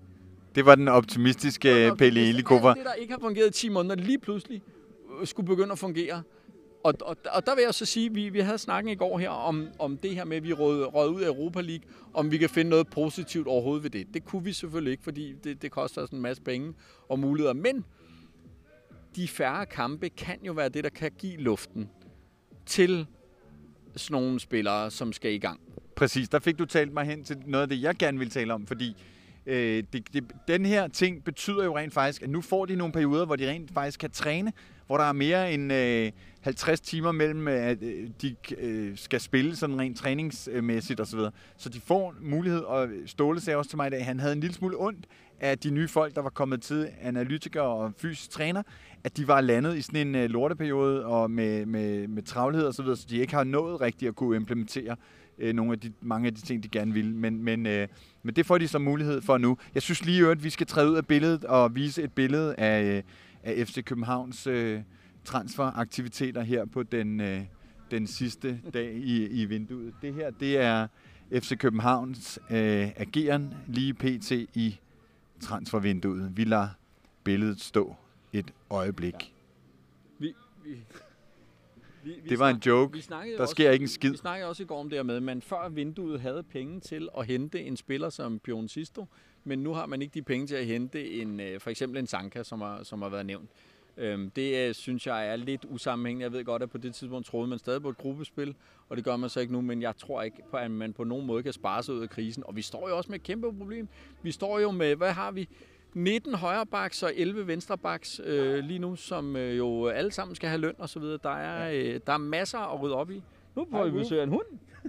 Det 0.55 0.65
var 0.65 0.75
den 0.75 0.87
optimistiske 0.87 1.91
Pelle 1.97 2.29
Elikoffer. 2.29 2.69
Alt 2.69 2.77
det, 2.77 2.85
der 2.85 2.93
ikke 2.93 3.13
har 3.13 3.19
fungeret 3.19 3.47
i 3.47 3.51
10 3.51 3.69
måneder, 3.69 3.95
lige 3.95 4.19
pludselig 4.19 4.61
øh, 5.21 5.27
skulle 5.27 5.47
begynde 5.47 5.71
at 5.71 5.79
fungere. 5.79 6.23
Og, 6.83 6.93
og, 7.01 7.17
og 7.33 7.45
der 7.45 7.55
vil 7.55 7.61
jeg 7.61 7.73
så 7.73 7.85
sige, 7.85 8.05
at 8.05 8.15
vi, 8.15 8.29
vi 8.29 8.39
havde 8.39 8.57
snakken 8.57 8.91
i 8.91 8.95
går 8.95 9.17
her 9.17 9.29
om, 9.29 9.67
om 9.79 9.97
det 9.97 10.15
her 10.15 10.25
med, 10.25 10.37
at 10.37 10.43
vi 10.43 10.53
råd, 10.53 11.09
ud 11.09 11.21
af 11.21 11.27
Europa 11.27 11.61
League, 11.61 11.83
om 12.13 12.31
vi 12.31 12.37
kan 12.37 12.49
finde 12.49 12.69
noget 12.69 12.87
positivt 12.87 13.47
overhovedet 13.47 13.83
ved 13.83 13.89
det. 13.89 14.07
Det 14.13 14.25
kunne 14.25 14.43
vi 14.43 14.53
selvfølgelig 14.53 14.91
ikke, 14.91 15.03
fordi 15.03 15.33
det, 15.43 15.61
det 15.61 15.71
koster 15.71 16.01
os 16.01 16.09
en 16.09 16.21
masse 16.21 16.43
penge 16.43 16.73
og 17.09 17.19
muligheder. 17.19 17.53
Men 17.53 17.85
de 19.15 19.27
færre 19.27 19.65
kampe 19.65 20.09
kan 20.09 20.37
jo 20.43 20.53
være 20.53 20.69
det, 20.69 20.83
der 20.83 20.89
kan 20.89 21.11
give 21.17 21.37
luften 21.37 21.89
til 22.65 23.07
sådan 23.95 24.21
nogle 24.21 24.39
spillere, 24.39 24.91
som 24.91 25.13
skal 25.13 25.33
i 25.33 25.37
gang. 25.37 25.59
Præcis, 25.95 26.29
der 26.29 26.39
fik 26.39 26.59
du 26.59 26.65
talt 26.65 26.93
mig 26.93 27.05
hen 27.05 27.23
til 27.23 27.37
noget 27.45 27.61
af 27.61 27.69
det, 27.69 27.81
jeg 27.81 27.95
gerne 27.95 28.19
vil 28.19 28.29
tale 28.29 28.53
om, 28.53 28.67
fordi 28.67 28.95
øh, 29.45 29.83
det, 29.93 30.13
det, 30.13 30.23
den 30.47 30.65
her 30.65 30.87
ting 30.87 31.23
betyder 31.23 31.65
jo 31.65 31.77
rent 31.77 31.93
faktisk, 31.93 32.21
at 32.21 32.29
nu 32.29 32.41
får 32.41 32.65
de 32.65 32.75
nogle 32.75 32.93
perioder, 32.93 33.25
hvor 33.25 33.35
de 33.35 33.49
rent 33.49 33.71
faktisk 33.73 33.99
kan 33.99 34.11
træne, 34.11 34.53
hvor 34.87 34.97
der 34.97 35.03
er 35.03 35.13
mere 35.13 35.53
end 35.53 35.73
øh, 35.73 36.11
50 36.41 36.81
timer 36.81 37.11
mellem, 37.11 37.47
øh, 37.47 37.63
at 37.65 37.83
øh, 37.83 38.09
de 38.21 38.35
øh, 38.57 38.97
skal 38.97 39.19
spille 39.21 39.55
sådan 39.55 39.79
rent 39.79 39.97
træningsmæssigt 39.97 40.99
osv. 40.99 41.19
Så, 41.19 41.31
så 41.57 41.69
de 41.69 41.79
får 41.79 42.15
mulighed, 42.21 42.59
og 42.59 42.89
Ståle 43.05 43.39
sagde 43.39 43.57
også 43.57 43.69
til 43.69 43.77
mig 43.77 43.87
i 43.87 43.89
dag, 43.89 43.99
at 43.99 44.05
han 44.05 44.19
havde 44.19 44.33
en 44.33 44.39
lille 44.39 44.53
smule 44.53 44.75
ondt 44.79 45.05
af 45.39 45.59
de 45.59 45.69
nye 45.69 45.87
folk, 45.87 46.15
der 46.15 46.21
var 46.21 46.29
kommet 46.29 46.61
til, 46.61 46.87
analytikere 47.01 47.63
og 47.63 47.93
fysisk 47.97 48.29
træner, 48.29 48.63
at 49.03 49.17
de 49.17 49.27
var 49.27 49.41
landet 49.41 49.77
i 49.77 49.81
sådan 49.81 50.07
en 50.07 50.15
øh, 50.15 50.29
lorteperiode 50.29 51.05
og 51.05 51.31
med, 51.31 51.65
med, 51.65 52.07
med 52.07 52.23
travlhed 52.23 52.63
og 52.63 52.73
så 52.73 52.81
videre, 52.81 52.97
så 52.97 53.07
de 53.09 53.17
ikke 53.17 53.33
har 53.33 53.43
nået 53.43 53.81
rigtigt 53.81 54.09
at 54.09 54.15
kunne 54.15 54.35
implementere 54.35 54.95
øh, 55.37 55.53
nogle 55.53 55.71
af 55.71 55.79
de, 55.79 55.93
mange 56.01 56.27
af 56.27 56.35
de 56.35 56.41
ting, 56.41 56.63
de 56.63 56.69
gerne 56.69 56.93
vil. 56.93 57.15
Men, 57.15 57.43
men, 57.43 57.65
øh, 57.65 57.87
men 58.23 58.35
det 58.35 58.45
får 58.45 58.57
de 58.57 58.67
så 58.67 58.79
mulighed 58.79 59.21
for 59.21 59.37
nu. 59.37 59.57
Jeg 59.73 59.81
synes 59.81 60.05
lige 60.05 60.27
at 60.27 60.43
vi 60.43 60.49
skal 60.49 60.67
træde 60.67 60.91
ud 60.91 60.95
af 60.95 61.07
billedet 61.07 61.43
og 61.43 61.75
vise 61.75 62.03
et 62.03 62.13
billede 62.13 62.55
af, 62.55 62.83
øh, 62.83 63.03
af 63.43 63.67
FC 63.67 63.83
Københavns 63.83 64.47
øh, 64.47 64.81
transferaktiviteter 65.25 66.41
her 66.41 66.65
på 66.65 66.83
den, 66.83 67.21
øh, 67.21 67.41
den 67.91 68.07
sidste 68.07 68.61
dag 68.73 68.93
i, 68.93 69.27
i 69.27 69.45
vinduet. 69.45 69.93
Det 70.01 70.13
her, 70.13 70.29
det 70.29 70.57
er 70.57 70.87
FC 71.33 71.57
Københavns 71.57 72.39
øh, 72.49 72.89
ageren 72.95 73.53
lige 73.67 73.93
pt. 73.93 74.31
i 74.31 74.79
transfervinduet. 75.39 76.37
Vi 76.37 76.43
lader 76.43 76.69
billedet 77.23 77.61
stå 77.61 77.95
et 78.33 78.53
øjeblik. 78.69 79.13
Ja. 79.13 79.25
Vi, 80.19 80.33
vi, 80.63 80.77
vi, 82.03 82.09
vi 82.23 82.29
det 82.29 82.39
var 82.39 82.49
en 82.49 82.61
joke. 82.65 82.93
Vi 82.93 83.05
der 83.09 83.39
også, 83.39 83.51
sker 83.51 83.71
ikke 83.71 83.83
en 83.83 83.89
skid. 83.89 84.11
Vi 84.11 84.17
snakkede 84.17 84.49
også 84.49 84.63
i 84.63 84.65
går 84.65 84.79
om 84.79 84.89
det 84.89 84.97
her 84.97 85.03
med, 85.03 85.19
man 85.19 85.41
før 85.41 85.69
vinduet 85.69 86.21
havde 86.21 86.43
penge 86.43 86.79
til 86.79 87.09
at 87.17 87.25
hente 87.25 87.61
en 87.63 87.77
spiller 87.77 88.09
som 88.09 88.39
Pion 88.39 88.67
Sisto, 88.67 89.05
men 89.43 89.59
nu 89.59 89.73
har 89.73 89.85
man 89.85 90.01
ikke 90.01 90.13
de 90.13 90.21
penge 90.21 90.47
til 90.47 90.55
at 90.55 90.65
hente 90.65 91.11
en, 91.11 91.39
øh, 91.39 91.59
for 91.59 91.69
eksempel 91.69 91.99
en 91.99 92.07
Sanka, 92.07 92.43
som 92.43 92.61
har, 92.61 92.83
som 92.83 93.01
har 93.01 93.09
været 93.09 93.25
nævnt. 93.25 93.49
Øhm, 93.97 94.29
det 94.29 94.67
øh, 94.67 94.75
synes 94.75 95.07
jeg 95.07 95.27
er 95.27 95.35
lidt 95.35 95.65
usammenhængende. 95.65 96.23
Jeg 96.23 96.31
ved 96.31 96.45
godt, 96.45 96.63
at 96.63 96.69
på 96.69 96.77
det 96.77 96.95
tidspunkt 96.95 97.27
troede 97.27 97.47
man 97.47 97.59
stadig 97.59 97.81
på 97.81 97.89
et 97.89 97.97
gruppespil, 97.97 98.55
og 98.89 98.97
det 98.97 99.05
gør 99.05 99.15
man 99.15 99.29
så 99.29 99.39
ikke 99.39 99.53
nu, 99.53 99.61
men 99.61 99.81
jeg 99.81 99.97
tror 99.97 100.21
ikke, 100.21 100.37
på, 100.51 100.57
at 100.57 100.71
man 100.71 100.93
på 100.93 101.03
nogen 101.03 101.25
måde 101.25 101.43
kan 101.43 101.53
spare 101.53 101.83
sig 101.83 101.95
ud 101.95 102.01
af 102.01 102.09
krisen. 102.09 102.43
Og 102.47 102.55
vi 102.55 102.61
står 102.61 102.89
jo 102.89 102.97
også 102.97 103.11
med 103.11 103.19
et 103.19 103.25
kæmpe 103.25 103.53
problem. 103.57 103.87
Vi 104.21 104.31
står 104.31 104.59
jo 104.59 104.71
med, 104.71 104.95
hvad 104.95 105.11
har 105.11 105.31
vi? 105.31 105.49
19 105.93 106.33
højrebacks 106.35 107.03
og 107.03 107.11
11 107.15 107.47
venstrebacks 107.47 108.21
øh, 108.25 108.63
lige 108.63 108.79
nu, 108.79 108.95
som 108.95 109.35
øh, 109.35 109.57
jo 109.57 109.87
alle 109.87 110.11
sammen 110.11 110.35
skal 110.35 110.49
have 110.49 110.61
løn 110.61 110.75
og 110.77 110.89
så 110.89 110.99
videre. 110.99 111.19
Der 111.23 111.29
er, 111.35 111.71
øh, 111.73 111.99
der 112.07 112.13
er 112.13 112.17
masser 112.17 112.59
at 112.73 112.81
rydde 112.81 112.95
op 112.95 113.11
i. 113.11 113.23
Nu 113.55 113.65
prøver 113.71 113.85
vi 113.85 113.91
besøge 113.91 114.23
en 114.23 114.29
hund. 114.29 114.45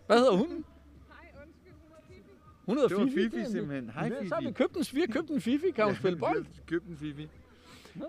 Hvad 0.07 0.19
hedder 0.19 0.37
hunden? 0.37 0.65
Hun 2.67 2.77
hedder 2.77 2.89
det 2.89 2.97
var 2.97 3.05
Fifi, 3.05 3.31
Fifi 3.31 3.53
simpelthen. 3.53 3.91
Hej 3.95 4.09
Fifi. 4.09 4.29
Så 4.29 4.35
har 4.35 4.43
vi 4.43 4.53
købt 4.53 4.77
en, 4.77 4.85
vi 4.93 5.01
har 5.01 5.07
købt 5.07 5.31
en 5.31 5.41
Fifi, 5.41 5.71
kan 5.77 5.85
hun 5.85 5.95
spille 5.95 6.19
bold? 6.27 6.45
købt 6.67 6.87
en 6.87 6.97
Fifi. 6.97 7.29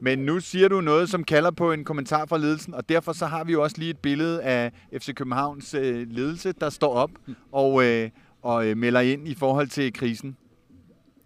Men 0.02 0.20
nu 0.20 0.40
siger 0.40 0.68
du 0.68 0.82
noget, 0.82 1.10
som 1.10 1.24
kalder 1.24 1.52
på 1.52 1.72
en 1.72 1.84
kommentar 1.84 2.26
fra 2.26 2.38
ledelsen, 2.38 2.74
og 2.74 2.90
derfor 2.90 3.14
så 3.14 3.26
har 3.26 3.44
vi 3.44 3.52
jo 3.52 3.64
også 3.64 3.78
lige 3.80 3.90
et 3.90 3.98
billede 4.00 4.44
af 4.44 4.72
FC 4.94 5.14
Københavns 5.14 5.74
øh, 5.74 6.08
ledelse, 6.12 6.52
der 6.52 6.70
står 6.70 6.94
op 6.94 7.12
og, 7.52 7.84
øh, 7.86 8.10
og 8.42 8.68
øh, 8.68 8.78
melder 8.78 9.00
ind 9.00 9.28
i 9.28 9.34
forhold 9.36 9.68
til 9.68 9.94
krisen. 9.94 10.38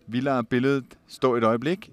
Vi 0.08 0.20
lader 0.20 0.42
billedet 0.42 0.86
stå 1.08 1.36
et 1.36 1.44
øjeblik. 1.44 1.92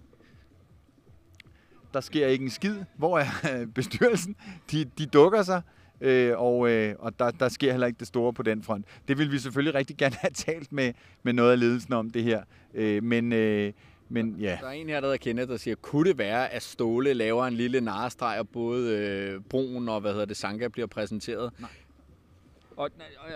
Der 1.94 2.01
sker 2.01 2.27
ikke 2.27 2.44
en 2.44 2.51
skid. 2.51 2.77
Hvor 2.96 3.18
er 3.18 3.66
bestyrelsen? 3.75 4.37
De, 4.70 4.85
de 4.85 5.07
dukker 5.07 5.42
sig, 5.42 5.62
øh, 6.01 6.33
og, 6.37 6.70
øh, 6.70 6.94
og 6.98 7.18
der, 7.18 7.31
der 7.31 7.48
sker 7.48 7.70
heller 7.70 7.87
ikke 7.87 7.98
det 7.98 8.07
store 8.07 8.33
på 8.33 8.42
den 8.42 8.62
front. 8.62 8.87
Det 9.09 9.18
vil 9.18 9.33
vi 9.33 9.38
selvfølgelig 9.38 9.75
rigtig 9.75 9.96
gerne 9.96 10.14
have 10.18 10.31
talt 10.31 10.72
med, 10.72 10.92
med 11.22 11.33
noget 11.33 11.53
af 11.53 11.61
ledelsen 11.61 11.92
om 11.92 12.11
det 12.11 12.22
her. 12.22 12.42
Øh, 12.75 13.03
men, 13.03 13.33
øh, 13.33 13.72
men 14.09 14.37
ja. 14.40 14.59
Der 14.61 14.66
er 14.66 14.72
en 14.72 14.88
her, 14.88 15.01
der 15.01 15.16
kender, 15.16 15.46
der 15.46 15.57
siger, 15.57 15.75
kunne 15.75 16.09
det 16.09 16.18
være, 16.18 16.53
at 16.53 16.62
Ståle 16.62 17.14
laver 17.14 17.46
en 17.46 17.55
lille 17.55 17.81
narstreg, 17.81 18.38
og 18.38 18.48
både 18.48 18.98
øh, 18.98 19.40
Broen 19.40 19.88
og 19.88 20.01
hvad 20.01 20.12
hedder 20.12 20.27
det, 20.27 20.37
Sanka 20.37 20.68
bliver 20.68 20.87
præsenteret? 20.87 21.53
Nej. 21.59 21.70
Og, 22.77 22.91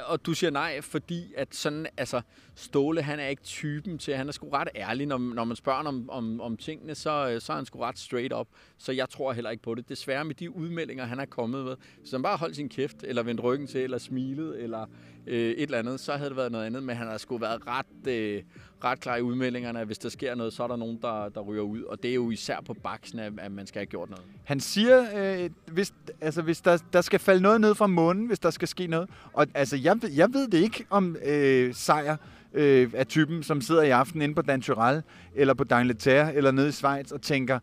og 0.07 0.27
du 0.27 0.35
siger 0.35 0.51
nej, 0.51 0.81
fordi 0.81 1.33
at 1.37 1.55
sådan, 1.55 1.87
altså, 1.97 2.21
Ståle, 2.55 3.03
han 3.03 3.21
er 3.21 3.27
ikke 3.27 3.43
typen 3.43 3.99
til, 3.99 4.17
han 4.17 4.29
er 4.29 4.33
sgu 4.33 4.49
ret 4.49 4.69
ærlig, 4.77 5.07
når, 5.07 5.19
når 5.19 5.45
man 5.45 5.57
spørger 5.57 5.85
om, 5.85 6.11
om, 6.11 6.41
om 6.41 6.57
tingene, 6.57 6.95
så, 6.95 7.37
så 7.41 7.53
er 7.53 7.57
han 7.57 7.67
sgu 7.67 7.79
ret 7.79 7.99
straight 7.99 8.33
up. 8.33 8.49
Så 8.79 8.93
jeg 8.93 9.09
tror 9.11 9.33
heller 9.33 9.51
ikke 9.51 9.63
på 9.63 9.75
det. 9.75 9.89
Desværre 9.89 10.25
med 10.25 10.35
de 10.35 10.57
udmeldinger, 10.57 11.05
han 11.05 11.21
er 11.21 11.25
kommet 11.25 11.65
med, 11.65 11.77
så 12.05 12.17
han 12.17 12.23
bare 12.23 12.37
holdt 12.37 12.57
sin 12.57 12.69
kæft, 12.69 12.97
eller 13.05 13.23
vendt 13.23 13.43
ryggen 13.43 13.67
til, 13.67 13.81
eller 13.81 13.99
smilet, 13.99 14.63
eller 14.63 14.87
øh, 15.27 15.51
et 15.51 15.63
eller 15.63 15.79
andet, 15.79 16.01
så 16.01 16.13
havde 16.13 16.29
det 16.29 16.37
været 16.37 16.53
noget 16.53 16.67
andet, 16.67 16.83
men 16.83 16.97
han 16.97 17.07
har 17.07 17.19
sgu 17.19 17.39
været 17.39 17.63
ret, 17.67 18.13
øh, 18.13 18.43
ret 18.85 19.01
klar 19.01 19.17
i 19.17 19.23
udmeldingerne, 19.23 19.81
at 19.81 19.87
hvis 19.87 19.99
der 19.99 20.09
sker 20.09 20.35
noget, 20.35 20.53
så 20.53 20.63
er 20.63 20.69
der 20.69 20.77
nogen, 20.77 20.99
der, 21.03 21.29
der 21.29 21.41
ryger 21.41 21.63
ud, 21.63 21.83
og 21.83 22.03
det 22.03 22.11
er 22.11 22.15
jo 22.15 22.31
især 22.31 22.61
på 22.67 22.75
baksen, 22.75 23.19
at, 23.19 23.33
at 23.39 23.53
man 23.53 23.67
skal 23.67 23.79
have 23.79 23.87
gjort 23.87 24.11
noget. 24.11 24.25
Han 24.45 24.61
siger, 24.61 25.05
øh, 25.17 25.51
hvis, 25.73 25.95
altså, 26.21 26.43
hvis 26.43 26.61
der, 26.61 26.79
der 26.93 27.01
skal 27.01 27.21
falde 27.21 27.43
noget 27.43 27.61
ned 27.61 27.75
fra 27.75 27.87
månen, 27.87 28.27
hvis 28.27 28.39
der 28.39 28.51
skal 28.51 28.69
ske 28.69 28.87
noget, 28.87 29.11
og 29.33 29.47
altså, 29.55 29.77
jeg, 29.77 29.97
jeg 30.17 30.29
ved 30.33 30.49
det 30.49 30.59
ikke 30.59 30.87
om 30.91 31.17
øh, 31.25 31.75
sejr, 31.75 32.17
øh, 32.57 32.91
af 32.95 33.07
typen, 33.07 33.43
som 33.43 33.61
sidder 33.61 33.83
i 33.83 33.91
aften 33.91 34.23
inde 34.23 34.35
på 34.35 34.43
Dan 34.43 34.63
Tyrell, 34.63 35.03
eller 35.35 35.55
på 35.55 35.65
D'Angleterre, 35.73 36.37
eller 36.37 36.51
nede 36.51 36.69
i 36.69 36.73
Schweiz, 36.73 37.11
og 37.11 37.23
tænker, 37.23 37.59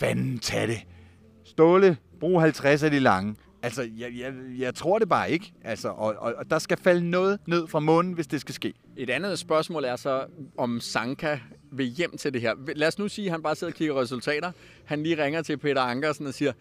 fanden 0.00 0.38
tag 0.38 0.68
det. 0.68 0.86
Ståle, 1.44 1.96
brug 2.20 2.40
50 2.40 2.82
af 2.82 2.90
de 2.90 2.98
lange. 2.98 3.36
Altså, 3.62 3.88
jeg, 3.96 4.12
jeg, 4.18 4.34
jeg 4.58 4.74
tror 4.74 4.98
det 4.98 5.08
bare 5.08 5.30
ikke. 5.30 5.52
Altså, 5.64 5.88
og, 5.88 6.14
og, 6.18 6.34
og 6.34 6.50
der 6.50 6.58
skal 6.58 6.78
falde 6.78 7.10
noget 7.10 7.40
ned 7.46 7.66
fra 7.68 7.80
månen, 7.80 8.12
hvis 8.12 8.26
det 8.26 8.40
skal 8.40 8.54
ske. 8.54 8.74
Et 8.96 9.10
andet 9.10 9.38
spørgsmål 9.38 9.84
er 9.84 9.96
så, 9.96 10.26
om 10.58 10.80
Sanka 10.80 11.38
vil 11.72 11.86
hjem 11.86 12.16
til 12.16 12.32
det 12.32 12.40
her. 12.40 12.54
Lad 12.76 12.88
os 12.88 12.98
nu 12.98 13.08
sige, 13.08 13.26
at 13.26 13.32
han 13.32 13.42
bare 13.42 13.56
sidder 13.56 13.72
og 13.72 13.76
kigger 13.76 14.00
resultater. 14.00 14.52
Han 14.84 15.02
lige 15.02 15.24
ringer 15.24 15.42
til 15.42 15.56
Peter 15.56 15.82
Ankersen 15.82 16.26
og 16.26 16.34
siger, 16.34 16.52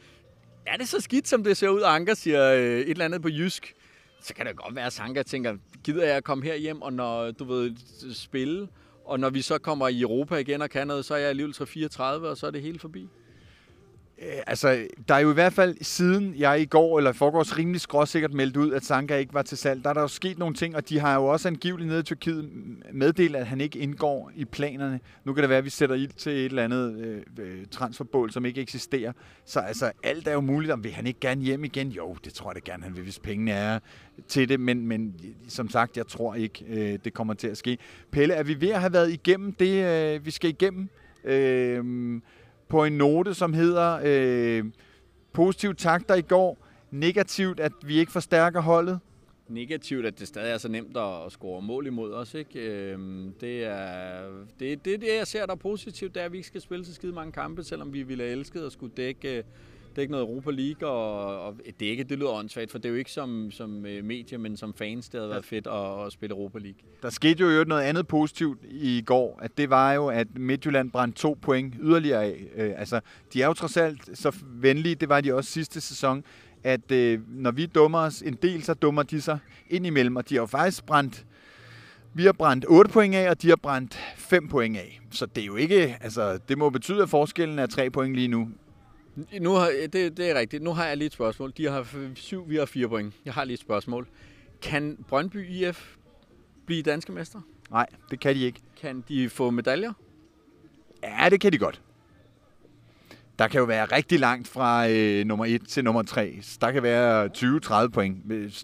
er 0.65 0.77
det 0.77 0.87
så 0.87 0.99
skidt, 0.99 1.27
som 1.27 1.43
det 1.43 1.57
ser 1.57 1.69
ud? 1.69 1.81
Anker 1.85 2.13
siger 2.13 2.53
øh, 2.53 2.79
et 2.79 2.89
eller 2.89 3.05
andet 3.05 3.21
på 3.21 3.29
jysk. 3.29 3.73
Så 4.21 4.33
kan 4.33 4.45
det 4.45 4.55
godt 4.55 4.75
være, 4.75 4.85
at 4.85 4.93
Sanka 4.93 5.23
tænker, 5.23 5.57
gider 5.83 6.05
jeg 6.05 6.15
at 6.15 6.23
komme 6.23 6.43
her 6.43 6.55
hjem 6.55 6.81
og 6.81 6.93
når 6.93 7.31
du 7.31 7.43
ved, 7.43 7.75
spille? 8.13 8.67
Og 9.05 9.19
når 9.19 9.29
vi 9.29 9.41
så 9.41 9.57
kommer 9.57 9.87
i 9.87 10.01
Europa 10.01 10.35
igen 10.35 10.61
og 10.61 10.69
kan 10.69 10.87
noget, 10.87 11.05
så 11.05 11.13
er 11.13 11.17
jeg 11.17 11.29
alligevel 11.29 11.67
34, 11.67 12.29
og 12.29 12.37
så 12.37 12.47
er 12.47 12.51
det 12.51 12.61
hele 12.61 12.79
forbi. 12.79 13.07
Øh, 14.21 14.41
altså, 14.47 14.87
der 15.07 15.15
er 15.15 15.19
jo 15.19 15.31
i 15.31 15.33
hvert 15.33 15.53
fald 15.53 15.77
siden 15.81 16.35
jeg 16.37 16.61
i 16.61 16.65
går, 16.65 16.97
eller 16.97 17.11
forgårs 17.11 17.57
rimelig 17.57 17.81
skråsikkert 17.81 18.33
meldt 18.33 18.57
ud, 18.57 18.73
at 18.73 18.85
Sanka 18.85 19.17
ikke 19.17 19.33
var 19.33 19.41
til 19.41 19.57
salg, 19.57 19.83
der 19.83 19.89
er 19.89 19.93
der 19.93 20.01
jo 20.01 20.07
sket 20.07 20.39
nogle 20.39 20.55
ting, 20.55 20.75
og 20.75 20.89
de 20.89 20.99
har 20.99 21.15
jo 21.15 21.25
også 21.25 21.47
angiveligt 21.47 21.87
nede 21.87 21.99
i 21.99 22.03
Tyrkiet 22.03 22.49
meddelt, 22.93 23.35
at 23.35 23.47
han 23.47 23.61
ikke 23.61 23.79
indgår 23.79 24.31
i 24.35 24.45
planerne. 24.45 24.99
Nu 25.25 25.33
kan 25.33 25.41
det 25.41 25.49
være, 25.49 25.57
at 25.57 25.65
vi 25.65 25.69
sætter 25.69 25.95
ild 25.95 26.11
til 26.11 26.31
et 26.31 26.45
eller 26.45 26.63
andet 26.63 26.99
øh, 26.99 27.21
øh, 27.39 27.65
transferbål, 27.71 28.31
som 28.31 28.45
ikke 28.45 28.61
eksisterer. 28.61 29.11
Så 29.45 29.59
altså, 29.59 29.91
alt 30.03 30.27
er 30.27 30.33
jo 30.33 30.41
muligt. 30.41 30.71
Om 30.71 30.83
vil 30.83 30.91
han 30.91 31.07
ikke 31.07 31.19
gerne 31.19 31.41
hjem 31.41 31.63
igen? 31.63 31.87
Jo, 31.87 32.15
det 32.25 32.33
tror 32.33 32.51
jeg 32.51 32.65
da 32.65 32.71
gerne, 32.71 32.83
han 32.83 32.95
vil, 32.95 33.03
hvis 33.03 33.19
pengene 33.19 33.51
er 33.51 33.79
til 34.27 34.49
det. 34.49 34.59
Men, 34.59 34.87
men 34.87 35.15
som 35.47 35.69
sagt, 35.69 35.97
jeg 35.97 36.07
tror 36.07 36.35
ikke, 36.35 36.65
øh, 36.67 36.99
det 37.05 37.13
kommer 37.13 37.33
til 37.33 37.47
at 37.47 37.57
ske. 37.57 37.77
Pelle, 38.11 38.33
er 38.33 38.43
vi 38.43 38.61
ved 38.61 38.69
at 38.69 38.79
have 38.79 38.93
været 38.93 39.11
igennem 39.11 39.53
det, 39.53 39.85
øh, 39.85 40.25
vi 40.25 40.31
skal 40.31 40.49
igennem? 40.49 40.89
Øh, 41.23 42.21
på 42.71 42.85
en 42.85 42.93
note, 42.93 43.33
som 43.33 43.53
hedder 43.53 43.99
øh, 44.03 44.65
positivt 45.33 45.77
takter 45.77 46.15
i 46.15 46.21
går, 46.21 46.67
negativt, 46.91 47.59
at 47.59 47.71
vi 47.85 47.99
ikke 47.99 48.11
forstærker 48.11 48.61
holdet. 48.61 48.99
Negativt, 49.47 50.05
at 50.05 50.19
det 50.19 50.27
stadig 50.27 50.53
er 50.53 50.57
så 50.57 50.67
nemt 50.67 50.97
at 50.97 51.31
score 51.31 51.61
mål 51.61 51.87
imod 51.87 52.13
os. 52.13 52.33
Ikke? 52.33 52.59
Øhm, 52.59 53.33
det 53.41 53.65
er 53.65 54.21
det, 54.59 54.85
det, 54.85 55.01
det, 55.01 55.07
jeg 55.17 55.27
ser 55.27 55.45
der 55.45 55.53
er 55.53 55.57
positivt, 55.57 56.13
det 56.15 56.21
er, 56.21 56.25
at 56.25 56.31
vi 56.31 56.37
ikke 56.37 56.47
skal 56.47 56.61
spille 56.61 56.85
så 56.85 56.93
skide 56.93 57.13
mange 57.13 57.31
kampe, 57.31 57.63
selvom 57.63 57.93
vi 57.93 58.03
ville 58.03 58.23
have 58.23 58.31
elsket 58.31 58.65
at 58.65 58.71
skulle 58.71 58.93
dække 58.97 59.43
det 59.91 59.97
er 59.97 60.01
ikke 60.01 60.11
noget 60.11 60.27
Europa 60.27 60.51
League, 60.51 60.89
og, 60.89 61.41
og 61.41 61.57
det, 61.79 61.85
er 61.85 61.91
ikke, 61.91 62.03
det 62.03 62.17
lyder 62.17 62.29
åndssvagt, 62.29 62.71
for 62.71 62.77
det 62.77 62.85
er 62.85 62.89
jo 62.89 62.95
ikke 62.95 63.11
som, 63.11 63.51
som 63.51 63.85
øh, 63.85 64.03
medie, 64.03 64.37
men 64.37 64.57
som 64.57 64.73
fans, 64.73 65.09
det 65.09 65.19
havde 65.19 65.29
været 65.29 65.45
fedt 65.45 65.67
at, 65.67 66.05
at 66.05 66.11
spille 66.11 66.35
Europa 66.35 66.59
League. 66.59 66.79
Der 67.01 67.09
skete 67.09 67.43
jo 67.43 67.63
noget 67.63 67.81
andet 67.81 68.07
positivt 68.07 68.59
i 68.69 69.03
går, 69.05 69.39
at 69.41 69.57
det 69.57 69.69
var 69.69 69.93
jo, 69.93 70.07
at 70.07 70.27
Midtjylland 70.35 70.91
brændte 70.91 71.19
to 71.19 71.37
point 71.41 71.75
yderligere 71.81 72.23
af. 72.23 72.47
Øh, 72.55 72.73
altså, 72.77 72.99
de 73.33 73.41
er 73.41 73.47
jo 73.47 73.53
trods 73.53 73.77
alt 73.77 74.09
så 74.13 74.35
venlige, 74.45 74.95
det 74.95 75.09
var 75.09 75.21
de 75.21 75.33
også 75.33 75.51
sidste 75.51 75.81
sæson, 75.81 76.23
at 76.63 76.91
øh, 76.91 77.19
når 77.27 77.51
vi 77.51 77.65
dummer 77.65 77.99
os 77.99 78.21
en 78.21 78.37
del, 78.41 78.63
så 78.63 78.73
dummer 78.73 79.03
de 79.03 79.21
sig 79.21 79.39
ind 79.69 79.85
imellem, 79.85 80.15
og 80.15 80.29
de 80.29 80.35
har 80.35 80.41
jo 80.41 80.45
faktisk 80.45 80.85
brændt 80.85 81.25
vi 82.13 82.25
har 82.25 82.31
brændt 82.31 82.65
8 82.69 82.91
point 82.91 83.15
af, 83.15 83.29
og 83.29 83.41
de 83.41 83.49
har 83.49 83.55
brændt 83.55 83.99
5 84.15 84.47
point 84.47 84.77
af. 84.77 84.99
Så 85.11 85.25
det 85.25 85.41
er 85.41 85.45
jo 85.45 85.55
ikke, 85.55 85.97
altså, 86.01 86.39
det 86.49 86.57
må 86.57 86.69
betyde, 86.69 87.01
at 87.01 87.09
forskellen 87.09 87.59
er 87.59 87.65
3 87.65 87.89
point 87.89 88.15
lige 88.15 88.27
nu. 88.27 88.49
Nu 89.15 89.51
har, 89.51 89.71
det, 89.93 90.17
det 90.17 90.19
er 90.29 90.39
rigtigt. 90.39 90.63
Nu 90.63 90.73
har 90.73 90.87
jeg 90.87 90.97
lige 90.97 91.05
et 91.05 91.13
spørgsmål. 91.13 91.53
De 91.57 91.65
har 91.65 91.87
syv, 92.15 92.49
vi 92.49 92.55
har 92.55 92.65
fire 92.65 92.87
point. 92.89 93.13
Jeg 93.25 93.33
har 93.33 93.43
lige 93.43 93.53
et 93.53 93.59
spørgsmål. 93.59 94.07
Kan 94.61 95.05
Brøndby 95.07 95.49
IF 95.49 95.95
blive 96.65 96.83
danske 96.83 97.11
mester? 97.11 97.41
Nej, 97.71 97.87
det 98.11 98.19
kan 98.19 98.35
de 98.35 98.41
ikke. 98.41 98.59
Kan 98.81 99.03
de 99.07 99.29
få 99.29 99.49
medaljer? 99.49 99.93
Ja, 101.03 101.29
det 101.29 101.41
kan 101.41 101.53
de 101.53 101.57
godt 101.57 101.81
der 103.39 103.47
kan 103.47 103.59
jo 103.59 103.65
være 103.65 103.85
rigtig 103.85 104.19
langt 104.19 104.47
fra 104.47 104.89
øh, 104.89 105.25
nummer 105.25 105.45
1 105.45 105.67
til 105.67 105.83
nummer 105.83 106.03
3. 106.03 106.35
Der 106.61 106.71
kan 106.71 106.83
være 106.83 107.29
20-30 107.85 107.87
point. 107.87 108.17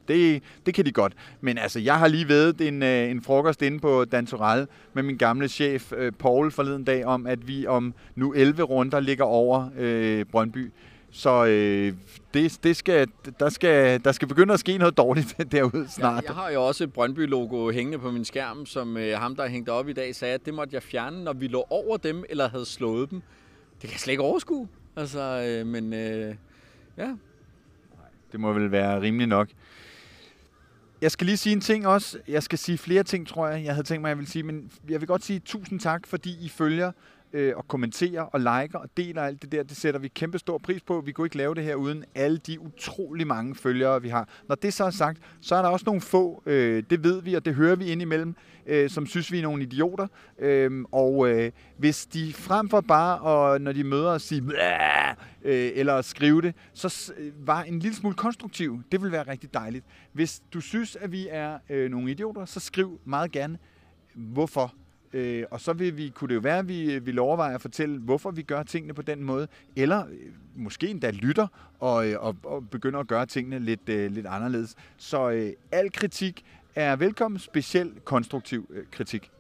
Det, 0.08 0.44
det 0.66 0.74
kan 0.74 0.86
de 0.86 0.92
godt. 0.92 1.14
Men 1.42 1.58
altså, 1.58 1.80
jeg 1.80 2.00
har 2.00 2.08
lige 2.08 2.30
været 2.30 2.62
en, 2.62 2.84
øh, 2.84 3.10
en 3.10 3.22
frokost 3.22 3.62
inde 3.62 3.80
på 3.80 4.06
Dantoral 4.06 4.68
med 4.94 5.04
min 5.04 5.18
gamle 5.18 5.48
chef, 5.48 5.94
øh, 5.98 6.12
Paul, 6.12 6.52
forleden 6.52 6.84
dag, 6.84 7.06
om 7.06 7.28
at 7.28 7.48
vi 7.48 7.68
om 7.68 7.94
nu 8.16 8.34
11 8.34 8.64
runder 8.64 9.00
ligger 9.00 9.26
over 9.26 9.70
øh, 9.78 10.26
Brøndby. 10.26 10.72
Så 11.12 11.46
øh, 11.46 11.94
det, 12.34 12.60
det 12.64 12.76
skal, 12.76 13.08
der, 13.40 13.50
skal, 13.50 14.04
der 14.04 14.12
skal 14.12 14.28
begynde 14.28 14.54
at 14.54 14.60
ske 14.60 14.78
noget 14.78 14.98
dårligt 14.98 15.36
derude 15.52 15.88
snart. 15.90 16.24
Ja, 16.24 16.30
jeg 16.30 16.36
har 16.36 16.50
jo 16.50 16.68
også 16.68 16.84
et 16.84 16.94
Brøndby-logo 16.94 17.72
hængende 17.72 18.00
på 18.00 18.12
min 18.12 18.26
skærm, 18.26 18.66
som 18.66 18.98
øh, 18.98 19.20
ham, 19.20 19.36
der 19.36 19.48
hængte 19.48 19.70
op 19.70 19.90
i 19.90 19.94
dag, 19.94 20.16
sagde, 20.16 20.34
at 20.34 20.46
det 20.46 20.54
måtte 20.54 20.76
jeg 20.76 20.84
fjerne, 20.84 21.24
når 21.24 21.34
vi 21.34 21.48
lå 21.48 21.66
over 21.70 21.98
dem 21.98 22.24
eller 22.30 22.50
havde 22.50 22.66
slået 22.66 23.12
dem. 23.12 23.22
Det 23.82 23.90
kan 23.90 23.92
jeg 23.92 24.00
slet 24.00 24.12
ikke 24.12 24.24
overskue. 24.24 24.68
Altså, 24.96 25.20
øh, 25.48 25.68
men 25.68 25.94
øh, 25.94 26.36
ja. 26.98 27.16
Det 28.32 28.40
må 28.40 28.54
vel 28.54 28.72
være 28.72 29.02
rimeligt 29.02 29.30
nok. 29.30 29.50
Jeg 31.02 31.12
skal 31.12 31.26
lige 31.26 31.38
sige 31.38 31.54
en 31.54 31.62
ting 31.62 31.88
også. 31.88 32.20
Jeg 32.28 32.44
skal 32.44 32.58
sige 32.58 32.78
flere 32.78 33.04
ting, 33.04 33.28
tror 33.28 33.48
jeg, 33.48 33.66
jeg 33.66 33.74
havde 33.74 33.88
tænkt 33.88 34.02
mig, 34.02 34.10
jeg 34.10 34.18
vil 34.18 34.28
sige. 34.28 34.44
Men 34.44 34.72
jeg 34.90 35.02
vil 35.02 35.08
godt 35.08 35.24
sige 35.24 35.40
tusind 35.40 35.80
tak, 35.80 36.08
fordi 36.08 36.46
I 36.46 36.50
følger 36.50 36.92
øh, 37.34 37.54
og 37.56 37.68
kommenterer 37.68 38.22
og 38.22 38.40
liker 38.40 38.80
og 38.80 38.90
deler 38.98 39.22
alt 39.22 39.42
det 39.42 39.52
der. 39.52 39.64
Det 39.64 39.78
sætter 39.78 40.00
vi 40.00 40.08
kæmpe 40.08 40.40
stor 40.40 40.58
pris 40.58 40.82
på. 40.82 41.02
Vi 41.06 41.12
kunne 41.12 41.26
ikke 41.26 41.38
lave 41.38 41.56
det 41.56 41.64
her 41.64 41.76
uden 41.76 42.06
alle 42.16 42.38
de 42.38 42.60
utrolig 42.60 43.28
mange 43.28 43.56
følgere, 43.56 44.02
vi 44.02 44.10
har. 44.10 44.30
Når 44.48 44.56
det 44.56 44.74
så 44.74 44.84
er 44.84 44.90
sagt, 44.90 45.20
så 45.42 45.56
er 45.56 45.62
der 45.62 45.70
også 45.70 45.84
nogle 45.86 46.02
få, 46.02 46.44
øh, 46.46 46.84
det 46.90 47.04
ved 47.04 47.22
vi, 47.22 47.34
og 47.34 47.46
det 47.46 47.56
hører 47.56 47.76
vi 47.76 47.86
indimellem, 47.86 48.36
øh, 48.66 48.90
som 48.90 49.06
synes, 49.06 49.32
vi 49.32 49.40
er 49.40 49.44
nogle 49.44 49.64
idioter. 49.64 50.08
Øh, 50.40 50.86
og 50.92 51.30
øh, 51.30 51.52
hvis 51.78 52.06
de 52.06 52.34
frem 52.34 52.70
for 52.70 52.82
bare, 52.82 53.20
og 53.20 53.62
når 53.62 53.72
de 53.72 53.84
møder 53.84 54.10
os, 54.10 54.24
sige, 54.24 54.44
øh, 55.44 55.72
eller 55.76 56.02
skrive 56.02 56.42
det, 56.42 56.56
så 56.74 57.14
øh, 57.18 57.48
var 57.48 57.64
en 57.64 57.80
lille 57.80 57.96
smule 57.96 58.16
konstruktiv. 58.16 58.82
Det 58.92 59.02
vil 59.02 59.12
være 59.12 59.28
rigtig 59.28 59.54
dejligt. 59.54 59.86
Hvis 60.14 60.42
du 60.54 60.62
synes, 60.62 60.96
at 60.96 61.12
vi 61.12 61.28
er 61.32 61.58
øh, 61.70 61.92
nogle 61.92 62.12
idioter, 62.12 62.46
så 62.46 62.60
skriv 62.60 63.00
meget 63.06 63.32
gerne, 63.32 63.58
hvorfor 64.14 64.74
Øh, 65.18 65.46
og 65.52 65.62
så 65.62 65.74
vil 65.74 65.98
vi, 65.98 66.10
kunne 66.10 66.28
det 66.28 66.36
jo 66.36 66.40
være, 66.40 66.58
at 66.58 66.68
vi 66.68 67.00
vil 67.00 67.20
overveje 67.20 67.56
at 67.56 67.62
fortælle, 67.62 68.00
hvorfor 68.00 68.32
vi 68.32 68.42
gør 68.42 68.64
tingene 68.64 68.94
på 68.94 69.02
den 69.02 69.24
måde, 69.24 69.48
eller 69.76 70.06
øh, 70.06 70.14
måske 70.56 70.88
endda 70.88 71.12
lytter 71.12 71.48
og, 71.80 72.10
øh, 72.10 72.24
og, 72.24 72.36
og 72.44 72.70
begynder 72.70 73.00
at 73.00 73.08
gøre 73.08 73.26
tingene 73.26 73.60
lidt, 73.60 73.90
øh, 73.90 74.12
lidt 74.12 74.26
anderledes. 74.26 74.76
Så 74.98 75.30
øh, 75.30 75.54
al 75.72 75.92
kritik 75.92 76.46
er 76.76 76.96
velkommen, 76.96 77.40
specielt 77.40 78.06
konstruktiv 78.06 78.68
øh, 78.70 78.86
kritik. 78.92 79.32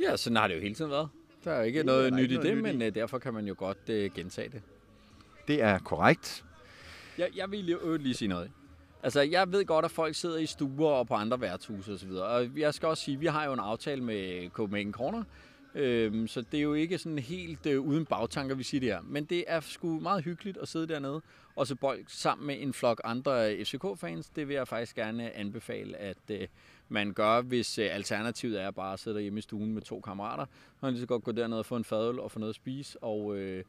Ja, 0.00 0.16
sådan 0.16 0.36
har 0.36 0.48
det 0.48 0.54
jo 0.54 0.60
hele 0.60 0.74
tiden 0.74 0.90
været. 0.90 1.08
Der 1.44 1.52
er 1.52 1.58
jo 1.58 1.64
ikke 1.64 1.78
det 1.78 1.86
noget 1.86 2.12
nyt 2.12 2.30
i 2.30 2.36
det, 2.36 2.58
men 2.58 2.82
i. 2.82 2.84
Øh, 2.84 2.94
derfor 2.94 3.18
kan 3.18 3.34
man 3.34 3.46
jo 3.46 3.54
godt 3.58 3.88
øh, 3.88 4.10
gentage 4.14 4.48
det. 4.48 4.62
Det 5.48 5.62
er 5.62 5.78
korrekt. 5.78 6.44
Jeg, 7.18 7.28
jeg 7.36 7.50
vil 7.50 7.64
lige, 7.64 7.98
lige 7.98 8.14
sige 8.14 8.28
noget. 8.28 8.50
Altså, 9.02 9.20
jeg 9.20 9.52
ved 9.52 9.64
godt, 9.64 9.84
at 9.84 9.90
folk 9.90 10.14
sidder 10.14 10.36
i 10.38 10.46
stuer 10.46 10.90
og 10.90 11.06
på 11.06 11.14
andre 11.14 11.40
værtshuse 11.40 11.92
osv. 11.92 12.10
Og 12.10 12.48
jeg 12.56 12.74
skal 12.74 12.88
også 12.88 13.04
sige, 13.04 13.14
at 13.14 13.20
vi 13.20 13.26
har 13.26 13.44
jo 13.44 13.52
en 13.52 13.60
aftale 13.60 14.04
med 14.04 14.50
Copenhagen 14.50 14.92
Corner, 14.92 15.22
Øhm, 15.76 16.26
så 16.26 16.40
det 16.40 16.58
er 16.58 16.62
jo 16.62 16.74
ikke 16.74 16.98
sådan 16.98 17.18
helt 17.18 17.66
øh, 17.66 17.80
uden 17.80 18.04
bagtanker, 18.06 18.54
vi 18.54 18.62
siger 18.62 18.80
det 18.80 18.88
her. 18.88 19.00
Men 19.02 19.24
det 19.24 19.44
er 19.46 19.60
sgu 19.60 20.00
meget 20.00 20.24
hyggeligt 20.24 20.58
at 20.58 20.68
sidde 20.68 20.88
dernede 20.88 21.22
og 21.56 21.66
så 21.66 21.74
bold 21.74 22.04
sammen 22.08 22.46
med 22.46 22.56
en 22.62 22.72
flok 22.72 23.00
andre 23.04 23.64
FCK-fans. 23.64 24.28
Det 24.28 24.48
vil 24.48 24.54
jeg 24.54 24.68
faktisk 24.68 24.96
gerne 24.96 25.36
anbefale, 25.36 25.96
at 25.96 26.16
øh, 26.30 26.48
man 26.88 27.12
gør, 27.12 27.40
hvis 27.40 27.78
øh, 27.78 27.94
alternativet 27.94 28.62
er 28.62 28.70
bare 28.70 28.92
at 28.92 29.00
sidde 29.00 29.20
hjemme 29.20 29.38
i 29.38 29.42
stuen 29.42 29.74
med 29.74 29.82
to 29.82 30.00
kammerater. 30.00 30.46
Så 30.46 30.80
kan 30.80 30.90
lige 30.90 31.00
så 31.00 31.06
godt 31.06 31.24
gå 31.24 31.32
derned 31.32 31.58
og 31.58 31.66
få 31.66 31.76
en 31.76 31.84
fadøl 31.84 32.20
og 32.20 32.30
få 32.30 32.38
noget 32.38 32.52
at 32.52 32.56
spise 32.56 33.02
og 33.02 33.36
øh, 33.36 33.64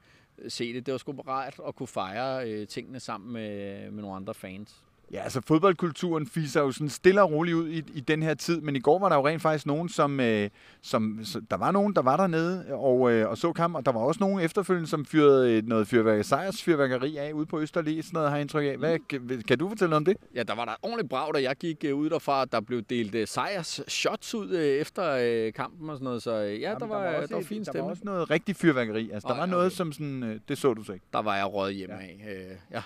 se 0.48 0.74
det. 0.74 0.86
Det 0.86 0.92
var 0.92 0.98
sgu 0.98 1.12
rart 1.12 1.60
at 1.68 1.76
kunne 1.76 1.88
fejre 1.88 2.52
øh, 2.52 2.68
tingene 2.68 3.00
sammen 3.00 3.34
med, 3.34 3.92
med 3.92 4.02
nogle 4.02 4.16
andre 4.16 4.34
fans. 4.34 4.84
Ja, 5.12 5.22
altså 5.22 5.42
fodboldkulturen 5.48 6.28
fiser 6.28 6.62
jo 6.62 6.72
sådan 6.72 6.90
stille 6.90 7.22
og 7.22 7.32
roligt 7.32 7.56
ud 7.56 7.70
i, 7.70 7.84
i 7.94 8.00
den 8.00 8.24
her 8.24 8.34
tid, 8.34 8.62
men 8.62 8.76
i 8.76 8.80
går 8.80 9.00
var 9.00 9.10
der 9.10 9.16
jo 9.16 9.28
rent 9.28 9.42
faktisk 9.42 9.66
nogen, 9.66 9.90
som, 9.90 10.20
øh, 10.20 10.50
som 10.82 11.20
så, 11.24 11.42
der 11.52 11.58
var 11.58 11.72
nogen, 11.72 11.96
der 11.96 12.02
var 12.02 12.18
dernede 12.18 12.66
og, 12.74 13.12
øh, 13.12 13.30
og 13.30 13.38
så 13.38 13.54
kamp, 13.54 13.76
og 13.76 13.86
der 13.86 13.92
var 13.92 14.00
også 14.00 14.20
nogen 14.20 14.40
efterfølgende, 14.40 14.90
som 14.90 15.06
fyrede 15.06 15.62
noget 15.62 15.88
fyrværkeri, 15.88 16.24
sejrsfyrværkeri 16.24 17.18
af 17.18 17.32
ude 17.32 17.46
på 17.46 17.60
Østerlige, 17.60 18.04
sådan 18.04 18.14
noget 18.14 18.30
har 18.30 18.38
jeg 18.38 18.42
indtryk 18.42 18.66
af. 18.66 18.78
Hvad, 18.78 19.00
kan, 19.10 19.44
kan 19.48 19.58
du 19.58 19.70
fortælle 19.70 19.90
noget 19.90 19.98
om 19.98 20.06
det? 20.06 20.18
Ja, 20.36 20.44
der 20.44 20.56
var 20.56 20.66
der 20.66 20.74
ordentligt 20.82 21.10
brav, 21.10 21.32
da 21.36 21.42
jeg 21.42 21.56
gik 21.56 21.86
øh, 21.86 21.96
ud 21.96 22.10
derfra, 22.10 22.46
der 22.46 22.60
blev 22.60 22.82
delt 22.82 23.16
øh, 23.16 23.28
sejrs 23.28 23.82
shots 23.88 24.36
ud 24.36 24.50
øh, 24.50 24.66
efter 24.66 25.18
øh, 25.22 25.54
kampen 25.54 25.90
og 25.90 25.96
sådan 25.96 26.06
noget, 26.06 26.24
så 26.24 26.32
øh, 26.32 26.62
ja, 26.62 26.68
Jamen, 26.68 26.80
der 26.80 26.88
var, 26.88 27.04
der 27.04 27.20
var, 27.20 27.26
der 27.26 27.36
var 27.36 27.44
fint 27.44 27.66
stemme. 27.66 27.78
Der 27.78 27.84
var 27.84 27.90
også 27.90 28.04
noget 28.06 28.30
rigtig 28.30 28.56
fyrværkeri, 28.56 29.12
altså 29.14 29.28
oh, 29.28 29.32
der 29.32 29.38
var 29.38 29.44
okay. 29.44 29.52
noget, 29.52 29.72
som 29.72 29.92
sådan, 29.92 30.24
øh, 30.24 30.40
det 30.48 30.58
så 30.58 30.74
du 30.74 30.84
så 30.84 30.94
ikke. 30.94 31.06
Der 31.14 31.22
var 31.22 31.36
jeg 31.36 31.54
råd 31.54 31.72
hjemme 31.72 31.96
ja. 31.96 32.02
af, 32.02 32.36
øh, 32.36 32.56
ja. 32.72 32.82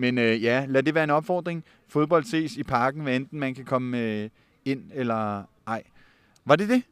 Men 0.00 0.18
øh, 0.18 0.42
ja, 0.42 0.66
lad 0.68 0.82
det 0.82 0.94
være 0.94 1.04
en 1.04 1.10
opfordring. 1.10 1.64
Fodbold 1.88 2.24
ses 2.24 2.56
i 2.56 2.62
parken, 2.62 3.02
hvad 3.02 3.16
enten 3.16 3.40
man 3.40 3.54
kan 3.54 3.64
komme 3.64 3.98
øh, 3.98 4.30
ind 4.64 4.90
eller 4.94 5.44
ej. 5.66 5.82
Var 6.44 6.56
det 6.56 6.68
det? 6.68 6.82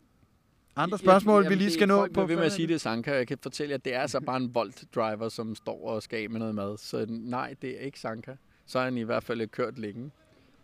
Andre 0.77 0.99
spørgsmål, 0.99 1.43
jamen, 1.43 1.59
vi 1.59 1.65
lige 1.65 1.73
skal 1.73 1.89
nå 1.89 2.09
på? 2.15 2.21
Jeg 2.21 2.29
vil 2.29 2.37
med 2.37 2.45
at 2.45 2.53
sige 2.53 2.69
det, 2.69 2.81
Sanka. 2.81 3.15
Jeg 3.15 3.27
kan 3.27 3.39
fortælle 3.43 3.71
jer, 3.71 3.77
at 3.77 3.85
det 3.85 3.95
er 3.95 4.01
altså 4.01 4.21
bare 4.21 4.37
en 4.37 4.55
Volt 4.55 4.85
driver, 4.95 5.29
som 5.29 5.55
står 5.55 5.89
og 5.89 6.03
skal 6.03 6.31
med 6.31 6.39
noget 6.39 6.55
mad. 6.55 6.77
Så 6.79 7.07
nej, 7.09 7.55
det 7.63 7.71
er 7.71 7.81
ikke 7.81 8.01
Sanka. 8.01 8.33
Så 8.67 8.79
er 8.79 8.85
han 8.85 8.99
i 8.99 9.03
hvert 9.03 9.23
fald 9.25 9.49
kørt 9.49 9.79
længe. 9.79 10.11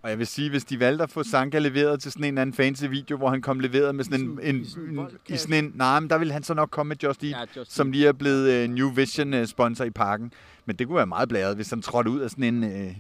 Og 0.03 0.11
jeg 0.11 0.19
vil 0.19 0.27
sige, 0.27 0.51
hvis 0.51 0.65
de 0.65 0.81
valgte 0.81 1.03
at 1.03 1.11
få 1.11 1.23
Sanka 1.23 1.59
leveret 1.59 2.01
til 2.01 2.13
sådan 2.13 2.25
en 2.25 2.39
anden 2.39 2.55
fancy 2.55 2.85
video, 2.85 3.17
hvor 3.17 3.31
han 3.31 3.43
kom 3.43 3.61
leveret 3.61 3.95
med 3.95 4.05
sådan 4.05 4.21
en, 4.21 4.41
en, 4.43 4.67
en, 4.99 5.09
i 5.29 5.37
sådan 5.37 5.65
en, 5.65 5.73
nej, 5.75 6.01
men 6.01 6.11
der 6.11 6.19
vil 6.19 6.33
han 6.33 6.43
så 6.43 6.55
nok 6.55 6.71
komme 6.71 6.89
med 6.89 6.97
Just 7.03 7.25
Eat, 7.25 7.33
ja, 7.33 7.61
Just 7.61 7.73
som 7.73 7.91
lige 7.91 8.09
er 8.09 8.13
blevet 8.13 8.65
uh, 8.65 8.75
New 8.75 8.91
Vision 8.91 9.35
uh, 9.35 9.45
sponsor 9.45 9.85
i 9.85 9.91
parken. 9.91 10.33
Men 10.65 10.77
det 10.77 10.87
kunne 10.87 10.97
være 10.97 11.07
meget 11.07 11.29
blæret, 11.29 11.57
hvis 11.57 11.71
han 11.71 11.83
trådte 11.83 12.11
ud 12.11 12.21
af 12.21 12.31
sådan 12.31 12.55
en 12.55 12.65
øh, 12.65 12.97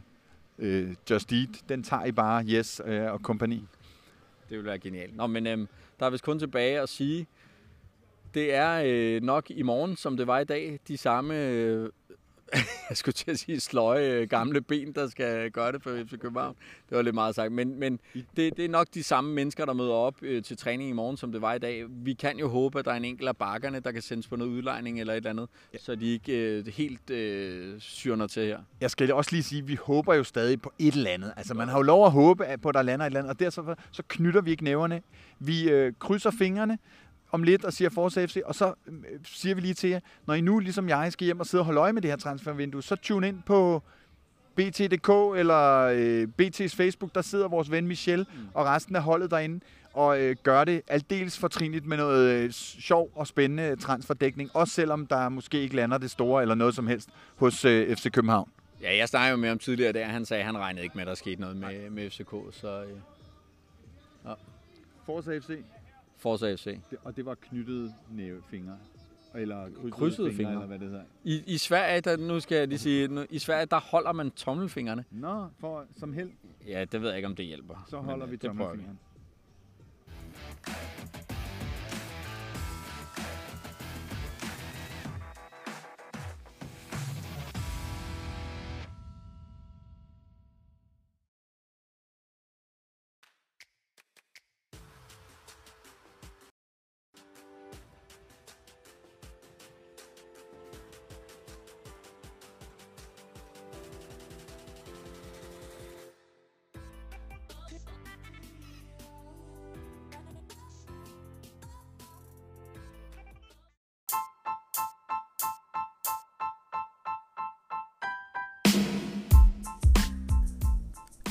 øh, 0.58 0.94
Just 1.10 1.32
Eat. 1.32 1.48
Den 1.68 1.82
tager 1.82 2.04
I 2.04 2.12
bare, 2.12 2.44
Yes 2.44 2.80
øh, 2.84 3.12
og 3.12 3.22
kompagni. 3.22 3.64
Det 4.48 4.56
ville 4.56 4.64
være 4.64 4.78
genialt. 4.78 5.16
Nå, 5.16 5.26
men 5.26 5.46
øh, 5.46 5.58
der 6.00 6.06
er 6.06 6.10
vist 6.10 6.24
kun 6.24 6.38
tilbage 6.38 6.80
at 6.80 6.88
sige, 6.88 7.26
det 8.34 8.54
er 8.54 8.82
øh, 8.84 9.22
nok 9.22 9.50
i 9.50 9.62
morgen, 9.62 9.96
som 9.96 10.16
det 10.16 10.26
var 10.26 10.38
i 10.38 10.44
dag, 10.44 10.80
de 10.88 10.96
samme 10.96 11.46
øh, 11.46 11.90
jeg 12.88 12.96
skulle 12.96 13.12
til 13.12 13.30
at 13.30 13.38
sige 13.38 13.60
sløje 13.60 14.10
øh, 14.10 14.28
gamle 14.28 14.60
ben, 14.60 14.92
der 14.92 15.08
skal 15.08 15.50
gøre 15.50 15.72
det 15.72 15.82
for 15.82 15.90
FC 15.90 16.18
København. 16.18 16.56
Det 16.88 16.96
var 16.96 17.02
lidt 17.02 17.14
meget 17.14 17.34
sagt. 17.34 17.52
Men, 17.52 17.78
men 17.78 18.00
det, 18.36 18.56
det 18.56 18.64
er 18.64 18.68
nok 18.68 18.86
de 18.94 19.02
samme 19.02 19.34
mennesker, 19.34 19.64
der 19.64 19.72
møder 19.72 19.92
op 19.92 20.14
øh, 20.22 20.42
til 20.42 20.56
træning 20.56 20.90
i 20.90 20.92
morgen, 20.92 21.16
som 21.16 21.32
det 21.32 21.42
var 21.42 21.54
i 21.54 21.58
dag. 21.58 21.84
Vi 21.88 22.14
kan 22.14 22.38
jo 22.38 22.48
håbe, 22.48 22.78
at 22.78 22.84
der 22.84 22.90
er 22.90 22.96
en 22.96 23.04
enkelt 23.04 23.28
af 23.28 23.36
bakkerne, 23.36 23.80
der 23.80 23.92
kan 23.92 24.02
sendes 24.02 24.28
på 24.28 24.36
noget 24.36 24.52
udlejning 24.52 25.00
eller 25.00 25.12
et 25.12 25.16
eller 25.16 25.30
andet, 25.30 25.48
ja. 25.74 25.78
så 25.78 25.94
de 25.94 26.06
ikke 26.06 26.32
øh, 26.32 26.66
helt 26.66 27.10
øh, 27.10 27.80
syrner 27.80 28.26
til 28.26 28.46
her. 28.46 28.58
Jeg 28.80 28.90
skal 28.90 29.12
også 29.12 29.32
lige 29.32 29.42
sige, 29.42 29.62
at 29.62 29.68
vi 29.68 29.74
håber 29.74 30.14
jo 30.14 30.24
stadig 30.24 30.62
på 30.62 30.72
et 30.78 30.94
eller 30.94 31.10
andet. 31.10 31.32
Altså 31.36 31.54
man 31.54 31.68
har 31.68 31.78
jo 31.78 31.82
lov 31.82 32.06
at 32.06 32.12
håbe 32.12 32.44
på, 32.62 32.68
at 32.68 32.74
der 32.74 32.82
lander 32.82 33.06
et 33.06 33.10
eller 33.10 33.20
andet, 33.20 33.30
og 33.30 33.40
derfor 33.40 33.78
så 33.90 34.02
knytter 34.08 34.40
vi 34.40 34.50
ikke 34.50 34.64
næverne. 34.64 35.02
Vi 35.38 35.70
øh, 35.70 35.92
krydser 35.98 36.30
fingrene, 36.30 36.78
om 37.34 37.42
lidt 37.42 37.64
og 37.64 37.72
siger 37.72 37.90
Forza 37.90 38.26
FC, 38.26 38.36
og 38.44 38.54
så 38.54 38.74
øh, 38.86 38.94
siger 39.24 39.54
vi 39.54 39.60
lige 39.60 39.74
til 39.74 39.90
jer, 39.90 40.00
når 40.26 40.34
I 40.34 40.40
nu, 40.40 40.58
ligesom 40.58 40.88
jeg, 40.88 41.12
skal 41.12 41.24
hjem 41.24 41.40
og 41.40 41.46
sidde 41.46 41.60
og 41.60 41.64
holde 41.64 41.80
øje 41.80 41.92
med 41.92 42.02
det 42.02 42.10
her 42.10 42.16
transfervindue, 42.16 42.82
så 42.82 42.96
tune 42.96 43.28
ind 43.28 43.42
på 43.46 43.82
BT.dk 44.54 45.38
eller 45.38 45.80
øh, 45.94 46.28
BT's 46.42 46.76
Facebook, 46.76 47.14
der 47.14 47.22
sidder 47.22 47.48
vores 47.48 47.70
ven 47.70 47.86
Michel 47.86 48.18
mm. 48.18 48.48
og 48.54 48.66
resten 48.66 48.96
af 48.96 49.02
holdet 49.02 49.30
derinde 49.30 49.60
og 49.94 50.20
øh, 50.20 50.36
gør 50.42 50.64
det 50.64 50.82
aldeles 50.88 51.38
fortrinligt 51.38 51.86
med 51.86 51.96
noget 51.96 52.30
øh, 52.30 52.50
sjov 52.50 53.10
og 53.14 53.26
spændende 53.26 53.76
transferdækning, 53.76 54.50
også 54.54 54.74
selvom 54.74 55.06
der 55.06 55.28
måske 55.28 55.60
ikke 55.60 55.76
lander 55.76 55.98
det 55.98 56.10
store 56.10 56.42
eller 56.42 56.54
noget 56.54 56.74
som 56.74 56.86
helst 56.86 57.08
hos 57.36 57.64
øh, 57.64 57.96
FC 57.96 58.10
København. 58.10 58.50
Ja, 58.82 58.96
jeg 58.96 59.08
snakkede 59.08 59.30
jo 59.30 59.36
med 59.36 59.48
ham 59.48 59.58
tidligere 59.58 59.92
der, 59.92 60.04
han 60.04 60.24
sagde, 60.24 60.40
at 60.40 60.46
han 60.46 60.58
regnede 60.58 60.84
ikke 60.84 60.94
med, 60.94 61.02
at 61.02 61.08
der 61.08 61.14
skete 61.14 61.40
noget 61.40 61.56
med, 61.56 61.90
med 61.90 62.10
FCK, 62.10 62.34
så... 62.50 62.82
Øh, 62.82 62.88
ja. 64.24 64.34
Forza 65.06 65.38
FC? 65.38 65.50
Forza 66.24 66.54
FC. 66.54 66.64
Det, 66.64 66.98
og 67.04 67.16
det 67.16 67.26
var 67.26 67.34
knyttede 67.34 67.94
nævefingre? 68.10 68.78
Eller 69.34 69.64
krydsede, 69.64 69.90
krydsede 69.90 70.28
fingre, 70.28 70.36
fingre, 70.36 70.52
eller 70.52 70.66
hvad 70.66 70.78
det 70.78 70.88
hedder. 70.88 71.04
I, 71.24 71.42
I 71.46 71.58
Sverige, 71.58 72.00
der, 72.00 72.16
nu 72.16 72.40
skal 72.40 72.58
jeg 72.58 72.68
lige 72.68 72.78
sige, 72.78 73.08
nu, 73.08 73.24
i 73.30 73.38
Sverige, 73.38 73.66
der 73.66 73.80
holder 73.80 74.12
man 74.12 74.30
tommelfingrene. 74.30 75.04
Nå, 75.10 75.46
for, 75.58 75.84
som 75.98 76.12
held? 76.12 76.30
Ja, 76.66 76.84
det 76.92 77.02
ved 77.02 77.08
jeg 77.08 77.16
ikke, 77.16 77.28
om 77.28 77.36
det 77.36 77.44
hjælper. 77.44 77.84
Så 77.88 77.96
holder 77.96 78.26
men, 78.26 78.32
vi 78.32 78.36
tommelfingeren. 78.36 78.98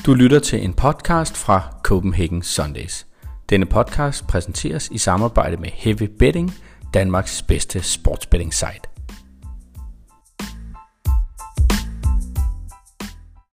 Du 0.06 0.14
lytter 0.14 0.38
til 0.38 0.64
en 0.64 0.74
podcast 0.74 1.36
fra 1.36 1.62
Copenhagen 1.82 2.42
Sundays. 2.42 3.06
Denne 3.50 3.66
podcast 3.66 4.26
præsenteres 4.26 4.88
i 4.88 4.98
samarbejde 4.98 5.56
med 5.56 5.68
Heavy 5.72 6.08
Betting, 6.18 6.54
Danmarks 6.94 7.42
bedste 7.42 7.82
sportsbetting 7.82 8.54
site. 8.54 8.93